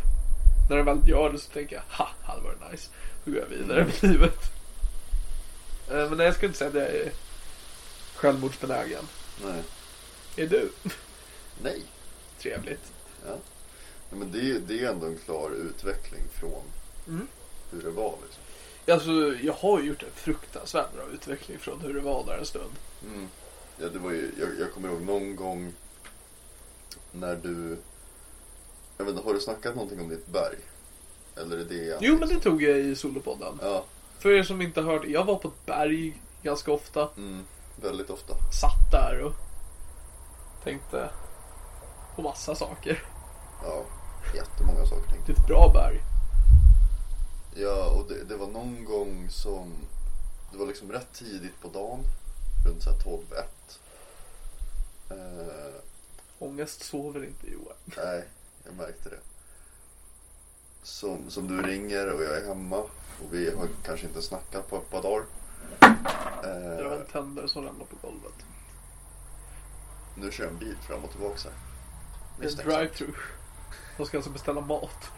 När 0.70 0.76
den 0.76 0.86
väl 0.86 1.08
gör 1.08 1.32
det 1.32 1.38
så 1.38 1.50
tänker 1.50 1.76
jag, 1.76 1.82
ha, 1.96 2.08
hade 2.22 2.42
varit 2.42 2.70
nice. 2.72 2.90
Då 3.24 3.30
går 3.30 3.40
jag 3.40 3.46
vidare 3.46 3.84
med 3.84 4.02
livet. 4.12 4.38
Eh, 5.90 5.94
Men 6.08 6.16
nej, 6.16 6.26
jag 6.26 6.34
skulle 6.34 6.46
inte 6.48 6.58
säga 6.58 6.68
att 6.68 6.74
jag 6.76 6.86
är 7.00 7.12
självmordsbenägen. 8.14 9.04
Nej. 9.44 9.62
Är 10.36 10.46
du? 10.46 10.72
Nej. 11.62 11.82
Trevligt. 12.42 12.92
Ja. 13.26 13.36
Nej, 14.10 14.18
men 14.20 14.32
det, 14.32 14.38
är- 14.50 14.58
det 14.58 14.84
är 14.84 14.90
ändå 14.90 15.06
en 15.06 15.18
klar 15.18 15.50
utveckling 15.50 16.22
från 16.32 16.62
Mm. 17.08 17.26
hur 17.70 17.82
det 17.82 17.90
var 17.90 18.14
liksom. 18.22 18.42
Alltså, 18.92 19.44
jag 19.46 19.52
har 19.52 19.80
gjort 19.80 20.02
en 20.02 20.10
fruktansvärt 20.14 20.94
bra 20.94 21.02
utveckling 21.12 21.58
från 21.58 21.80
hur 21.80 21.94
det 21.94 22.00
var 22.00 22.26
där 22.26 22.38
en 22.38 22.46
stund. 22.46 22.72
Mm. 23.06 23.28
Ja, 23.78 23.88
det 23.88 23.98
var 23.98 24.10
ju, 24.10 24.30
jag, 24.40 24.48
jag 24.60 24.72
kommer 24.72 24.88
ihåg 24.88 25.02
någon 25.02 25.36
gång 25.36 25.72
när 27.12 27.36
du... 27.36 27.76
Jag 28.98 29.04
vet 29.04 29.14
inte, 29.14 29.26
har 29.26 29.34
du 29.34 29.40
snackat 29.40 29.74
någonting 29.74 30.00
om 30.00 30.08
ditt 30.08 30.26
berg? 30.26 30.56
Eller 31.36 31.56
är 31.58 31.64
det... 31.64 31.98
Jo, 32.00 32.16
men 32.18 32.28
det 32.28 32.40
tog 32.40 32.62
jag 32.62 32.78
i 32.78 32.96
solopodden. 32.96 33.58
Ja, 33.62 33.84
För 34.18 34.30
er 34.32 34.42
som 34.42 34.62
inte 34.62 34.80
hört, 34.82 35.04
jag 35.06 35.24
var 35.24 35.36
på 35.36 35.48
ett 35.48 35.66
berg 35.66 36.22
ganska 36.42 36.72
ofta. 36.72 37.08
mm, 37.16 37.44
väldigt 37.82 38.10
ofta. 38.10 38.34
Satt 38.60 38.90
där 38.92 39.20
och 39.22 39.32
tänkte 40.64 41.10
på 42.16 42.22
massa 42.22 42.54
saker. 42.54 43.02
Ja, 43.62 43.84
jättemånga 44.34 44.86
saker 44.86 45.10
tänkte 45.10 45.32
Det 45.32 45.38
är 45.38 45.40
ett 45.42 45.46
bra 45.46 45.70
berg. 45.74 46.00
Ja, 47.54 47.86
och 47.90 48.08
det, 48.08 48.24
det 48.24 48.36
var 48.36 48.46
någon 48.46 48.84
gång 48.84 49.30
som... 49.30 49.72
Det 50.52 50.58
var 50.58 50.66
liksom 50.66 50.92
rätt 50.92 51.12
tidigt 51.12 51.60
på 51.60 51.68
dagen. 51.68 52.00
Runt 52.66 52.82
så 52.82 52.90
här 52.90 52.98
12-1. 52.98 53.18
Eh, 55.10 55.74
Ångest 56.38 56.82
sover 56.84 57.24
inte 57.24 57.46
Johan. 57.50 57.76
nej, 57.84 58.24
jag 58.64 58.74
märkte 58.74 59.08
det. 59.08 59.18
Som, 60.82 61.30
som 61.30 61.48
du 61.48 61.62
ringer 61.62 62.12
och 62.12 62.22
jag 62.22 62.36
är 62.38 62.46
hemma. 62.48 62.76
Och 63.22 63.32
vi 63.32 63.54
har 63.54 63.68
kanske 63.84 64.06
inte 64.06 64.22
snackat 64.22 64.68
på 64.70 64.76
ett 64.76 64.90
par 64.90 65.02
dagar. 65.02 65.24
Det 66.42 66.82
var 66.84 66.92
Eh, 66.94 67.00
en 67.00 67.06
tändare 67.06 67.48
som 67.48 67.64
ramlade 67.64 67.90
på 67.90 68.06
golvet. 68.06 68.34
nu 70.14 70.30
kör 70.32 70.44
jag 70.44 70.52
en 70.52 70.58
bil 70.58 70.76
fram 70.86 71.04
och 71.04 71.10
tillbaka 71.10 71.38
här. 71.44 71.52
En 72.38 72.44
Misstänksam. 72.44 72.72
drive-through. 72.80 73.18
De 73.96 74.06
ska 74.06 74.16
alltså 74.16 74.30
beställa 74.30 74.60
mat. 74.60 75.10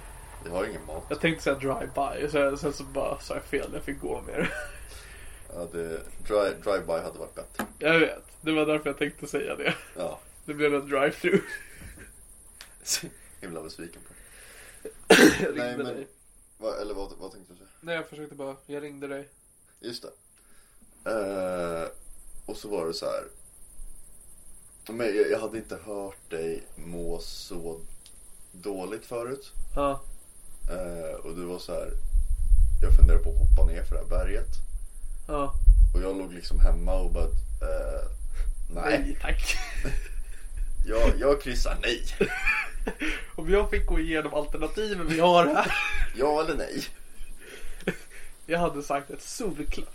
Jag 0.45 0.51
har 0.53 0.65
ingen 0.65 0.87
mat. 0.87 1.05
Jag 1.09 1.21
tänkte 1.21 1.45
säga 1.45 1.57
drive-by, 1.59 2.29
så 2.31 2.57
sen 2.57 2.73
så 2.73 2.85
bara 2.85 3.21
sa 3.21 3.35
jag 3.35 3.45
fel. 3.45 3.71
Jag 3.75 3.83
fick 3.83 4.01
gå 4.01 4.23
med 4.23 4.35
det. 4.41 4.49
Ja, 5.55 5.69
det, 5.73 5.89
drive, 6.29 6.55
drive-by 6.65 7.03
hade 7.03 7.19
varit 7.19 7.35
bättre. 7.35 7.67
Jag 7.79 7.99
vet. 8.01 8.23
Det 8.41 8.53
var 8.53 8.67
därför 8.67 8.89
jag 8.91 8.99
tänkte 8.99 9.27
säga 9.27 9.57
det. 9.57 9.75
Ja, 9.97 10.21
Det 10.45 10.55
blev 10.55 10.75
en 10.75 10.89
drive-through. 10.89 11.41
himla 13.41 13.62
besviken 13.62 14.01
på. 14.09 14.15
Jag 15.09 15.19
ringde 15.49 15.65
Nej, 15.65 15.77
men- 15.77 15.87
dig. 15.87 16.07
Va, 16.59 16.77
eller 16.81 16.95
vad, 16.95 17.12
vad 17.19 17.33
tänkte 17.33 17.53
du 17.53 17.57
säga? 17.57 17.69
Nej, 17.81 17.95
jag 17.97 18.09
försökte 18.09 18.35
bara. 18.35 18.57
Jag 18.67 18.83
ringde 18.83 19.07
dig. 19.09 19.29
Just 19.81 20.03
det. 20.03 20.11
Eh, 21.11 21.89
och 22.47 22.57
så 22.57 22.69
var 22.69 22.87
det 22.87 22.95
så 22.95 23.07
här. 23.07 23.25
Men 24.89 25.16
jag, 25.16 25.30
jag 25.30 25.41
hade 25.41 25.59
inte 25.59 25.78
hört 25.87 26.30
dig 26.30 26.62
må 26.74 27.18
så 27.18 27.80
dåligt 28.53 29.07
förut. 29.07 29.53
Ja. 29.74 30.01
Eh, 30.70 31.14
och 31.14 31.37
du 31.37 31.45
var 31.45 31.59
så 31.59 31.72
här. 31.72 31.91
Jag 32.82 32.97
funderade 32.97 33.24
på 33.24 33.30
att 33.30 33.39
hoppa 33.39 33.72
ner 33.72 33.85
för 33.85 33.95
det 33.95 34.01
här 34.01 34.09
berget. 34.09 34.49
Ja. 35.28 35.55
Och 35.95 36.03
jag 36.03 36.16
låg 36.18 36.32
liksom 36.32 36.61
hemma 36.61 36.95
och 36.95 37.12
bara. 37.12 37.24
Eh, 37.24 38.09
nej. 38.74 38.99
Nej, 38.99 39.18
tack. 39.20 39.57
Jag, 40.87 41.12
jag 41.18 41.43
kryssar 41.43 41.78
nej. 41.82 42.05
Om 43.35 43.51
jag 43.51 43.70
fick 43.70 43.87
gå 43.87 44.01
igenom 44.01 44.35
alternativen 44.35 45.07
vi 45.09 45.20
har 45.20 45.47
här. 45.47 45.76
Ja 46.16 46.41
eller 46.45 46.55
nej. 46.57 46.85
Jag 48.47 48.59
hade 48.59 48.82
sagt 48.82 49.11
ett 49.11 49.22
solklart. 49.22 49.89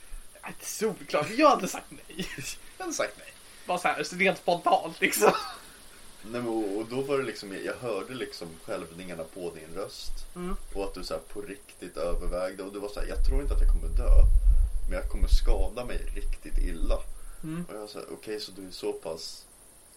Inte 0.48 0.66
solklart, 0.66 1.30
men 1.30 1.38
jag 1.38 1.50
hade 1.50 1.68
sagt 1.68 1.86
nej. 1.90 2.28
Jag 2.78 2.86
hade 2.86 2.96
sagt 2.96 3.14
nej. 3.18 3.34
Bara 3.68 3.78
så 3.78 3.88
här, 3.88 4.04
så 4.04 4.16
rent 4.16 4.38
spontant 4.38 5.02
liksom. 5.02 5.32
Nej, 6.22 6.42
men, 6.42 6.48
och, 6.48 6.86
då 6.90 7.02
var 7.02 7.18
det 7.18 7.24
liksom, 7.24 7.58
jag 7.66 7.74
hörde 7.74 8.14
liksom 8.14 8.48
skälvningarna 8.66 9.24
på 9.24 9.52
din 9.56 9.76
röst. 9.76 10.12
Och 10.74 10.84
att 10.84 10.94
du 10.94 11.04
så 11.04 11.14
här 11.14 11.22
på 11.34 11.42
riktigt 11.42 11.98
övervägde. 11.98 12.64
Och 12.64 12.74
du 12.74 12.80
var 12.80 12.90
så 12.90 13.00
här, 13.00 13.08
jag 13.08 13.26
tror 13.26 13.42
inte 13.42 13.54
att 13.54 13.62
jag 13.62 13.72
kommer 13.72 13.98
dö. 13.98 14.10
Men 14.90 14.98
jag 15.00 15.10
kommer 15.10 15.28
skada 15.28 15.86
mig 15.86 15.98
riktigt 16.16 16.58
illa. 16.58 16.96
Och 17.70 17.76
jag 17.76 17.90
sa, 17.90 18.00
okej 18.12 18.40
så 18.40 18.52
du 18.52 18.68
är 18.68 18.72
så 18.72 18.94
pass 18.94 19.46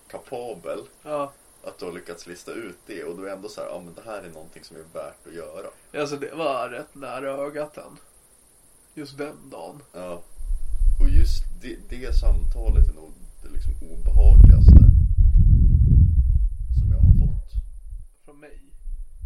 kapabel 0.09 0.79
Ja. 1.03 1.33
att 1.65 1.79
du 1.79 1.85
har 1.85 1.93
lyckats 1.93 2.27
lista 2.27 2.53
ut 2.53 2.77
det. 2.87 3.05
Och 3.05 3.17
du 3.17 3.29
är 3.29 3.33
ändå 3.33 3.49
så 3.49 3.61
här, 3.61 3.69
ja 3.69 3.81
men 3.85 3.95
det 3.95 4.03
här 4.05 4.23
är 4.23 4.31
någonting 4.31 4.65
som 4.65 4.77
är 4.77 4.85
värt 4.95 5.27
att 5.27 5.35
göra. 5.35 5.67
Alltså 6.01 6.17
det 6.17 6.35
var 6.35 6.69
rätt 6.69 6.95
nära 6.95 7.31
ögat 7.31 7.77
än. 7.77 7.97
Just 8.95 9.19
den 9.19 9.51
dagen. 9.51 9.83
Ja. 9.93 10.23
Och 11.03 11.09
just 11.09 11.43
det, 11.63 11.77
det 11.89 12.13
samtalet 12.13 12.89
är 12.89 12.95
nog 12.95 13.12
liksom 13.67 13.89
obehagligaste 13.91 14.83
som 16.79 16.87
jag 16.93 16.99
har 16.99 17.15
fått. 17.27 17.51
Från 18.25 18.41
mig. 18.41 18.61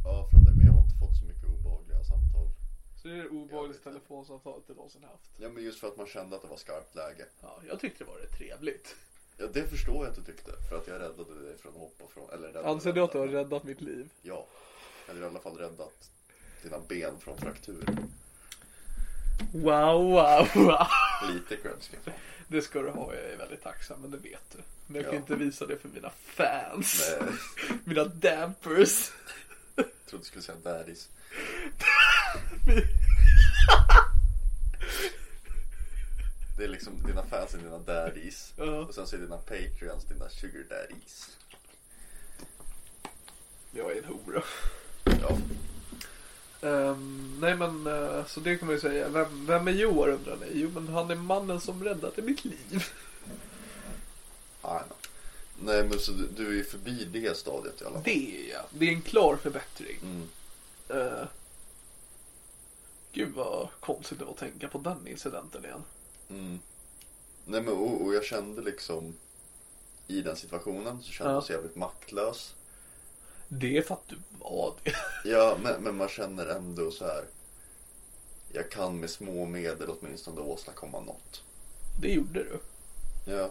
Ja, 0.04 0.28
från 0.30 0.44
dig. 0.44 0.54
Men 0.56 0.66
jag 0.66 0.72
har 0.72 0.82
inte 0.82 0.98
fått 0.98 1.16
så 1.16 1.24
mycket 1.24 1.44
obehagliga 1.44 2.04
samtal. 2.04 2.48
Så 2.96 3.08
det 3.08 3.14
är 3.14 3.22
det 3.22 3.28
obehagligaste 3.28 3.84
telefonsamtalet 3.84 4.64
jag 4.66 4.76
någonsin 4.76 5.04
haft. 5.04 5.30
Ja, 5.36 5.48
men 5.48 5.64
just 5.64 5.80
för 5.80 5.88
att 5.88 5.96
man 5.96 6.06
kände 6.06 6.36
att 6.36 6.42
det 6.42 6.48
var 6.48 6.56
skarpt 6.56 6.94
läge. 6.94 7.24
Ja, 7.42 7.60
jag 7.68 7.80
tyckte 7.80 8.04
det 8.04 8.10
var 8.10 8.18
rätt 8.18 8.38
trevligt. 8.38 8.96
Ja, 9.38 9.46
det 9.54 9.64
förstår 9.64 9.96
jag 10.04 10.06
att 10.10 10.16
du 10.16 10.24
tyckte. 10.32 10.52
För 10.68 10.76
att 10.76 10.86
jag 10.86 11.00
räddade 11.00 11.42
dig 11.46 11.58
från 11.58 11.72
att 11.72 11.80
hoppa 11.80 12.04
från... 12.14 12.30
Eller 12.30 12.48
räddade, 12.48 12.68
Anser 12.68 12.92
du 12.92 13.00
att 13.00 13.12
du 13.12 13.18
har 13.18 13.28
räddat 13.28 13.64
mitt 13.64 13.80
liv? 13.80 14.12
Ja. 14.22 14.46
Eller 15.08 15.22
i 15.22 15.24
alla 15.24 15.40
fall 15.40 15.56
räddat 15.56 16.10
dina 16.62 16.78
ben 16.88 17.18
från 17.18 17.36
fraktur. 17.36 17.84
Wow, 19.52 20.02
wow, 20.10 20.48
wow. 20.54 20.86
Lite 21.32 21.56
cred 21.56 21.72
ska 21.80 21.96
jag 21.96 22.04
få. 22.04 22.10
Det 22.48 22.62
ska 22.62 22.82
du 22.82 22.90
ha, 22.90 23.14
jag 23.14 23.24
är 23.32 23.36
väldigt 23.36 23.62
tacksam, 23.62 24.00
men 24.00 24.10
det 24.10 24.16
vet 24.16 24.50
du. 24.52 24.58
Men 24.86 24.96
jag 24.96 25.04
kan 25.04 25.14
Ja. 25.14 25.20
inte 25.20 25.34
visa 25.34 25.66
det 25.66 25.76
för 25.76 25.88
mina 25.88 26.10
fans. 26.10 27.16
Nej, 27.20 27.28
Mina 27.84 28.04
dampers. 28.04 29.10
jag 29.76 29.86
trodde 30.06 30.22
du 30.22 30.26
skulle 30.26 30.42
säga 30.42 30.58
daddies. 30.64 31.08
Det 36.58 36.64
är 36.64 36.68
liksom 36.68 36.92
dina 37.06 37.22
fans 37.22 37.54
är 37.54 37.58
dina 37.58 37.78
daddies. 37.78 38.52
Ja. 38.56 38.64
Och 38.64 38.94
sen 38.94 39.06
så 39.06 39.16
är 39.16 39.20
dina 39.20 39.36
patreons 39.36 40.04
dina 40.04 40.28
sugar 40.28 40.64
daddies. 40.70 41.36
Jag 43.70 43.92
är 43.92 43.96
en 43.98 44.04
hora. 44.04 44.42
Ja. 45.04 45.38
Ehm, 46.66 47.36
nej 47.40 47.56
men, 47.56 47.86
eh, 47.86 48.26
så 48.26 48.40
det 48.40 48.56
kan 48.56 48.66
man 48.66 48.74
ju 48.74 48.80
säga. 48.80 49.08
Vem, 49.08 49.46
vem 49.46 49.68
är 49.68 49.72
Joar 49.72 50.08
undrar 50.08 50.36
ni? 50.36 50.46
Jo 50.52 50.70
men 50.74 50.88
han 50.88 51.10
är 51.10 51.14
mannen 51.14 51.60
som 51.60 51.84
räddade 51.84 52.22
mitt 52.22 52.44
liv. 52.44 52.84
Know. 54.60 54.82
Nej 55.60 55.84
men 55.88 55.98
så 55.98 56.12
du, 56.12 56.28
du 56.36 56.60
är 56.60 56.64
förbi 56.64 57.04
det 57.04 57.36
stadiet 57.36 57.82
i 57.82 57.84
alla 57.84 57.94
fall. 57.94 58.02
Det 58.04 58.46
är 58.46 58.52
jag. 58.52 58.62
Det 58.70 58.86
är 58.88 58.92
en 58.92 59.02
klar 59.02 59.36
förbättring. 59.36 59.98
Mm. 60.02 60.28
Eh, 60.88 61.26
gud 63.12 63.34
vad 63.34 63.68
konstigt 63.80 64.18
det 64.18 64.24
var 64.24 64.32
att 64.32 64.38
tänka 64.38 64.68
på 64.68 64.78
den 64.78 65.08
incidenten 65.08 65.64
igen. 65.64 65.82
Mm. 66.30 66.58
Nej 67.44 67.62
men 67.62 67.74
och, 67.74 68.02
och 68.02 68.14
jag 68.14 68.24
kände 68.24 68.62
liksom 68.62 69.14
i 70.06 70.20
den 70.20 70.36
situationen 70.36 71.02
så 71.02 71.12
kände 71.12 71.30
Ja. 71.32 71.34
jag 71.34 71.40
mig 71.40 71.46
så 71.46 71.52
jävligt 71.52 71.76
maktlös. 71.76 72.54
Det 73.48 73.78
är 73.78 73.82
för 73.82 73.94
att 73.94 74.08
du 74.08 74.16
var 74.40 74.74
det. 74.82 74.92
Ja 75.30 75.58
men, 75.62 75.82
men 75.82 75.96
man 75.96 76.08
känner 76.08 76.46
ändå 76.46 76.90
så 76.90 77.04
här. 77.04 77.24
Jag 78.52 78.70
kan 78.70 79.00
med 79.00 79.10
små 79.10 79.46
medel 79.46 79.88
åtminstone 79.90 80.40
åstadkomma 80.40 81.00
något. 81.00 81.42
Det 82.00 82.08
gjorde 82.08 82.44
du. 82.44 82.58
Ja. 83.32 83.50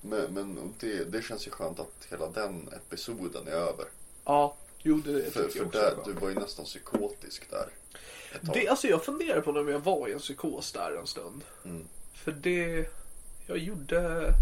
Men, 0.00 0.34
men 0.34 0.74
det, 0.80 1.04
det 1.04 1.22
känns 1.22 1.46
ju 1.46 1.50
skönt 1.50 1.80
att 1.80 2.06
hela 2.10 2.30
den 2.30 2.68
episoden 2.72 3.48
är 3.48 3.52
över. 3.52 3.86
Ja, 4.24 4.56
jo 4.78 4.96
det 4.96 5.32
För, 5.32 5.42
tycker 5.42 5.48
för 5.50 5.58
jag 5.58 5.66
också. 5.66 5.80
där, 5.80 5.96
du 6.04 6.12
var 6.20 6.28
ju 6.28 6.34
nästan 6.34 6.64
psykotisk 6.64 7.50
där. 7.50 7.68
Ett 8.34 8.46
tag. 8.46 8.54
Det, 8.54 8.68
alltså 8.68 8.86
jag 8.86 9.04
funderar 9.04 9.40
på 9.40 9.52
när 9.52 9.72
jag 9.72 9.80
var 9.80 10.08
i 10.08 10.12
en 10.12 10.18
psykos 10.18 10.72
där 10.72 10.96
en 11.00 11.06
stund. 11.06 11.44
Mm. 11.64 11.88
För 12.14 12.32
det, 12.32 12.90
jag 13.46 13.58
gjorde, 13.58 14.34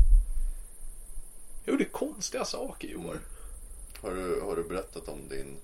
jag 1.64 1.72
gjorde 1.72 1.84
konstiga 1.84 2.44
saker 2.44 2.88
i 2.88 2.96
år. 2.96 3.20
Har, 4.02 4.10
du, 4.10 4.40
har 4.40 4.56
du 4.56 4.62
berättat 4.62 5.08
om 5.08 5.28
din... 5.28 5.56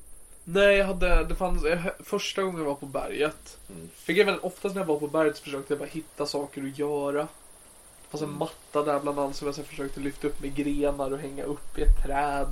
Nej, 0.45 0.77
jag 0.77 0.87
hade, 0.87 1.25
det 1.25 1.35
fanns, 1.35 1.63
första 2.01 2.43
gången 2.43 2.59
jag 2.59 2.67
var 2.67 2.75
på 2.75 2.87
berget. 2.87 3.59
Mm. 3.71 3.89
För 3.95 4.13
grejen 4.13 4.39
oftast 4.41 4.75
när 4.75 4.83
jag 4.83 4.87
var 4.87 4.99
på 4.99 5.09
berget 5.09 5.37
så 5.37 5.43
försökte 5.43 5.73
jag 5.73 5.79
bara 5.79 5.89
hitta 5.89 6.27
saker 6.27 6.63
att 6.63 6.79
göra. 6.79 7.23
Det 7.23 8.11
fanns 8.11 8.23
en 8.23 8.29
Mm. 8.29 8.39
matta 8.39 8.83
där 8.83 9.01
bland 9.01 9.19
annat 9.19 9.37
som 9.37 9.47
jag 9.47 9.55
sen 9.55 9.65
försökte 9.65 10.01
lyfta 10.01 10.27
upp 10.27 10.41
med 10.41 10.55
grenar 10.55 11.13
och 11.13 11.19
hänga 11.19 11.45
upp 11.45 11.79
i 11.79 11.83
ett 11.83 12.03
träd. 12.05 12.49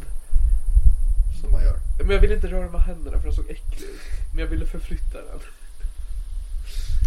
Som 1.40 1.50
man 1.52 1.62
gör. 1.64 1.76
Men 1.98 2.10
jag 2.10 2.20
ville 2.20 2.34
inte 2.34 2.46
röra 2.46 2.70
med 2.70 2.80
händerna 2.80 3.18
för 3.18 3.24
den 3.24 3.34
såg 3.36 3.50
äcklig 3.50 3.88
ut. 3.88 4.00
Men 4.32 4.40
jag 4.40 4.46
ville 4.50 4.66
förflytta 4.66 5.22
den. 5.22 5.40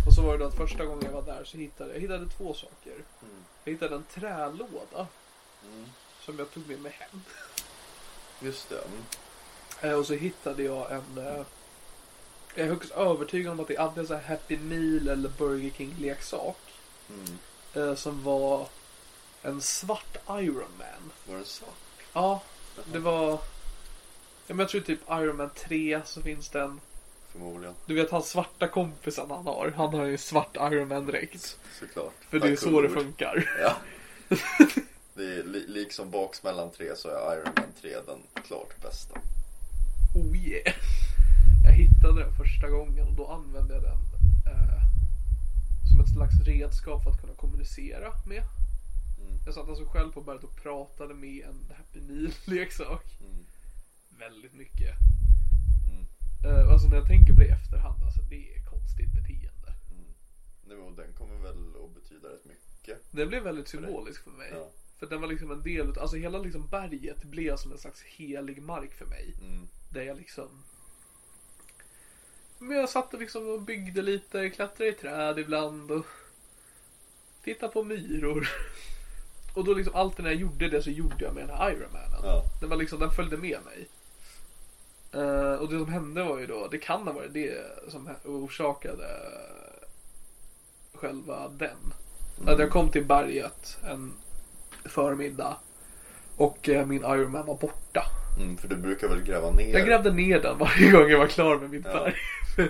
Och 0.08 0.14
så 0.14 0.22
var 0.22 0.32
det 0.34 0.40
då 0.40 0.46
att 0.46 0.56
första 0.56 0.86
gången 0.86 1.04
jag 1.06 1.12
var 1.12 1.22
där 1.22 1.44
så 1.44 1.58
hittade 1.58 1.94
jag 1.94 2.00
hittade 2.02 2.30
två 2.38 2.54
saker. 2.54 2.94
Jag 3.64 3.72
hittade 3.74 3.96
en 3.96 4.04
trälåda. 4.14 5.08
Som 6.26 6.40
jag 6.40 6.52
tog 6.52 6.68
med 6.68 6.80
mig 6.82 6.92
hem. 7.00 7.22
Just 8.42 8.70
det. 8.70 8.76
Mm. 8.82 9.04
Eh, 9.82 10.00
Och 10.00 10.06
så 10.06 10.14
hittade 10.14 10.64
jag 10.64 10.92
en... 10.92 11.18
eh, 11.18 11.42
Jag 12.56 12.66
är 12.66 12.70
högst 12.70 12.92
övertygad 12.92 13.52
om 13.54 13.60
att 13.60 13.68
det 13.68 13.76
är 13.76 13.80
antingen 13.82 14.08
så 14.08 14.14
här 14.16 14.22
Happy 14.30 14.58
Meal 14.58 15.08
eller 15.08 15.30
Burger 15.30 15.72
King 15.78 15.96
leksak. 16.00 16.58
Mm. 17.10 17.38
eh, 17.90 17.96
Som 17.96 18.24
var 18.24 18.68
en 19.42 19.62
svart 19.62 20.18
Iron 20.30 20.72
Man. 20.78 21.12
Var 21.28 21.38
det 21.38 21.46
svart? 21.46 21.76
Ja, 22.14 22.42
det 22.86 23.00
var... 23.00 23.40
Jag 24.48 24.70
tror 24.70 24.82
typ 24.82 25.00
Iron 25.10 25.38
Man 25.38 25.50
3 25.50 26.02
så 26.06 26.22
finns 26.22 26.50
den. 26.50 26.82
Förmodligen. 27.32 27.76
Du 27.86 27.94
vet 27.96 28.12
han 28.12 28.24
svarta 28.24 28.68
kompisen 28.68 29.32
han 29.32 29.46
har. 29.48 29.74
Han 29.78 29.94
har 29.94 30.06
ju 30.06 30.18
svart 30.18 30.56
Iron 30.56 30.88
Man 30.88 31.06
dräkt. 31.06 31.58
Såklart. 31.80 32.14
För 32.30 32.40
det 32.40 32.48
är 32.50 32.56
så 32.56 32.82
det 32.82 32.90
funkar. 32.90 33.50
Ja. 33.62 33.76
Det 35.18 35.40
är 35.40 35.44
li- 35.44 35.68
liksom 35.68 36.12
baksmällan 36.12 36.72
3 36.72 36.96
så 36.96 37.08
är 37.10 37.34
Iron 37.36 37.54
Man 37.58 37.72
3 37.82 37.90
den 38.06 38.44
klart 38.48 38.82
bästa. 38.82 39.16
Oh 40.16 40.38
yeah. 40.38 40.74
Jag 41.64 41.72
hittade 41.72 42.24
den 42.24 42.34
första 42.34 42.70
gången 42.70 43.08
och 43.08 43.16
då 43.16 43.28
använde 43.28 43.74
jag 43.74 43.84
den 43.84 44.00
eh, 44.54 44.82
som 45.92 46.00
ett 46.02 46.14
slags 46.14 46.40
redskap 46.46 47.04
för 47.04 47.12
att 47.12 47.22
kunna 47.22 47.34
kommunicera 47.34 48.14
med. 48.26 48.44
Mm. 49.20 49.40
Jag 49.46 49.54
satt 49.54 49.70
alltså 49.70 49.86
själv 49.86 50.12
på 50.12 50.22
berget 50.22 50.44
och 50.44 50.56
pratade 50.56 51.14
med 51.14 51.46
en 51.46 51.76
Happy 51.78 52.02
Meal-leksak. 52.02 53.04
Mm. 53.22 53.46
Väldigt 54.20 54.54
mycket. 54.54 54.96
Mm. 55.90 56.06
Eh, 56.46 56.70
alltså 56.72 56.88
när 56.88 56.96
jag 56.98 57.08
tänker 57.08 57.34
på 57.34 57.40
det 57.40 57.46
i 57.48 57.50
efterhand, 57.50 58.04
alltså 58.04 58.22
det 58.22 58.54
är 58.56 58.66
konstigt 58.66 59.12
beteende. 59.14 59.72
Nu, 60.68 60.76
och 60.78 60.96
den 60.96 61.14
kommer 61.14 61.36
väl 61.36 61.58
att 61.86 61.94
betyda 61.96 62.28
rätt 62.28 62.46
mycket. 62.46 62.98
Det 63.12 63.26
blev 63.26 63.44
väldigt 63.44 63.68
symboliskt 63.68 64.24
för 64.24 64.32
mig. 64.32 64.50
Ja. 64.52 64.70
För 65.00 65.08
den 65.08 65.22
var 65.22 65.28
liksom 65.28 65.52
en 65.52 65.62
del 65.62 65.90
utav, 65.90 66.02
alltså 66.02 66.18
hela 66.18 66.40
liksom 66.40 66.68
berget 66.68 67.24
blev 67.24 67.58
som 67.58 67.72
en 67.72 67.78
slags 67.78 68.04
helig 68.04 68.62
mark 68.62 68.94
för 68.94 69.06
mig. 69.06 69.36
Mm. 69.42 69.68
Där 69.94 70.02
jag 70.02 70.18
liksom 70.18 70.64
Men 72.60 72.78
jag 72.78 72.90
satt 72.90 73.14
och 73.14 73.20
liksom 73.20 73.50
och 73.50 73.62
byggde 73.62 74.02
lite, 74.02 74.50
klättrade 74.50 74.90
i 74.90 74.94
träd 74.94 75.40
ibland 75.40 75.92
och 75.92 76.06
tittade 77.44 77.74
på 77.74 77.84
myror. 77.84 78.48
Och 79.56 79.66
då 79.66 79.74
liksom 79.74 79.96
alltid 79.96 80.24
när 80.24 80.32
jag 80.32 80.42
gjorde 80.42 80.70
det 80.70 80.82
så 80.82 80.90
gjorde 80.90 81.26
jag 81.26 81.34
med 81.34 81.48
den 81.48 81.58
här 81.58 81.72
Iron 81.72 81.92
Manen. 81.92 82.20
Ja. 82.24 82.44
Den, 82.62 82.70
var 82.70 82.78
liksom, 82.78 83.00
den 83.00 83.12
följde 83.12 83.38
med 83.38 83.60
mig. 83.66 83.88
Eh, 85.12 85.54
och 85.54 85.70
det 85.70 85.80
som 85.80 85.94
hände 85.94 86.24
var 86.24 86.40
ju 86.40 86.48
då, 86.48 86.68
det 86.68 86.78
kan 86.78 87.08
ha 87.08 87.14
varit 87.14 87.34
det 87.34 87.58
som 87.88 88.10
orsakade 88.26 89.08
själva 90.94 91.50
den. 91.50 91.94
Att 92.46 92.60
jag 92.60 92.70
kom 92.70 92.92
till 92.92 93.06
berget 93.06 93.78
en 93.84 94.14
förmiddag 94.88 95.56
och 96.38 96.70
eh, 96.70 96.86
min 96.86 97.02
Iron 97.02 97.32
Man 97.32 97.46
var 97.46 97.56
borta. 97.58 98.04
Mm, 98.40 98.58
för 98.58 98.68
du 98.68 98.76
brukar 98.76 99.08
väl 99.08 99.22
gräva 99.24 99.52
ner? 99.52 99.74
Jag 99.78 99.88
grävde 99.88 100.12
ner 100.14 100.40
den 100.40 100.58
varje 100.58 100.92
gång 100.92 101.10
jag 101.10 101.20
var 101.20 101.28
klar 101.28 101.58
med 101.58 101.70
mitt 101.70 101.86
Ja. 101.86 101.94
berg. 101.94 102.16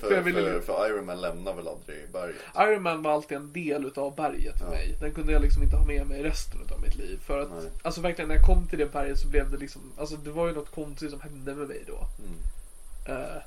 för, 0.00 0.12
jag 0.12 0.22
ville- 0.22 0.42
för, 0.42 0.60
för 0.60 0.86
Iron 0.88 1.06
Man 1.06 1.20
lämnar 1.20 1.54
väl 1.54 1.68
aldrig 1.68 2.10
berget? 2.12 2.36
Iron 2.58 2.82
Man 2.82 3.02
var 3.02 3.12
alltid 3.12 3.36
en 3.36 3.52
del 3.52 3.84
utav 3.86 4.14
berget 4.16 4.58
för 4.58 4.64
Ja. 4.64 4.70
mig. 4.70 4.96
Den 5.00 5.12
kunde 5.14 5.32
jag 5.32 5.42
liksom 5.42 5.62
inte 5.62 5.76
ha 5.76 5.86
med 5.86 6.06
mig 6.06 6.22
resten 6.22 6.60
utav 6.64 6.80
mitt 6.80 6.96
liv. 6.96 7.18
För 7.26 7.40
att, 7.42 7.50
Nej. 7.50 7.70
alltså 7.82 8.00
verkligen 8.00 8.28
när 8.28 8.34
jag 8.36 8.46
kom 8.46 8.66
till 8.66 8.78
det 8.78 8.92
berget 8.92 9.18
så 9.18 9.28
blev 9.28 9.50
det 9.50 9.56
liksom, 9.56 9.82
alltså 9.98 10.16
det 10.16 10.30
var 10.30 10.46
ju 10.48 10.54
något 10.54 10.74
konstigt 10.74 11.10
som 11.10 11.20
hände 11.20 11.54
med 11.54 11.68
mig 11.68 11.84
då. 11.86 11.98
Mm. 12.24 13.20
Eh, 13.22 13.42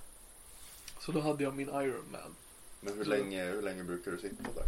så 0.99 1.11
då 1.11 1.19
hade 1.21 1.43
jag 1.43 1.55
min 1.55 1.67
Iron 1.69 2.05
Man. 2.11 2.35
Men 2.81 2.97
hur 2.97 3.05
länge, 3.05 3.45
hur 3.45 3.61
länge 3.61 3.83
brukar 3.83 4.11
du 4.11 4.17
sitta 4.17 4.43
där? 4.43 4.63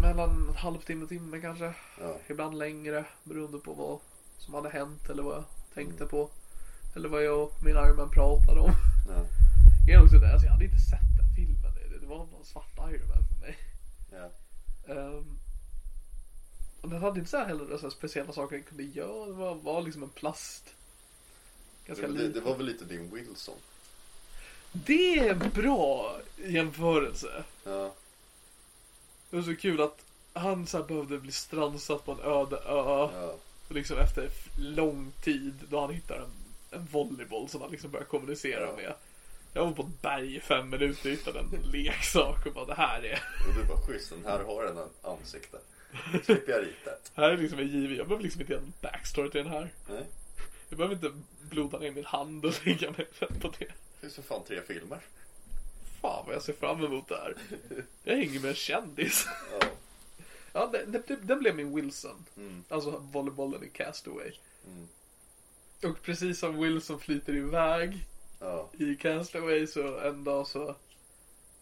Mellan 0.00 0.48
en 0.48 0.54
halvtimme 0.54 1.02
och 1.02 1.08
timme 1.08 1.40
kanske. 1.40 1.74
Ja. 2.00 2.16
Ibland 2.28 2.58
längre 2.58 3.04
beroende 3.24 3.58
på 3.58 3.72
vad 3.72 3.98
som 4.38 4.54
hade 4.54 4.68
hänt 4.68 5.10
eller 5.10 5.22
vad 5.22 5.34
jag 5.36 5.44
tänkte 5.74 5.96
Mm. 6.04 6.08
på. 6.08 6.30
Eller 6.96 7.08
vad 7.08 7.24
jag 7.24 7.42
och 7.42 7.54
min 7.64 7.76
Iron 7.76 7.96
Man 7.96 8.10
pratade 8.10 8.60
om. 8.60 8.70
Ja. 9.08 9.24
Är 9.94 10.02
också 10.04 10.16
det, 10.18 10.32
alltså 10.32 10.46
jag 10.46 10.52
hade 10.52 10.64
inte 10.64 10.78
sett 10.90 11.16
den 11.18 11.34
filmen. 11.36 11.74
Det, 11.74 11.98
det 11.98 12.06
var 12.06 12.16
någon 12.18 12.44
svart 12.44 12.78
Iron 12.78 13.08
Man 13.08 13.24
för 13.28 13.46
mig. 13.46 13.56
Ja. 14.12 14.30
Um, 14.94 15.38
och 16.80 16.88
den 16.88 17.02
hade 17.02 17.18
inte 17.18 17.30
så 17.30 17.36
här 17.36 17.46
heller 17.46 17.76
så 17.76 17.82
här 17.82 17.90
speciella 17.90 18.32
saker 18.32 18.56
den 18.56 18.64
kunde 18.64 18.82
göra. 18.82 19.26
Det 19.26 19.32
var, 19.32 19.54
var 19.54 19.82
liksom 19.82 20.02
en 20.02 20.08
plast. 20.08 20.64
Ganska 21.86 22.08
Det, 22.08 22.18
det, 22.18 22.28
det 22.28 22.40
var 22.40 22.56
väl 22.56 22.66
lite 22.66 22.84
din 22.84 23.14
Wilson? 23.14 23.54
Det 24.72 25.18
är 25.18 25.30
en 25.30 25.50
bra 25.54 26.16
jämförelse. 26.44 27.44
Ja. 27.64 27.94
Det 29.30 29.36
var 29.36 29.42
så 29.42 29.56
kul 29.56 29.80
att 29.80 30.04
han 30.32 30.66
så 30.66 30.78
här 30.78 30.84
behövde 30.84 31.18
bli 31.18 31.32
strandsatt 31.32 32.04
på 32.04 32.12
en 32.12 32.20
öde 32.20 32.56
ö. 32.56 33.08
Ja. 33.14 33.34
Liksom 33.68 33.98
efter 33.98 34.30
lång 34.58 35.12
tid 35.24 35.54
då 35.70 35.80
han 35.80 35.94
hittar 35.94 36.16
en, 36.16 36.30
en 36.70 36.86
volleyboll 36.86 37.48
som 37.48 37.60
han 37.60 37.70
liksom 37.70 37.90
börjar 37.90 38.06
kommunicera 38.06 38.76
med. 38.76 38.94
Jag 39.52 39.64
var 39.64 39.72
på 39.72 39.82
ett 39.82 40.02
berg 40.02 40.36
i 40.36 40.40
fem 40.40 40.70
minuter 40.70 41.08
och 41.10 41.16
hittade 41.16 41.40
en 41.40 41.70
leksak 41.72 42.46
och 42.46 42.52
bara 42.52 42.64
det 42.64 42.74
här 42.74 43.04
är 43.04 43.22
Och 43.48 43.54
du 43.54 43.64
bara 43.68 43.80
schysst, 43.80 44.10
den 44.10 44.24
här 44.24 44.44
har 44.44 44.64
en 44.64 45.12
ansikte. 45.12 45.58
Slipper 46.24 46.52
jag 46.52 46.62
ritet. 46.62 47.12
här 47.14 47.30
är 47.30 47.36
liksom 47.36 47.58
en 47.58 47.68
given. 47.68 47.96
Jag 47.96 48.06
behöver 48.06 48.22
liksom 48.22 48.40
inte 48.40 48.52
göra 48.52 48.62
en 48.62 48.72
backstory 48.80 49.30
till 49.30 49.44
den 49.44 49.52
här. 49.52 49.72
Nej. 49.88 50.04
Jag 50.68 50.78
behöver 50.78 50.94
inte 50.94 51.12
bloda 51.50 51.78
ner 51.78 51.90
min 51.90 52.04
hand 52.04 52.44
och 52.44 52.54
lägga 52.66 52.90
mig 52.90 53.06
på 53.40 53.48
det. 53.58 53.64
Det 53.64 54.00
finns 54.00 54.14
för 54.14 54.22
fan 54.22 54.42
tre 54.48 54.60
filmer. 54.66 55.00
Fan 56.00 56.26
vad 56.26 56.34
jag 56.34 56.42
ser 56.42 56.52
fram 56.52 56.84
emot 56.84 57.08
det 57.08 57.16
här. 57.16 57.36
Jag 58.04 58.16
hänger 58.16 58.40
med 58.40 58.48
en 58.48 58.54
kändis. 58.54 59.26
Ja. 59.60 59.66
Ja, 60.52 60.66
det, 60.66 60.84
det, 60.86 61.16
det, 61.16 61.36
blev 61.36 61.56
min 61.56 61.74
Wilson. 61.74 62.24
Mm. 62.36 62.64
Alltså 62.68 62.90
volleybollen 62.90 63.64
i 63.64 63.68
Castaway. 63.68 64.32
Mm. 64.66 64.88
Och 65.82 66.02
precis 66.02 66.38
som 66.38 66.62
Wilson 66.62 67.00
flyter 67.00 67.36
iväg 67.36 68.06
Ja. 68.40 68.68
i 68.78 68.94
Castaway 68.94 69.66
så 69.66 69.98
en 69.98 70.24
dag 70.24 70.46
så 70.46 70.74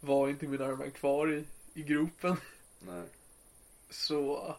var 0.00 0.28
inte 0.28 0.46
min 0.46 0.60
Man 0.60 0.90
kvar 0.90 1.32
i, 1.32 1.44
i 1.74 1.82
gropen. 1.82 2.36
Nej. 2.80 3.02
Så 3.90 4.54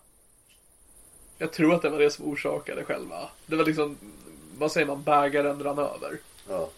jag 1.37 1.53
tror 1.53 1.73
att 1.73 1.81
det 1.81 1.89
var 1.89 1.99
det 1.99 2.11
som 2.11 2.25
orsakade 2.25 2.83
själva. 2.83 3.29
Det 3.45 3.55
var 3.55 3.65
liksom, 3.65 3.97
vad 4.57 4.71
säger 4.71 4.87
man, 4.87 5.03
bägaren 5.03 5.63
rann 5.63 5.79
över. 5.79 6.19
Ja. 6.47 6.69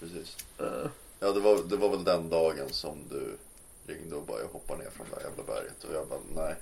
Precis. 0.00 0.36
Eh, 0.58 0.90
Ja, 1.22 1.32
det 1.32 1.40
var, 1.40 1.62
det 1.68 1.76
var 1.76 1.90
väl 1.90 2.04
den 2.04 2.28
dagen 2.28 2.68
som 2.70 2.98
du 3.10 3.38
ringde 3.86 4.16
och 4.16 4.26
bara 4.26 4.40
jag 4.40 4.48
hoppar 4.48 4.76
ner 4.76 4.90
från 4.90 5.06
det 5.10 5.16
här 5.16 5.30
jävla 5.30 5.42
berget. 5.44 5.84
Och 5.84 5.94
jag 5.94 6.08
bara 6.08 6.20
nej. 6.34 6.54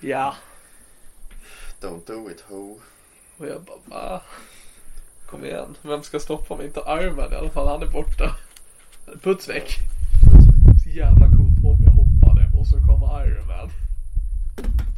ja. 0.00 0.34
Don't 1.80 2.06
do 2.06 2.30
it 2.30 2.40
ho. 2.40 2.80
Och 3.38 3.46
jag 3.46 3.62
bara, 3.62 3.78
va? 3.84 4.22
Kom 5.26 5.44
igen, 5.44 5.76
vem 5.82 6.02
ska 6.02 6.20
stoppa 6.20 6.56
mig? 6.56 6.66
Inte 6.66 6.80
Iron 6.80 7.16
Man 7.16 7.32
i 7.32 7.36
alla 7.36 7.50
fall, 7.50 7.68
han 7.68 7.82
är 7.82 7.92
borta. 7.92 8.36
Puts 9.22 9.48
väck. 9.48 9.76
Så 10.84 10.90
jävla 10.90 11.26
coolt 11.26 11.64
om 11.64 11.84
jag 11.84 11.92
hoppade 11.92 12.50
och 12.60 12.66
så 12.66 12.76
kommer 12.76 13.26
Iron 13.26 13.46
Man. 13.46 13.70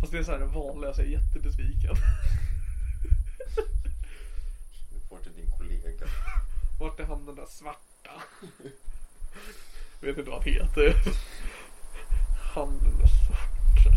Fast 0.00 0.12
det 0.12 0.18
är 0.18 0.22
så 0.22 0.30
här 0.30 0.38
det 0.38 0.46
vanliga, 0.46 0.94
så 0.94 1.00
jag 1.00 1.08
är 1.08 1.12
jättebesviken. 1.12 1.96
Vart 5.10 5.26
är 5.26 5.30
din 5.30 5.50
kollega? 5.58 6.06
Vart 6.80 7.00
är 7.00 7.04
han 7.04 7.26
den 7.26 7.34
där 7.34 7.46
svarta? 7.46 7.89
Jag 10.00 10.08
vet 10.08 10.18
inte 10.18 10.30
vad 10.30 10.42
han 10.42 10.52
heter. 10.52 10.94
Han 12.54 12.78
den 12.78 12.98
där 12.98 13.06
svarta. 13.06 13.96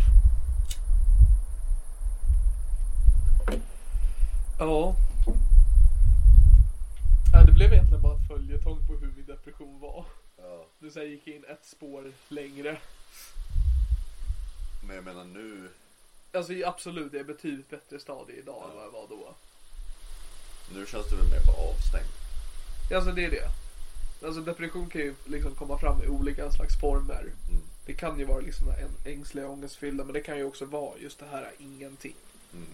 Ja. 4.59 4.95
Nej, 7.33 7.45
det 7.45 7.51
blev 7.51 7.73
egentligen 7.73 8.01
bara 8.01 8.13
en 8.13 8.27
följetong 8.27 8.87
på 8.87 8.93
hur 8.93 9.11
min 9.11 9.25
depression 9.25 9.79
var. 9.79 10.05
Ja. 10.37 10.65
Du 10.79 10.91
säger 10.91 11.07
gick 11.11 11.27
in 11.27 11.45
ett 11.45 11.65
spår 11.65 12.11
längre. 12.27 12.77
Men 14.87 14.95
jag 14.95 15.05
menar 15.05 15.23
nu. 15.23 15.69
Alltså 16.33 16.53
absolut, 16.65 17.11
det 17.11 17.19
är 17.19 17.23
betydligt 17.23 17.69
bättre 17.69 17.99
stadie 17.99 18.35
idag 18.35 18.69
än 18.69 18.75
vad 18.75 18.85
jag 18.85 18.91
var 18.91 19.07
då. 19.09 19.35
Nu 20.73 20.85
känns 20.85 21.09
det 21.09 21.15
väl 21.15 21.29
mer 21.29 21.45
bara 21.45 21.69
avstängd. 21.69 22.09
Alltså 22.95 23.11
det 23.11 23.25
är 23.25 23.31
det. 23.31 23.62
Alltså 24.23 24.41
depression 24.41 24.89
kan 24.89 25.01
ju 25.01 25.15
liksom 25.25 25.55
komma 25.55 25.77
fram 25.77 26.03
i 26.03 26.07
olika 26.07 26.51
slags 26.51 26.79
former. 26.79 27.21
Mm. 27.21 27.61
Det 27.85 27.93
kan 27.93 28.19
ju 28.19 28.25
vara 28.25 28.39
liksom 28.39 28.69
en 28.69 29.11
ängsliga 29.13 29.47
ångestfyllda 29.47 30.03
men 30.03 30.13
det 30.13 30.21
kan 30.21 30.37
ju 30.37 30.43
också 30.43 30.65
vara 30.65 30.97
just 30.97 31.19
det 31.19 31.25
här 31.31 31.51
ingenting. 31.57 32.15
Mm. 32.53 32.65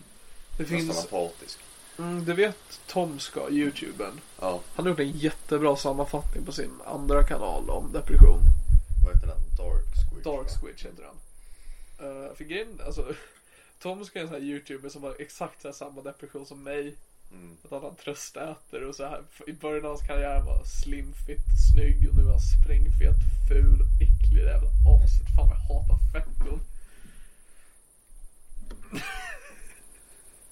Det 0.57 0.63
Nästan 0.63 0.77
finns, 0.79 1.05
apatisk. 1.05 1.59
mm, 1.97 2.25
du 2.25 2.33
vet 2.33 2.79
Tom 2.87 3.19
ska, 3.19 3.49
youtubern. 3.49 4.19
Ja. 4.39 4.61
Han 4.75 4.85
har 4.85 4.89
gjort 4.89 4.99
en 4.99 5.11
jättebra 5.11 5.75
sammanfattning 5.75 6.45
på 6.45 6.51
sin 6.51 6.71
andra 6.85 7.23
kanal 7.23 7.69
om 7.69 7.91
depression. 7.91 8.39
Vad 9.05 9.15
heter 9.15 9.27
den? 9.27 9.39
Dark 9.57 10.11
Squid. 10.11 10.23
Dark? 10.23 10.47
Squitch 10.49 10.85
heter 10.85 11.03
han. 11.03 11.15
Uh, 12.07 12.33
för 12.35 12.43
grejen, 12.43 12.81
alltså 12.85 13.13
Tom 13.81 14.05
ska 14.05 14.19
är 14.19 14.23
en 14.23 14.29
sån 14.29 14.41
här 14.41 14.43
youtuber 14.43 14.89
som 14.89 15.03
har 15.03 15.15
exakt 15.19 15.61
så 15.61 15.73
samma 15.73 16.01
depression 16.01 16.45
som 16.45 16.63
mig. 16.63 16.95
Mm. 17.32 17.57
Att 17.69 17.82
han 17.84 17.95
tröstäter 17.95 18.84
och 18.88 18.95
så 18.95 19.03
här. 19.03 19.23
I 19.47 19.53
början 19.53 19.86
av 19.86 19.91
hans 19.91 20.07
karriär 20.07 20.41
var 20.41 20.63
slimfit, 20.63 21.45
snygg 21.71 22.09
och 22.09 22.15
nu 22.15 22.21
är 22.21 22.32
han 22.32 22.39
sprängfet, 22.39 23.19
ful, 23.49 23.80
äcklig, 24.01 24.43
det 24.43 24.51
jävla 24.51 24.69
aset. 24.69 25.27
Fan 25.36 25.49
vad 25.49 25.57
jag 25.57 25.63
hatar 25.73 25.99
fetton. 26.13 26.59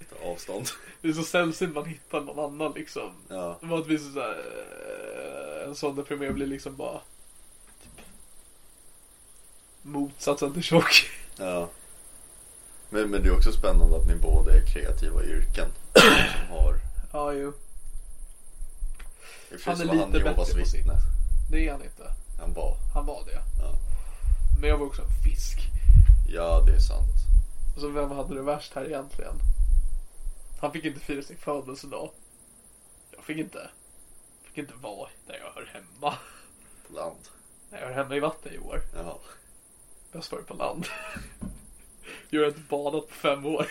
Ta 0.10 0.30
avstånd. 0.32 0.68
Det 1.02 1.08
är 1.08 1.14
så 1.14 1.24
sällsynt 1.24 1.76
man 1.76 1.86
hittar 1.86 2.22
någon 2.22 2.54
annan 2.54 2.74
liksom. 2.76 3.12
Ja. 3.28 3.58
Vanligtvis 3.62 4.14
så 4.14 4.20
här, 4.20 4.38
eh, 4.38 5.68
en 5.68 5.76
sån 5.76 5.96
deprimerad 5.96 6.34
blir 6.34 6.48
liksom 6.48 6.76
bara 6.76 7.02
typ, 7.84 8.06
motsatsen 9.82 10.54
till 10.54 10.64
tjock. 10.64 11.10
Ja. 11.38 11.70
Men, 12.90 13.10
men 13.10 13.24
det 13.24 13.30
är 13.30 13.36
också 13.38 13.52
spännande 13.52 13.98
att 13.98 14.08
ni 14.08 14.16
båda 14.16 14.54
är 14.54 14.74
kreativa 14.74 15.24
yrken. 15.24 15.68
Ja, 17.18 17.34
jo. 17.34 17.54
I 19.52 19.58
Han 19.66 19.82
är 19.82 19.86
han, 19.86 19.98
han 19.98 20.12
lite 20.12 20.24
bättre 20.24 20.36
på 20.36 20.58
vittne. 20.58 20.94
Det 21.52 21.68
är 21.68 21.72
han 21.72 21.84
inte. 21.84 22.14
Han 22.40 22.54
var. 22.54 22.78
Han 22.94 23.06
var 23.06 23.26
det. 23.26 23.42
Ja. 23.62 23.80
Men 24.62 24.70
jag 24.70 24.78
var 24.78 24.86
också 24.86 25.02
en 25.02 25.24
fisk. 25.24 25.60
ja, 26.30 26.64
det 26.66 26.74
är 26.76 26.80
sant. 26.80 27.16
Alltså 27.74 27.90
vem 27.90 28.12
hade 28.12 28.36
det 28.36 28.42
värst 28.42 28.74
här 28.74 28.86
egentligen? 28.86 29.36
Han 30.60 30.72
fick 30.72 30.86
inte 30.86 31.00
fira 31.00 31.22
sin 31.22 31.38
födelsedag. 31.38 32.10
Jag 33.12 33.24
fick 33.24 33.38
inte. 33.38 33.70
Fick 34.44 34.58
inte 34.58 34.74
vara 34.82 35.10
där 35.28 35.36
jag 35.36 35.52
hör 35.54 35.66
hemma. 35.74 36.16
På 36.88 36.94
land. 36.94 37.28
Nej, 37.70 37.82
jag 37.82 37.88
hör 37.88 37.96
hemma 37.96 38.16
i 38.16 38.20
vatten 38.20 38.54
i 38.54 38.58
år. 38.58 38.82
Jaha. 38.94 39.18
Var 40.12 40.38
det 40.38 40.44
på 40.44 40.54
land. 40.54 40.86
Jag 42.30 42.42
har 42.42 42.48
inte 42.48 42.60
badat 42.70 43.10
på 43.10 43.16
fem 43.16 43.46
år. 43.46 43.68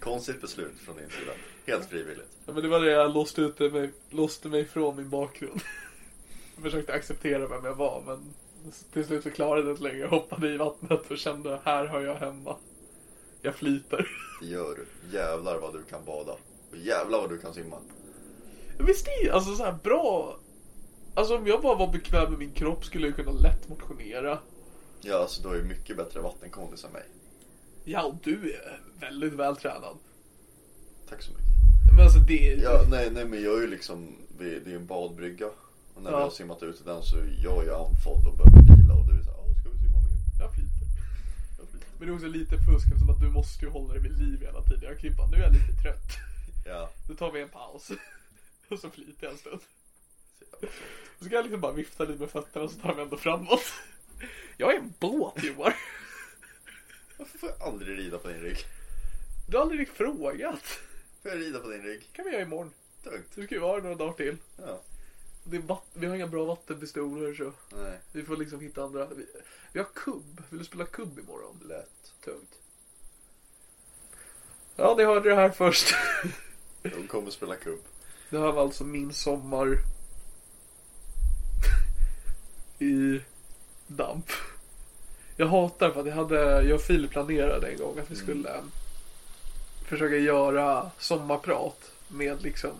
Konstigt 0.00 0.40
beslut 0.40 0.78
från 0.78 0.96
din 0.96 1.10
sida. 1.10 1.32
Helt 1.66 1.90
frivilligt. 1.90 2.28
Ja, 2.46 2.52
men 2.52 2.62
det 2.62 2.68
var 2.68 2.80
det 2.80 2.90
jag 2.90 3.14
låste, 3.14 3.40
ut 3.40 3.58
mig, 3.58 3.92
låste 4.10 4.48
mig 4.48 4.64
från 4.64 4.96
min 4.96 5.10
bakgrund. 5.10 5.60
Jag 6.54 6.64
försökte 6.64 6.92
acceptera 6.92 7.46
vem 7.48 7.64
jag 7.64 7.74
var 7.74 8.02
men 8.06 8.34
till 8.92 9.04
slut 9.04 9.22
så 9.22 9.30
klarade 9.30 9.66
jag 9.66 9.70
inte 9.70 9.82
längre. 9.82 9.98
Jag 9.98 10.08
hoppade 10.08 10.54
i 10.54 10.56
vattnet 10.56 11.10
och 11.10 11.18
kände 11.18 11.60
här 11.64 11.86
hör 11.86 12.00
jag 12.00 12.14
hemma. 12.14 12.56
Jag 13.42 13.54
flyter. 13.54 14.08
Det 14.40 14.46
gör 14.46 14.74
du. 14.74 15.16
Jävlar 15.16 15.58
vad 15.58 15.72
du 15.72 15.82
kan 15.82 16.04
bada. 16.04 16.32
Och 16.70 16.76
jävlar 16.76 17.20
vad 17.20 17.30
du 17.30 17.38
kan 17.38 17.54
simma. 17.54 17.76
Visst 18.78 19.08
är 19.08 19.30
alltså 19.30 19.54
så 19.54 19.64
här 19.64 19.76
bra. 19.82 20.38
Alltså 21.14 21.36
om 21.36 21.46
jag 21.46 21.62
bara 21.62 21.74
var 21.74 21.92
bekväm 21.92 22.30
med 22.30 22.38
min 22.38 22.52
kropp 22.52 22.84
skulle 22.84 23.06
jag 23.06 23.16
kunna 23.16 23.32
lätt 23.32 23.68
motionera. 23.68 24.38
Ja, 25.00 25.18
alltså 25.18 25.42
du 25.42 25.48
har 25.48 25.54
ju 25.54 25.62
mycket 25.62 25.96
bättre 25.96 26.20
vattenkondis 26.20 26.84
än 26.84 26.92
mig. 26.92 27.04
Ja, 27.84 28.02
och 28.02 28.14
du 28.22 28.52
är 28.52 28.80
väldigt 29.00 29.32
vältränad. 29.32 29.96
Tack 31.08 31.22
så 31.22 31.30
mycket. 31.30 31.44
Men 31.96 32.04
alltså 32.04 32.18
det... 32.18 32.54
Ja, 32.62 32.84
nej, 32.90 33.10
nej 33.10 33.24
men 33.24 33.42
jag 33.42 33.56
är 33.56 33.60
ju 33.60 33.66
liksom, 33.66 34.16
det 34.38 34.44
är 34.56 34.68
en 34.76 34.86
badbrygga. 34.86 35.46
Och 35.94 36.02
när 36.02 36.10
Ja. 36.10 36.16
vi 36.16 36.22
har 36.22 36.30
simmat 36.30 36.62
ut 36.62 36.80
i 36.80 36.84
den 36.84 37.02
så 37.02 37.16
är 37.16 37.26
jag 37.66 37.68
andfådd 37.86 38.26
och 38.26 38.36
behöver 38.36 38.76
vila 38.76 38.94
och 38.94 39.06
du 39.08 39.12
är 39.18 39.22
såhär, 39.24 39.38
"Ja, 39.38 39.54
ska 39.60 39.68
vi 39.70 39.78
simma 39.78 39.98
mer? 39.98 40.16
Jag 40.40 40.50
flyter. 40.54 40.86
Jag 41.58 41.68
flyter. 41.68 41.86
Men 41.98 42.06
det 42.08 42.12
är 42.12 42.14
också 42.14 42.26
lite 42.26 42.56
fusk 42.58 42.86
eftersom 42.86 43.10
att 43.10 43.20
du 43.20 43.28
måste 43.30 43.64
ju 43.64 43.70
hålla 43.70 43.92
dig 43.92 44.02
vid 44.02 44.18
liv 44.18 44.40
hela 44.40 44.62
tiden. 44.62 44.82
Jag 44.82 44.98
kan 44.98 45.10
ju 45.10 45.16
bara, 45.16 45.26
nu 45.30 45.36
är 45.36 45.42
jag 45.42 45.52
lite 45.52 45.82
trött. 45.82 46.10
Ja, 46.66 46.90
Då 47.08 47.14
tar 47.14 47.32
vi 47.32 47.40
en 47.42 47.48
paus. 47.48 47.90
Och 48.70 48.78
så 48.78 48.90
flyter 48.90 49.24
jag 49.24 49.32
en 49.32 49.38
stund. 49.38 49.60
Så 51.18 51.24
ska 51.24 51.34
jag 51.34 51.42
liksom 51.44 51.60
bara 51.60 51.72
vifta 51.72 52.04
lite 52.04 52.20
med 52.20 52.30
fötterna 52.30 52.68
så 52.68 52.78
tar 52.80 52.94
vi 52.94 53.02
ändå 53.02 53.16
framåt. 53.16 53.64
Jag 54.56 54.74
är 54.74 54.78
en 54.78 54.92
båt 55.00 55.42
Johan. 55.44 55.72
Varför 57.18 57.38
får 57.38 57.48
jag 57.48 57.62
aldrig 57.68 57.98
rida 57.98 58.18
på 58.18 58.28
din 58.28 58.40
rygg? 58.40 58.58
Du 59.48 59.56
har 59.56 59.62
aldrig 59.62 59.88
frågat. 59.88 60.62
Får 61.22 61.30
jag 61.30 61.40
rida 61.40 61.58
på 61.58 61.68
din 61.68 61.82
rygg? 61.82 62.10
kan 62.12 62.24
vi 62.24 62.30
göra 62.32 62.42
imorgon. 62.42 62.70
Tungt. 63.02 63.26
Du 63.34 63.44
ska 63.46 63.54
ju 63.54 63.60
vara 63.60 63.72
här 63.74 63.80
några 63.82 63.94
dagar 63.94 64.12
till. 64.12 64.36
Ja, 64.56 64.80
Det 65.44 65.56
är 65.56 65.60
vatt- 65.60 65.90
vi 65.92 66.06
har 66.06 66.14
inga 66.14 66.26
bra 66.26 66.44
vattenpistoler 66.44 67.34
så 67.34 67.52
nej, 67.76 67.98
vi 68.12 68.22
får 68.22 68.36
liksom 68.36 68.60
hitta 68.60 68.82
andra. 68.84 69.06
Vi, 69.06 69.26
vi 69.72 69.78
har 69.80 69.86
kubb. 69.94 70.42
Vill 70.50 70.58
du 70.58 70.64
spela 70.64 70.84
kubb 70.86 71.18
imorgon? 71.18 71.60
lätt. 71.68 72.12
Tungt. 72.24 72.52
Ja, 74.76 74.94
ni 74.98 75.04
hörde 75.04 75.28
det 75.28 75.34
här 75.34 75.50
först. 75.50 75.94
De 76.82 77.06
kommer 77.08 77.30
spela 77.30 77.56
kubb. 77.56 77.80
Det 78.30 78.38
här 78.38 78.52
var 78.52 78.62
alltså 78.62 78.84
min 78.84 79.12
sommar 79.12 79.78
i 82.78 83.20
damp. 83.86 84.30
Jag 85.36 85.46
hatar 85.46 85.90
för 85.90 86.00
att 86.00 86.06
jag 86.06 86.14
hade, 86.14 86.62
jag 86.62 86.74
och 86.74 86.82
Filip 86.82 87.10
planerade 87.10 87.68
en 87.68 87.78
gång 87.78 87.98
att 87.98 88.10
vi 88.10 88.16
skulle 88.16 88.50
försöka 89.88 90.16
göra 90.16 90.90
sommarprat 90.98 91.90
med 92.08 92.42
liksom 92.42 92.70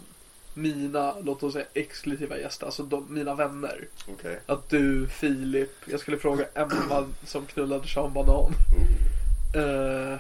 mina, 0.55 1.15
låt 1.21 1.43
oss 1.43 1.53
säga 1.53 1.67
exklusiva 1.75 2.39
gäster, 2.39 2.67
alltså 2.67 2.83
de, 2.83 3.15
mina 3.15 3.35
vänner. 3.35 3.89
Okej. 4.09 4.41
Att 4.47 4.69
du, 4.69 5.09
Filip, 5.09 5.71
jag 5.85 6.01
skulle 6.01 6.19
fråga 6.19 6.45
Emma 6.55 7.07
som 7.25 7.47
knullade 7.47 7.89
Sean 7.89 8.13
Banan. 8.13 8.35
Oh. 8.37 9.63
Eh, 9.63 10.19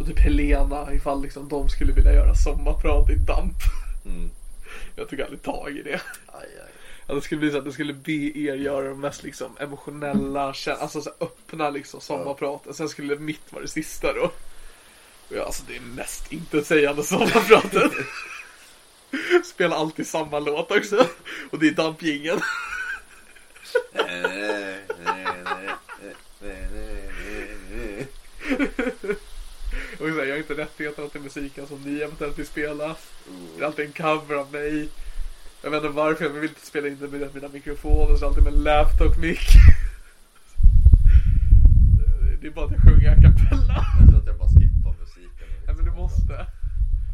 och 0.00 0.06
typ 0.06 0.18
Helena 0.18 0.94
ifall 0.94 1.22
liksom 1.22 1.48
de 1.48 1.68
skulle 1.68 1.92
vilja 1.92 2.12
göra 2.12 2.34
sommarprat 2.34 3.10
i 3.10 3.14
damp. 3.14 3.56
Mm. 4.04 4.30
Jag 4.96 5.08
tog 5.08 5.20
aldrig 5.20 5.42
tag 5.42 5.76
i 5.76 5.82
det. 5.82 6.00
Aj, 6.26 6.48
aj. 6.66 6.72
Ja, 7.06 7.14
det 7.14 7.20
skulle 7.20 7.38
bli 7.38 7.50
så 7.50 7.58
att 7.58 7.64
jag 7.64 7.74
skulle 7.74 7.92
be 7.92 8.12
er 8.12 8.54
göra 8.54 8.88
de 8.88 9.00
mest 9.00 9.22
liksom 9.22 9.56
emotionella, 9.60 10.54
alltså 10.66 11.00
så 11.00 11.10
öppna 11.20 11.70
liksom 11.70 12.00
sommarpraten. 12.00 12.74
Sen 12.74 12.88
skulle 12.88 13.16
mitt 13.16 13.52
vara 13.52 13.62
det 13.62 13.68
sista 13.68 14.12
då. 14.12 14.30
Jag, 15.28 15.46
alltså 15.46 15.62
det 15.68 15.76
är 15.76 15.80
mest 15.80 16.32
intetsägande 16.32 17.02
sommarpratet. 17.02 17.92
Spelar 19.44 19.76
alltid 19.76 20.06
samma 20.06 20.38
låt 20.38 20.70
också. 20.70 21.06
Och 21.50 21.58
det 21.58 21.68
är 21.68 21.72
dampjingeln. 21.72 22.40
Och 29.98 30.08
så 30.12 30.18
här, 30.20 30.24
jag 30.24 30.34
har 30.34 30.38
inte 30.38 30.54
rättigheterna 30.54 31.08
till 31.08 31.20
musiken 31.20 31.66
som 31.66 31.82
ni 31.82 32.00
eventuellt 32.00 32.38
vill 32.38 32.46
spela. 32.46 32.96
Det 33.56 33.62
är 33.62 33.66
alltid 33.66 33.86
en 33.86 33.92
cover 33.92 34.34
av 34.34 34.52
mig. 34.52 34.88
Jag 35.66 35.70
vet 35.70 35.84
inte 35.84 35.96
varför, 35.96 36.24
jag 36.24 36.30
vill 36.32 36.42
inte 36.48 36.66
spela 36.66 36.88
in 36.88 36.98
det 37.00 37.08
med 37.08 37.34
mina 37.34 37.48
mikrofoner, 37.48 38.16
så 38.16 38.26
alltid 38.26 38.44
med 38.44 38.52
en 38.52 38.62
laptop-mic. 38.62 39.38
Det 42.40 42.46
är 42.46 42.50
bara 42.50 42.64
att 42.66 42.72
jag 42.72 42.82
sjunger 42.82 43.10
a 43.10 43.14
cappella. 43.14 43.86
Jag 43.98 44.08
tror 44.08 44.18
att 44.20 44.26
jag 44.26 44.38
bara 44.38 44.48
skippar 44.48 44.94
musiken. 45.00 45.48
Nej 45.66 45.74
men 45.76 45.84
du 45.84 45.90
måste. 45.90 46.32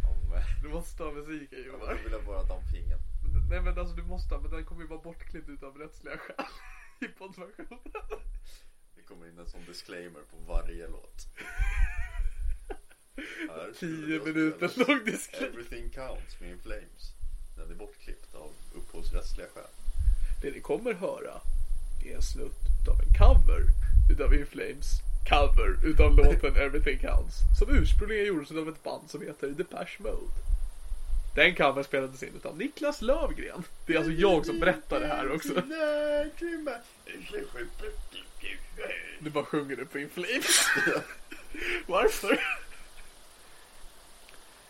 Ja, 0.05 0.11
men- 0.31 0.43
Du 0.63 0.69
måste 0.69 1.03
ha 1.03 1.13
musiken 1.13 1.59
Johan. 1.67 1.97
vill 2.05 2.13
jag 2.13 2.25
bara 2.25 2.43
dampfingen. 2.43 2.99
Nej 3.51 3.61
men 3.63 3.79
alltså 3.79 3.95
du 3.97 4.03
måste, 4.03 4.39
men 4.43 4.51
den 4.51 4.65
kommer 4.65 4.83
ju 4.83 4.89
vara 4.89 5.01
bortklippt 5.03 5.49
utav 5.49 5.79
rättsliga 5.79 6.17
skäl. 6.19 6.47
I 7.01 7.09
poddversionen. 7.19 7.79
Det 8.97 9.03
kommer 9.09 9.27
in 9.29 9.39
en 9.39 9.47
sån 9.47 9.65
disclaimer 9.67 10.21
på 10.31 10.37
varje 10.53 10.89
låt. 10.89 11.19
Här 13.49 13.73
skulle 13.75 14.07
10 14.07 14.17
jag 14.17 14.25
minuter 14.27 14.71
lång 14.87 15.05
disclaimer. 15.05 15.49
Everything 15.49 15.91
counts 15.91 16.41
med 16.41 16.51
In 16.51 16.59
Flames. 16.59 17.05
Den 17.63 17.71
är 17.71 17.79
bortklippt 17.79 18.35
av 18.35 18.51
upphovsrättsliga 18.75 19.47
skäl. 19.55 19.73
Det 20.43 20.51
ni 20.51 20.61
kommer 20.61 20.95
höra 20.95 21.41
är 22.05 22.17
en 22.17 22.23
snutt 22.23 22.61
utav 22.83 23.01
en 23.01 23.15
cover 23.19 23.63
utav 24.11 24.35
In 24.35 24.47
Flames 24.47 24.87
cover 25.29 25.77
utav 25.85 26.17
låten 26.17 26.57
Everything 26.57 26.99
Counts. 26.99 27.37
Som 27.59 27.77
ursprungligen 27.77 28.27
gjordes 28.27 28.51
av 28.51 28.69
ett 28.69 28.83
band 28.83 29.11
som 29.11 29.23
heter 29.23 29.49
Depeche 29.49 29.99
Mode. 29.99 30.33
Den 31.35 31.55
covern 31.55 31.85
spelades 31.85 32.23
in 32.23 32.35
utav 32.37 32.59
Niklas 32.59 33.03
Lövgren. 33.03 33.65
Det 33.87 33.95
är 33.95 33.99
alltså 33.99 34.13
jag 34.13 34.47
som 34.47 34.61
berättar 34.61 35.01
det 35.01 35.07
här 35.07 35.35
också. 35.35 35.55
Du 39.19 39.31
bara 39.31 39.45
sjunger 39.45 39.77
det 39.77 39.85
på 39.85 39.99
In 39.99 40.09
Flames. 40.09 40.67
Varför? 41.87 42.41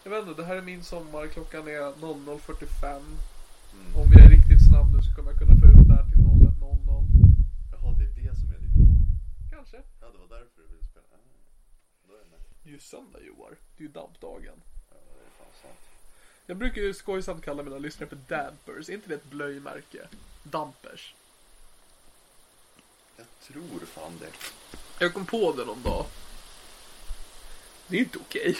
Jag 0.05 0.11
vet 0.11 0.28
inte, 0.28 0.42
det 0.42 0.46
här 0.46 0.57
är 0.57 0.62
min 0.62 0.84
sommar. 0.84 1.26
Klockan 1.26 1.68
är 1.68 1.80
00.45. 1.80 3.03
Om 3.96 4.12
jag 4.12 4.24
är 4.24 4.28
riktigt 4.28 4.68
snabb 4.68 4.94
nu 4.94 5.03
så 5.03 5.14
kommer 5.14 5.30
jag 5.30 5.38
kunna 5.38 5.61
få 5.61 5.66
ut 5.66 5.88
det 5.88 5.94
här 5.94 6.05
till 6.11 6.18
01.00. 6.18 6.53
Jaha, 7.72 7.94
det 7.98 8.05
är 8.05 8.14
det 8.22 8.36
som 8.40 8.48
är 8.55 8.59
ditt 8.59 8.76
mål. 8.76 9.00
Kanske. 9.50 9.76
Ja, 10.00 10.07
det 10.12 10.18
var 10.18 10.38
därför 10.38 10.50
du 10.57 10.62
ville 10.62 10.84
spela. 10.90 11.07
Ah, 11.12 11.18
då 12.09 12.12
är 12.14 12.24
med. 12.30 12.40
Det 12.62 12.68
är 12.68 12.72
ju 12.72 12.78
söndag 12.78 13.20
Joar. 13.20 13.50
Det 13.76 13.82
är 13.82 13.86
ju 13.86 13.92
dampdagen. 13.92 14.59
Ja, 14.90 14.96
det 15.14 15.26
är 15.26 15.32
fan 15.38 15.55
sant. 15.62 15.80
Jag 16.46 16.57
brukar 16.57 16.82
ju 16.82 16.94
skojsamt 16.94 17.44
kalla 17.44 17.62
mina 17.62 17.78
lyssnare 17.78 18.09
för 18.09 18.18
dampers. 18.28 18.88
Är 18.88 18.94
inte 18.94 19.09
det 19.09 19.14
ett 19.14 19.30
blöjmärke? 19.30 20.09
Dampers. 20.42 21.14
Jag 23.16 23.26
tror 23.42 23.86
fan 23.86 24.12
det. 24.20 24.32
Jag 25.05 25.14
kom 25.14 25.26
på 25.26 25.53
det 25.53 25.64
någon 25.64 25.82
dag. 25.82 26.07
Det 27.86 27.96
är 27.96 28.00
inte 28.00 28.18
okej. 28.18 28.57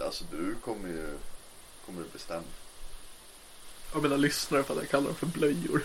Alltså 0.00 0.24
du 0.30 0.54
kommer 0.64 0.88
ju 0.88 1.18
kommer 1.86 2.02
du 2.02 2.08
bestämma. 2.12 2.42
Av 3.92 4.02
mina 4.02 4.16
lyssnare 4.16 4.62
för 4.62 4.74
att 4.74 4.80
jag 4.80 4.90
kallar 4.90 5.06
dem 5.06 5.14
för 5.14 5.26
blöjor. 5.26 5.82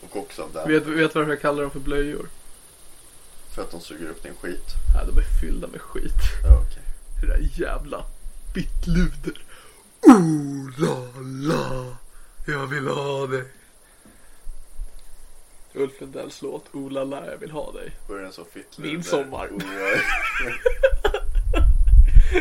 Och 0.00 0.16
också 0.16 0.42
av 0.42 0.52
den. 0.52 0.68
Vet, 0.68 0.86
vet 0.86 1.14
varför 1.14 1.30
jag 1.30 1.40
kallar 1.40 1.62
dem 1.62 1.70
för 1.70 1.80
blöjor? 1.80 2.28
För 3.54 3.62
att 3.62 3.70
de 3.70 3.80
suger 3.80 4.08
upp 4.10 4.22
din 4.22 4.34
skit. 4.34 4.66
Nej, 4.94 5.06
de 5.06 5.18
är 5.18 5.40
fyllda 5.40 5.68
med 5.68 5.80
skit. 5.80 6.12
Ja, 6.44 6.62
okej. 6.62 6.82
Det 7.20 7.26
där 7.26 7.48
jävla 7.52 8.04
bittluder. 8.54 9.44
Oh 10.00 10.70
la 10.78 11.06
la, 11.22 11.96
jag 12.46 12.66
vill 12.66 12.88
ha 12.88 13.26
dig. 13.26 13.44
Ulf 15.74 16.00
Lundells 16.00 16.42
låt 16.42 16.74
Oh 16.74 16.90
la 16.90 17.04
la, 17.04 17.26
jag 17.26 17.38
vill 17.38 17.50
ha 17.50 17.72
dig. 17.72 17.92
Börjar 18.08 18.22
den 18.22 18.32
så 18.32 18.44
fitt 18.44 18.78
Min 18.78 19.04
sommar. 19.04 19.48
Oh, 19.48 19.62
ja. 20.44 21.10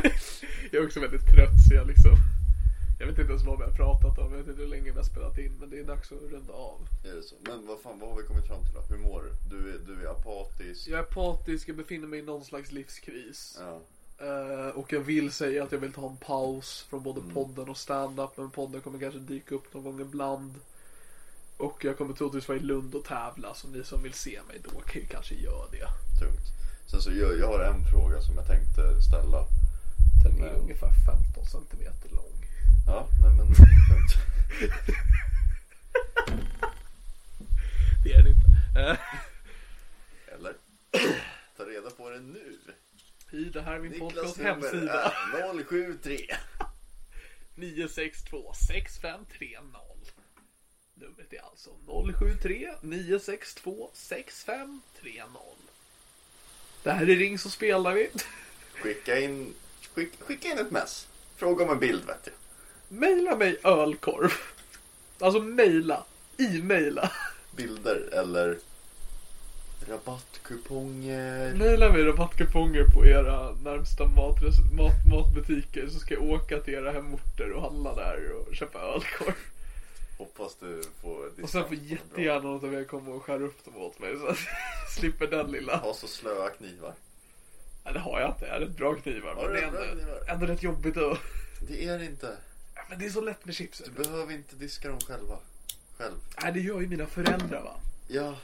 Jag 0.72 0.82
är 0.82 0.86
också 0.86 1.00
väldigt 1.00 1.28
trött 1.34 1.58
så 1.68 1.74
jag 1.74 1.88
liksom 1.88 2.16
Jag 3.00 3.08
vet 3.08 3.20
inte 3.20 3.32
ens 3.32 3.46
vad 3.46 3.58
vi 3.58 3.64
har 3.64 3.72
pratat 3.72 4.18
om, 4.18 4.32
jag 4.32 4.38
vet 4.38 4.48
inte 4.48 4.62
hur 4.62 4.70
länge 4.70 4.92
vi 4.92 4.98
har 4.98 5.04
spelat 5.04 5.38
in 5.38 5.54
men 5.60 5.70
det 5.70 5.80
är 5.80 5.84
dags 5.84 6.12
att 6.12 6.32
runda 6.32 6.54
av. 6.54 6.88
är 7.06 7.16
det 7.16 7.24
så? 7.24 7.36
Men 7.42 7.68
vad 7.68 7.80
fan, 7.80 8.00
vad 8.00 8.10
har 8.10 8.18
vi 8.22 8.28
kommit 8.28 8.48
fram 8.48 8.64
till 8.66 8.74
då? 8.74 8.82
Hur 8.82 8.98
mår 8.98 9.24
du? 9.24 9.56
Du 9.56 9.74
är, 9.74 9.78
du 9.88 10.06
är 10.08 10.12
apatisk. 10.12 10.88
Jag 10.88 11.00
är 11.00 11.04
apatisk, 11.04 11.70
jag 11.70 11.78
befinner 11.78 12.08
mig 12.08 12.20
i 12.20 12.24
någon 12.24 12.46
slags 12.46 12.72
livskris. 12.72 13.58
Ja. 13.60 13.82
Eh, 14.18 14.68
och 14.68 14.94
jag 14.94 15.00
vill 15.00 15.32
säga 15.32 15.64
att 15.64 15.72
jag 15.72 15.80
vill 15.80 15.94
ta 15.94 16.08
en 16.10 16.18
paus 16.18 16.86
från 16.90 17.04
både 17.04 17.22
podden 17.34 17.70
och 17.70 17.78
stand-up. 17.78 18.38
Men 18.38 18.50
podden 18.52 18.82
kommer 18.82 19.00
kanske 19.00 19.20
dyka 19.20 19.56
upp 19.56 19.74
någon 19.74 19.84
gång 19.84 20.02
ibland. 20.02 20.54
Och 21.58 21.86
jag 21.86 21.98
kommer 21.98 22.14
troligtvis 22.14 22.48
vara 22.48 22.58
i 22.58 22.62
Lund 22.62 22.96
och 22.96 23.04
tävla. 23.04 23.54
Så 23.54 23.68
ni 23.68 23.84
som 23.84 24.04
vill 24.04 24.14
se 24.14 24.40
mig 24.48 24.60
då 24.64 24.80
kan 24.80 25.02
ju 25.02 25.08
kanske 25.08 25.36
göra 25.36 25.70
det. 25.72 25.88
Tungt. 26.20 26.46
Sen 26.92 27.02
så 27.02 27.12
jag, 27.12 27.40
jag 27.40 27.48
har 27.48 27.60
en 27.60 27.86
fråga 27.92 28.22
som 28.22 28.36
jag 28.36 28.48
tänkte 28.48 29.02
ställa. 29.02 29.46
Den 30.26 30.36
är 30.42 30.52
Men- 30.52 30.56
ungefär 30.62 30.92
15 31.06 31.46
centimeter 31.46 32.10
lång. 32.10 32.46
Ja, 32.88 33.08
nej 33.22 33.32
men. 33.38 33.48
Det 38.04 38.12
är 38.14 38.18
den 38.24 38.28
inte. 38.28 38.48
Eller? 40.36 40.54
Ta 41.58 41.64
reda 41.66 41.90
på 41.90 42.10
det 42.10 42.20
nu. 42.20 42.58
I 43.32 43.44
det 43.44 43.62
här 43.62 43.74
är 43.76 43.80
min 43.80 43.92
Niklas 43.92 44.14
podcasts 44.14 44.38
nummer 44.38 44.52
hemsida. 44.52 45.14
är 45.34 45.64
073. 45.64 46.36
962 47.56 48.54
6530. 48.68 50.14
Numret 50.94 51.34
är 51.34 51.40
alltså 51.42 51.70
073 52.20 52.74
962 52.82 53.90
6530. 53.94 55.42
Det 56.84 56.92
här 56.92 57.02
är 57.10 57.16
Ring 57.16 57.40
så 57.40 57.50
spelar 57.50 57.94
vi. 57.94 58.10
Skicka 58.74 59.20
in, 59.20 59.54
skick, 59.96 60.12
skicka 60.20 60.48
in 60.48 60.58
ett 60.58 60.72
mess. 60.72 61.08
Fråga 61.36 61.64
om 61.64 61.70
en 61.70 61.80
bild 61.80 62.06
vet 62.06 62.20
jag. 62.24 62.34
Maila 63.00 63.36
mig 63.36 63.58
ölkorv. 63.64 64.32
Alltså 65.20 65.42
mejla. 65.42 66.04
E-maila. 66.38 67.12
Bilder 67.56 68.10
eller 68.12 68.58
rabattkuponger. 69.90 71.56
Maila 71.56 71.92
mig 71.92 72.04
rabattkuponger 72.04 72.84
på 72.84 73.06
era 73.06 73.52
närmsta 73.52 74.04
matres- 74.04 74.74
mat, 74.78 75.06
matbutiker 75.12 75.88
så 75.88 76.00
ska 76.00 76.14
jag 76.14 76.24
åka 76.24 76.60
till 76.60 76.74
era 76.74 76.92
hemorter 76.92 77.52
och 77.52 77.62
handla 77.62 77.96
där 77.96 78.32
och 78.32 78.56
köpa 78.56 78.80
ölkorv. 78.80 79.34
Hoppas 80.18 80.56
du 80.60 80.84
får 81.02 81.44
Och 81.44 81.50
sen 81.50 81.68
får 81.68 81.78
jättegärna 81.78 82.50
något 82.50 82.64
av 82.64 82.74
er 82.74 82.84
komma 82.84 83.12
och 83.12 83.24
skära 83.24 83.44
upp 83.44 83.66
dem 83.66 83.78
åt 83.78 84.00
mig 84.00 84.18
så 84.20 84.28
att 84.28 84.38
jag 84.38 84.92
slipper 84.98 85.28
den 85.28 85.52
lilla. 85.52 85.78
Ha 85.78 85.94
så 85.94 86.08
slöa 86.08 86.50
knivar. 86.50 86.94
Nej, 87.86 87.94
det 87.94 88.00
har 88.00 88.20
jag 88.22 88.30
inte. 88.30 88.46
Jag 88.46 88.54
har 88.54 88.60
rätt 88.60 88.78
bra 88.78 88.96
knivar. 88.96 89.36
Men 89.36 89.54
det 89.54 89.60
är 89.60 89.68
ändå, 89.68 89.80
ändå 90.28 90.46
rätt 90.46 90.64
jobbigt 90.64 90.98
att... 90.98 91.18
Det 91.68 91.86
är 91.86 92.00
det 92.00 92.06
inte. 92.06 92.38
Ja, 92.76 92.82
Men 92.90 93.00
det 93.00 93.06
är 93.06 93.10
så 93.10 93.22
lätt 93.22 93.46
med 93.46 93.56
chips. 93.56 93.82
Du 93.86 94.04
behöver 94.04 94.34
inte 94.34 94.56
diska 94.56 94.90
dem 94.90 95.00
själva. 95.08 95.38
Själv. 95.98 96.16
Nej, 96.44 96.52
det 96.54 96.60
gör 96.60 96.82
ju 96.82 96.88
mina 96.88 97.06
föräldrar 97.06 97.62
va. 97.62 97.76
Ja, 98.08 98.36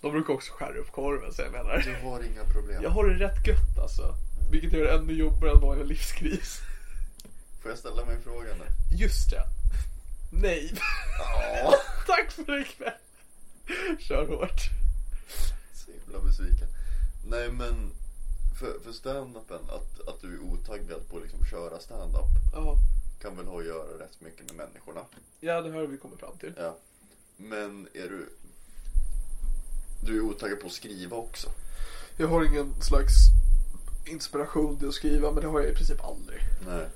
De 0.00 0.12
brukar 0.12 0.34
också 0.34 0.52
skära 0.52 0.78
upp 0.78 0.92
korven 0.92 1.32
så 1.32 1.42
jag 1.42 1.52
menar. 1.52 1.78
du 1.78 2.08
har 2.08 2.22
inga 2.22 2.44
problem. 2.44 2.82
Jag 2.82 2.90
har 2.90 3.06
det 3.08 3.14
rätt 3.14 3.46
gött 3.46 3.78
alltså. 3.82 4.14
Vilket 4.50 4.72
gör 4.72 4.84
det 4.84 4.92
ännu 4.92 5.12
jobbigare 5.12 5.54
än 5.54 5.60
vad 5.60 5.76
jag 5.76 5.82
har 5.82 5.88
livskris. 5.88 6.60
Får 7.62 7.70
jag 7.70 7.78
ställa 7.78 8.04
min 8.04 8.22
fråga 8.22 8.48
nu? 8.54 8.96
Just 8.96 9.30
det. 9.30 9.42
Nej. 10.32 10.74
Ja. 11.18 11.74
Tack 12.06 12.30
för 12.30 12.60
ikväll. 12.60 12.92
Kör 13.98 14.26
hårt. 14.26 14.60
Så 15.74 15.90
himla 15.92 16.18
besviken. 16.26 16.68
Nej 17.26 17.48
men 17.52 17.90
för, 18.62 18.80
för 18.84 18.92
stand-upen, 18.92 19.70
att, 19.70 20.08
att 20.08 20.20
du 20.20 20.34
är 20.34 20.40
otaggad 20.40 21.08
på 21.08 21.16
att 21.16 21.22
liksom 21.22 21.44
köra 21.46 21.78
stand-up 21.78 22.24
Ja. 22.52 22.76
kan 23.22 23.36
väl 23.36 23.46
ha 23.46 23.58
att 23.58 23.66
göra 23.66 23.98
rätt 24.04 24.20
mycket 24.20 24.46
med 24.46 24.54
människorna. 24.56 25.00
ja, 25.40 25.60
det 25.60 25.70
har 25.70 25.86
vi 25.86 25.96
kommit 25.98 26.18
fram 26.20 26.36
till. 26.38 26.52
Ja. 26.56 26.76
Men 27.36 27.88
är 27.94 28.08
du 28.08 28.28
Du 30.06 30.16
är 30.16 30.20
otaggad 30.20 30.60
på 30.60 30.66
att 30.66 30.72
skriva 30.72 31.16
också? 31.16 31.48
Jag 32.16 32.28
har 32.28 32.44
ingen 32.44 32.82
slags 32.82 33.12
inspiration 34.06 34.78
till 34.78 34.88
att 34.88 34.94
skriva 34.94 35.32
men 35.32 35.42
det 35.42 35.48
har 35.48 35.60
jag 35.60 35.70
i 35.70 35.74
princip 35.74 36.04
aldrig. 36.04 36.40
Nej. 36.66 36.86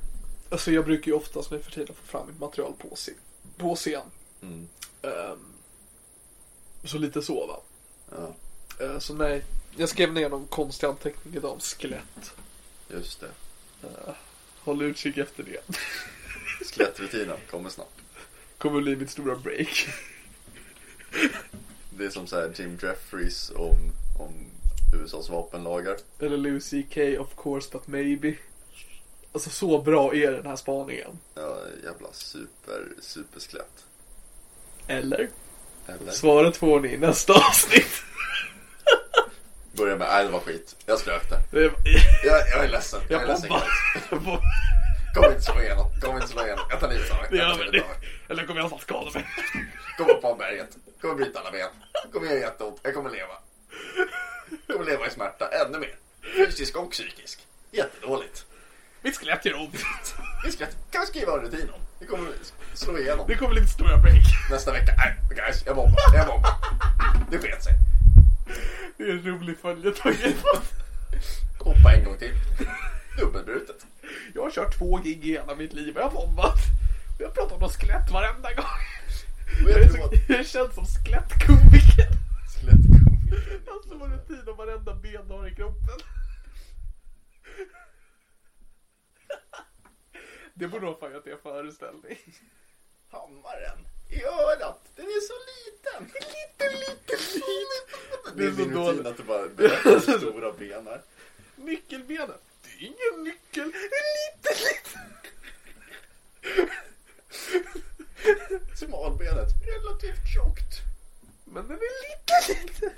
Alltså 0.51 0.71
jag 0.71 0.85
brukar 0.85 1.07
ju 1.07 1.17
oftast 1.17 1.51
nu 1.51 1.59
för 1.59 1.71
tiden 1.71 1.95
få 1.95 2.03
fram 2.07 2.27
mitt 2.27 2.41
material 2.41 2.73
på, 2.79 2.95
scen. 2.97 3.15
på 3.57 3.75
scen. 3.75 4.03
Mm. 4.43 4.69
Ehm, 5.03 5.39
så 6.85 6.99
lite 6.99 7.23
så 7.23 7.47
va. 7.47 7.61
Ja, 8.11 8.35
Eh, 8.81 8.99
så 8.99 9.15
nej, 9.15 9.45
jag 9.77 9.89
skrev 9.89 10.13
ner 10.13 10.29
någon 10.29 10.47
konstig 10.47 10.87
anteckning 10.87 11.35
idag 11.35 11.53
om 11.53 11.61
skelett. 11.61 12.33
just 12.89 13.21
det. 13.21 13.31
Håll 14.59 14.83
utkik 14.83 15.19
efter 15.19 15.43
det. 15.43 15.75
Skelettrutinen 16.65 17.37
kommer 17.51 17.71
snabbt. 17.71 18.01
Kommer 18.59 18.81
bli 18.81 18.97
mitt 18.97 19.11
stora 19.11 19.37
break. 19.37 19.89
Det 21.91 22.05
är 22.05 22.11
som 22.11 22.27
så 22.27 22.37
här 22.37 22.53
Jim 22.57 22.79
Jeffries 22.83 23.53
om, 23.57 23.77
om 24.19 24.33
USAs 25.03 25.29
vapenlagar. 25.29 25.97
Eller 26.19 26.37
Louis 26.37 26.71
CK, 26.71 26.97
of 27.21 27.29
course 27.43 27.69
but 27.73 27.87
maybe. 27.87 28.35
Alltså 29.33 29.51
så 29.51 29.83
bra 29.83 30.15
är 30.15 30.33
den 30.33 30.47
här 30.47 30.57
spaningen. 30.57 31.19
Ja, 31.35 31.59
jävla 31.85 32.13
super, 32.13 32.89
superskelett. 33.01 33.85
Eller? 34.87 35.31
Eller? 35.87 36.13
Svaret 36.13 36.57
får 36.57 36.81
ni 36.81 36.89
i 36.89 36.97
nästa 36.99 37.33
avsnitt. 37.33 38.03
Börja 39.77 39.97
med, 39.97 40.09
nej 40.09 40.25
det 40.25 40.31
var 40.31 40.41
skit. 40.41 40.77
Jag 40.87 40.99
strök 40.99 41.31
det. 41.31 41.43
Det 41.51 41.73
Jag, 42.25 42.49
jag 42.55 42.65
är 42.65 42.69
ledsen. 42.69 43.01
Jag 43.09 43.23
är 43.23 43.27
ledsen 43.27 43.49
guys. 43.49 44.11
Kommer 45.15 45.29
inte 45.29 45.41
slå 45.43 45.61
igenom. 45.63 46.01
Kommer 46.01 46.15
inte 46.17 46.29
slå 46.29 46.43
igenom. 46.45 46.65
Jag 46.71 46.81
tar 46.81 46.89
livet 46.89 47.11
av 47.11 47.17
mig. 47.17 47.71
Det. 47.73 47.85
Eller 48.29 48.47
kommer 48.47 48.61
jag 48.61 48.81
skada 48.81 49.11
mig. 49.15 49.27
Kommer 49.97 50.13
upp 50.13 50.23
på 50.23 50.35
berget. 50.35 50.69
Kommer 51.01 51.15
bryta 51.15 51.41
alla 51.41 51.51
ben. 51.51 51.69
Kommer 52.13 52.27
göra 52.27 52.39
jätteont. 52.39 52.81
Jag 52.83 52.95
kommer 52.95 53.11
leva. 53.11 53.35
Kommer 54.67 54.85
leva 54.85 55.07
i 55.07 55.11
smärta 55.11 55.49
ännu 55.49 55.79
mer. 55.79 55.95
Fysisk 56.37 56.77
och 56.77 56.91
psykisk. 56.91 57.47
Jättedåligt. 57.71 58.45
Mitt 59.03 59.17
skelett 59.17 59.45
gör 59.45 59.61
ont. 59.61 59.75
Vi 60.45 60.53
ska, 60.53 60.67
kan 60.91 61.01
vi 61.01 61.07
skriva 61.07 61.33
en 61.33 61.41
rutin 61.41 61.71
om. 61.75 61.81
Vi 61.99 62.07
kommer 62.07 62.31
slå 62.75 62.99
igenom 62.99 63.25
Det 63.29 63.35
kommer 63.35 63.55
mitt 63.61 63.71
stora 63.71 63.97
break. 63.97 64.25
nästa 64.51 64.73
vecka. 64.73 64.93
Nej, 64.97 65.15
guys, 65.31 65.63
jag 65.67 65.77
bombar. 65.77 65.99
Jag 66.15 66.27
bombar. 66.27 66.53
Det 67.31 67.39
sket 67.39 67.65
sig. 67.65 67.73
Det 68.97 69.05
är 69.05 69.09
en 69.11 69.23
rolig 69.23 69.59
följetong. 69.59 70.13
Hoppa 71.59 71.93
en 71.95 72.05
gång 72.05 72.19
till. 72.19 72.35
Dubbelbrutet. 73.19 73.87
Jag 74.35 74.43
har 74.43 74.51
kört 74.51 74.79
två 74.79 74.97
gig 74.97 75.25
i 75.27 75.33
hela 75.33 75.55
mitt 75.55 75.73
liv 75.73 75.97
och 75.97 76.01
jag 76.03 76.09
har 76.09 76.27
bombat. 76.27 76.59
Jag 77.19 77.35
pratar 77.35 77.55
om 77.55 77.61
något 77.61 77.77
skelett 77.77 78.11
varenda 78.11 78.55
gång. 78.55 78.65
Och 79.65 79.71
Jag, 79.71 79.81
är 79.81 79.89
så, 79.89 79.99
jag 80.29 80.47
känns 80.47 80.75
som 80.75 80.85
skelettkomiker. 80.87 82.09
skelettkomiker. 82.55 83.61
Alltså 83.73 83.99
vad 83.99 84.13
rutin 84.13 84.49
om 84.49 84.57
varenda 84.57 84.95
ben 84.95 85.29
du 85.29 85.35
har 85.35 85.49
i 85.49 85.55
kroppen. 85.55 85.99
Det 90.55 90.69
borde 90.69 90.87
vara 90.87 90.99
fan 90.99 91.17
att 91.17 91.25
det 91.25 91.31
är 91.31 91.37
föreställning. 91.37 92.19
Hammaren 93.11 93.87
i 94.09 94.25
örat. 94.25 94.81
Den 94.97 95.07
är 95.07 95.21
så 95.21 95.35
liten. 95.51 96.05
Liten, 96.05 96.73
liten, 96.81 97.19
liten. 97.35 98.37
Det 98.37 98.45
är 98.45 98.53
så 98.53 98.65
dåligt. 98.65 99.07
att 99.07 99.17
du 99.17 99.23
bara 99.23 99.49
berättar 99.49 100.19
stora 100.19 100.53
ben 100.53 100.87
är. 100.87 101.01
Nyckelbenet. 101.57 102.43
Det 102.63 102.69
är 102.69 102.87
ingen 102.87 103.25
nyckel. 103.25 103.73
Det 103.73 103.79
är 103.79 104.11
lite, 104.23 104.51
lite. 104.65 104.99
Smalbenet. 108.77 109.49
Relativt 109.67 110.27
tjockt. 110.35 110.73
Men 111.45 111.69
den 111.69 111.77
är 111.77 112.09
lite, 112.09 112.63
lite. 112.63 112.93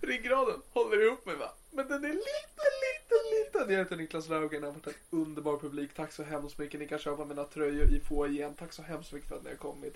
Ryggraden 0.00 0.62
håller 0.72 1.06
ihop 1.06 1.26
mig 1.26 1.36
va. 1.36 1.52
Men 1.70 1.88
den 1.88 2.04
är 2.04 2.08
lite, 2.08 2.64
lite, 2.84 3.14
liten. 3.34 3.70
Jag 3.70 3.78
heter 3.78 3.96
Niklas 3.96 4.28
Löfgren. 4.28 4.62
Har 4.62 4.70
varit 4.70 4.86
en 4.86 4.94
underbar 5.10 5.56
publik. 5.56 5.94
Tack 5.94 6.12
så 6.12 6.22
hemskt 6.22 6.58
mycket. 6.58 6.80
Ni 6.80 6.88
kan 6.88 6.98
köpa 6.98 7.24
mina 7.24 7.44
tröjor 7.44 7.94
i 7.94 8.00
foajén. 8.00 8.54
Tack 8.54 8.72
så 8.72 8.82
hemskt 8.82 9.12
mycket 9.12 9.28
för 9.28 9.36
att 9.36 9.42
ni 9.42 9.50
har 9.50 9.56
kommit. 9.56 9.94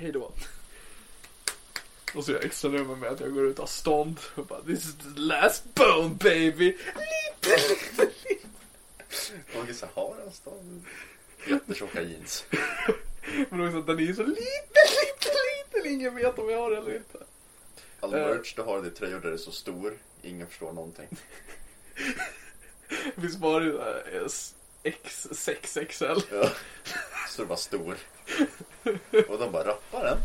Hej 0.00 0.12
då. 0.12 0.32
Och 2.14 2.24
så 2.24 2.32
jag 2.32 2.44
extra 2.44 2.70
nummer 2.70 2.96
med 2.96 3.10
att 3.10 3.20
jag 3.20 3.34
går 3.34 3.46
ut 3.46 3.58
har 3.58 3.66
stånd 3.66 4.20
och 4.34 4.46
bara 4.46 4.62
This 4.62 4.84
is 4.84 4.94
the 4.94 5.20
last 5.20 5.74
bone 5.74 6.14
baby. 6.14 6.64
Lite, 7.42 7.68
lite, 7.68 8.10
lite. 8.28 8.48
Åge 9.58 9.74
Saharans 9.74 10.40
då. 10.44 10.62
Jättetjocka 11.46 12.02
jeans. 12.02 12.44
Men 13.50 13.66
också 13.66 13.78
att 13.78 13.86
den 13.86 14.00
är 14.00 14.12
så 14.12 14.22
lite, 14.22 14.80
lite, 15.00 15.30
liten. 15.74 15.92
Ingen 15.92 16.14
vet 16.14 16.38
om 16.38 16.50
jag 16.50 16.58
har 16.58 16.70
det 16.70 16.76
eller 16.76 16.96
inte. 16.96 17.18
All 18.00 18.14
Eh. 18.14 18.26
merch 18.28 18.54
du 18.56 18.62
har 18.62 18.82
det 18.82 18.88
är 18.88 18.90
tröjor 18.90 19.20
där 19.20 19.28
det 19.28 19.36
är 19.36 19.38
så 19.38 19.52
stor. 19.52 19.98
Ingen 20.22 20.46
förstår 20.46 20.72
någonting. 20.72 21.08
Det 23.14 23.20
finns 23.20 23.36
bara 23.36 23.64
eh, 23.64 24.26
X6XL. 24.82 26.22
Ja. 26.30 26.50
Så 27.28 27.42
det 27.42 27.48
var 27.48 27.56
stor. 27.56 27.96
Och 29.28 29.38
de 29.38 29.52
bara, 29.52 29.64
rapparen? 29.64 30.18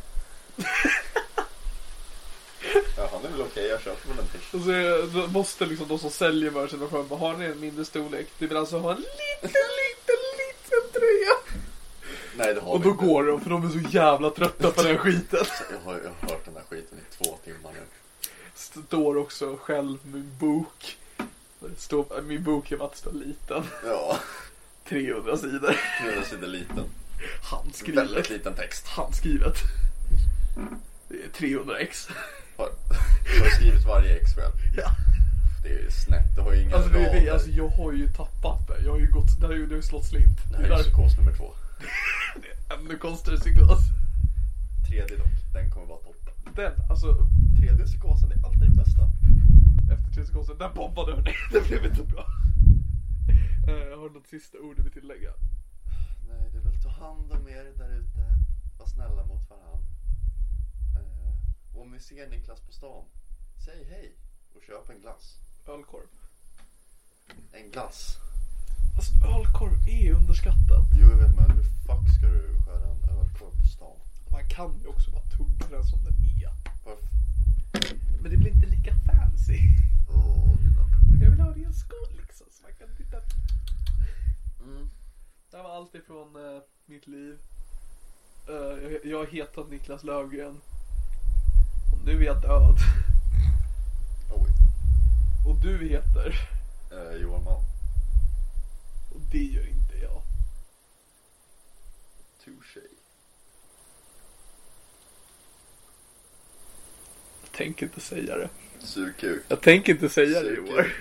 Ja, 2.97 3.09
han 3.11 3.25
är 3.25 3.29
väl 3.29 3.41
okej. 3.41 3.67
Jag 3.67 3.81
köper 3.81 4.09
väl 4.09 4.19
en 4.19 4.27
till. 4.27 4.39
Och 4.59 4.65
så 5.11 5.11
så 5.21 5.27
måste 5.31 5.65
liksom 5.65 5.87
de 5.87 5.99
som 5.99 6.09
säljer 6.11 6.51
merchen 6.51 6.81
och 6.83 7.05
bara, 7.05 7.19
har 7.19 7.37
ni 7.37 7.45
en 7.45 7.59
mindre 7.59 7.85
storlek? 7.85 8.27
Du 8.39 8.47
vill 8.47 8.57
alltså 8.57 8.77
ha 8.77 8.91
en 8.91 8.97
liten, 8.97 9.51
liten, 9.51 10.21
liten 10.37 10.91
tröja? 10.93 11.35
Nej, 12.37 12.53
det 12.53 12.61
har 12.61 12.71
Och 12.73 12.79
vi 12.79 12.83
då 12.83 12.89
inte. 12.91 13.05
går 13.05 13.23
de 13.23 13.41
för 13.41 13.49
de 13.49 13.65
är 13.65 13.69
så 13.69 13.89
jävla 13.89 14.29
trötta 14.29 14.71
på 14.71 14.83
den 14.83 14.97
skiten. 14.97 15.45
Jag 15.71 15.91
har, 15.91 15.99
jag 16.03 16.09
har 16.21 16.29
hört 16.29 16.45
den 16.45 16.55
här 16.55 16.63
skiten 16.69 16.97
i 16.97 17.23
två 17.23 17.37
timmar 17.43 17.71
nu. 17.73 17.79
Står 18.55 19.17
också 19.17 19.57
själv 19.61 19.97
med 20.03 20.15
en 20.21 20.37
bok. 20.39 20.97
Står, 21.77 22.21
min 22.21 22.43
bok 22.43 22.71
är 22.71 22.85
att 22.85 22.97
stå 22.97 23.11
liten. 23.11 23.63
Ja, 23.85 24.19
300 24.89 25.37
sidor. 25.37 25.79
300 26.01 26.23
sidor 26.29 26.47
liten. 26.47 26.83
Handskrivet. 27.41 28.03
Väldigt 28.03 28.29
liten 28.29 28.53
text. 28.53 28.87
Handskrivet. 28.87 29.57
Det 31.09 31.15
är 31.15 31.29
300 31.37 31.77
ex. 31.79 32.07
Har, 32.57 32.69
har 33.43 33.49
skrivit 33.49 33.85
varje 33.85 34.15
ex 34.15 34.35
själv. 34.35 34.53
Ja. 34.77 34.91
Det 35.63 35.69
är 35.69 35.83
ju 35.83 35.91
snett, 35.91 36.35
det 36.35 36.41
har 36.41 36.53
ju 36.53 36.61
inga 36.61 36.75
Alltså, 36.75 36.89
det, 36.91 36.99
det, 36.99 37.29
alltså 37.29 37.49
jag 37.49 37.67
har 37.67 37.91
ju 37.93 38.07
tappat 38.07 38.67
det. 38.67 38.81
Jag 38.85 38.91
har 38.91 38.99
ju 38.99 39.11
gått, 39.11 39.39
det 39.39 39.45
har 39.45 39.53
ju, 39.53 39.65
det 39.65 39.71
har 39.71 39.75
ju 39.75 39.81
slått 39.81 40.05
slint. 40.05 40.37
Det 40.51 40.57
Det 40.57 40.63
här 40.63 40.71
är 40.71 40.79
är 40.79 40.83
psykos 40.83 41.17
nummer 41.17 41.33
två. 41.33 41.53
ännu 42.75 42.97
konstigare 42.97 43.39
psykos. 43.39 43.79
Tredje 44.89 45.17
dock, 45.17 45.35
den 45.53 45.71
kommer 45.71 45.87
vara 45.87 45.99
toppen. 45.99 46.53
Den, 46.55 46.73
alltså 46.89 47.07
Tredje 47.59 47.85
psykosen 47.85 48.31
är 48.31 48.45
alltid 48.45 48.61
den 48.61 48.75
bästa. 48.75 49.03
efter 49.93 50.11
tre 50.13 50.25
sekunder, 50.25 50.55
den 50.59 50.73
bombade 50.75 51.11
hörni. 51.15 51.33
Det 51.51 51.67
blev 51.67 51.85
inte 51.85 52.03
bra. 52.03 52.25
Eh, 53.67 53.99
har 53.99 54.09
du 54.09 54.13
något 54.13 54.27
sista 54.27 54.57
ord 54.59 54.75
du 54.77 54.83
vill 54.83 54.91
tillägga? 54.91 55.31
Är 56.55 56.59
väl 56.59 56.81
ta 56.81 56.89
hand 56.89 57.31
om 57.31 57.47
er 57.47 57.63
där 57.77 57.89
ute. 57.99 58.23
Var 58.79 58.85
snälla 58.87 59.25
mot 59.25 59.49
varann. 59.49 59.83
Eh, 60.97 61.77
om 61.81 61.91
ni 61.91 61.99
ser 61.99 62.29
Niklas 62.29 62.61
på 62.61 62.71
stan, 62.71 63.05
säg 63.65 63.85
hej 63.89 64.15
och 64.55 64.61
köp 64.63 64.89
en 64.89 65.01
glass. 65.01 65.37
Ölkorv. 65.67 66.07
En 67.51 67.71
glass. 67.71 68.17
Alltså 68.97 69.13
ölkorv 69.25 69.87
är 69.87 70.11
underskattat. 70.13 70.87
Jo, 70.93 71.09
jag 71.09 71.17
vet 71.17 71.35
men 71.35 71.51
hur 71.51 71.63
fuck 71.63 72.05
ska 72.17 72.27
du 72.27 72.61
skära 72.65 72.87
en 72.91 73.03
ölkorv 73.09 73.51
på 73.61 73.67
stan? 73.67 73.97
Man 74.31 74.47
kan 74.49 74.79
ju 74.81 74.87
också 74.87 75.11
bara 75.11 75.23
tugga 75.37 75.67
den 75.77 75.85
som 75.85 76.03
den 76.03 76.13
är. 76.13 76.51
Varför? 76.85 77.07
Men 78.21 78.31
det 78.31 78.37
blir 78.37 78.51
inte 78.51 78.65
lika 78.67 78.93
fancy. 78.95 79.59
Dina- 80.09 81.23
Jag 81.23 81.29
vill 81.31 81.39
ha 81.39 81.51
det 81.53 81.59
i 81.59 81.63
en 81.63 81.73
skål 81.73 82.11
liksom. 82.21 82.47
Så 82.51 82.63
man 82.63 82.73
kan 82.79 82.95
titta. 82.97 83.17
mm. 84.63 84.89
Det 85.55 85.61
var 85.61 85.75
allt 85.75 85.95
ifrån 85.95 86.35
eh, 86.35 86.61
mitt 86.85 87.07
liv. 87.07 87.37
Eh, 88.49 88.55
jag, 88.93 89.05
jag 89.05 89.25
heter 89.31 89.63
Niklas 89.63 90.03
Lövgren. 90.03 90.61
Och 91.93 92.05
nu 92.05 92.11
är 92.11 92.25
jag 92.25 92.41
död. 92.41 92.75
Oj. 94.31 94.49
Och 95.47 95.55
du 95.61 95.87
heter. 95.87 96.49
Eh, 96.91 97.21
Johan 97.21 97.43
Malm. 97.43 97.63
Och 99.13 99.21
det 99.31 99.43
gör 99.43 99.67
inte 99.67 99.97
jag. 100.01 100.21
Touché. 102.45 102.87
Jag 107.43 107.51
tänker 107.51 107.85
inte 107.85 108.01
säga 108.01 108.37
det. 108.37 108.49
Surkuk. 108.79 109.43
Jag 109.47 109.61
tänker 109.61 109.93
inte 109.93 110.09
säga 110.09 110.41
det 110.41 110.51
i 110.51 110.55
Surkuk. 110.55 110.73
år. 110.73 110.93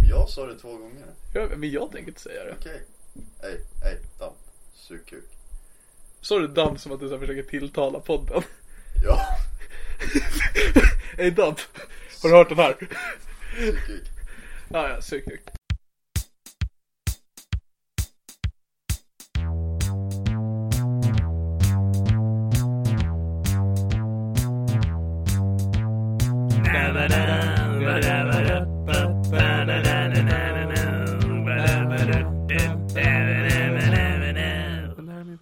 Men 0.00 0.08
jag 0.08 0.28
sa 0.28 0.46
det 0.46 0.58
två 0.58 0.76
gånger. 0.76 1.06
Ja, 1.34 1.48
Men 1.56 1.70
jag 1.70 1.92
tänker 1.92 2.08
inte 2.08 2.20
säga 2.20 2.44
det. 2.44 2.56
Okej. 2.60 2.82
Ej, 3.42 3.60
ej, 3.84 3.98
damp. 4.18 4.36
Surkuk. 4.74 5.24
Så 6.20 6.38
du 6.38 6.48
Damp 6.48 6.80
som 6.80 6.92
att 6.92 7.00
du 7.00 7.08
så 7.08 7.14
här 7.14 7.20
försöker 7.20 7.42
tilltala 7.42 8.00
podden? 8.00 8.42
Ja, 9.04 9.20
Hej 11.16 11.30
Damp! 11.30 11.58
Har 12.22 12.28
du 12.28 12.36
hört 12.36 12.48
den 12.48 12.58
här? 12.58 12.76
surkuk. 13.58 14.04
Ja, 14.68 14.88
ja, 14.88 15.00
psykik. 15.00 15.40
Den 15.44 15.65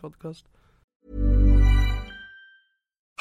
podcast. 0.05 0.45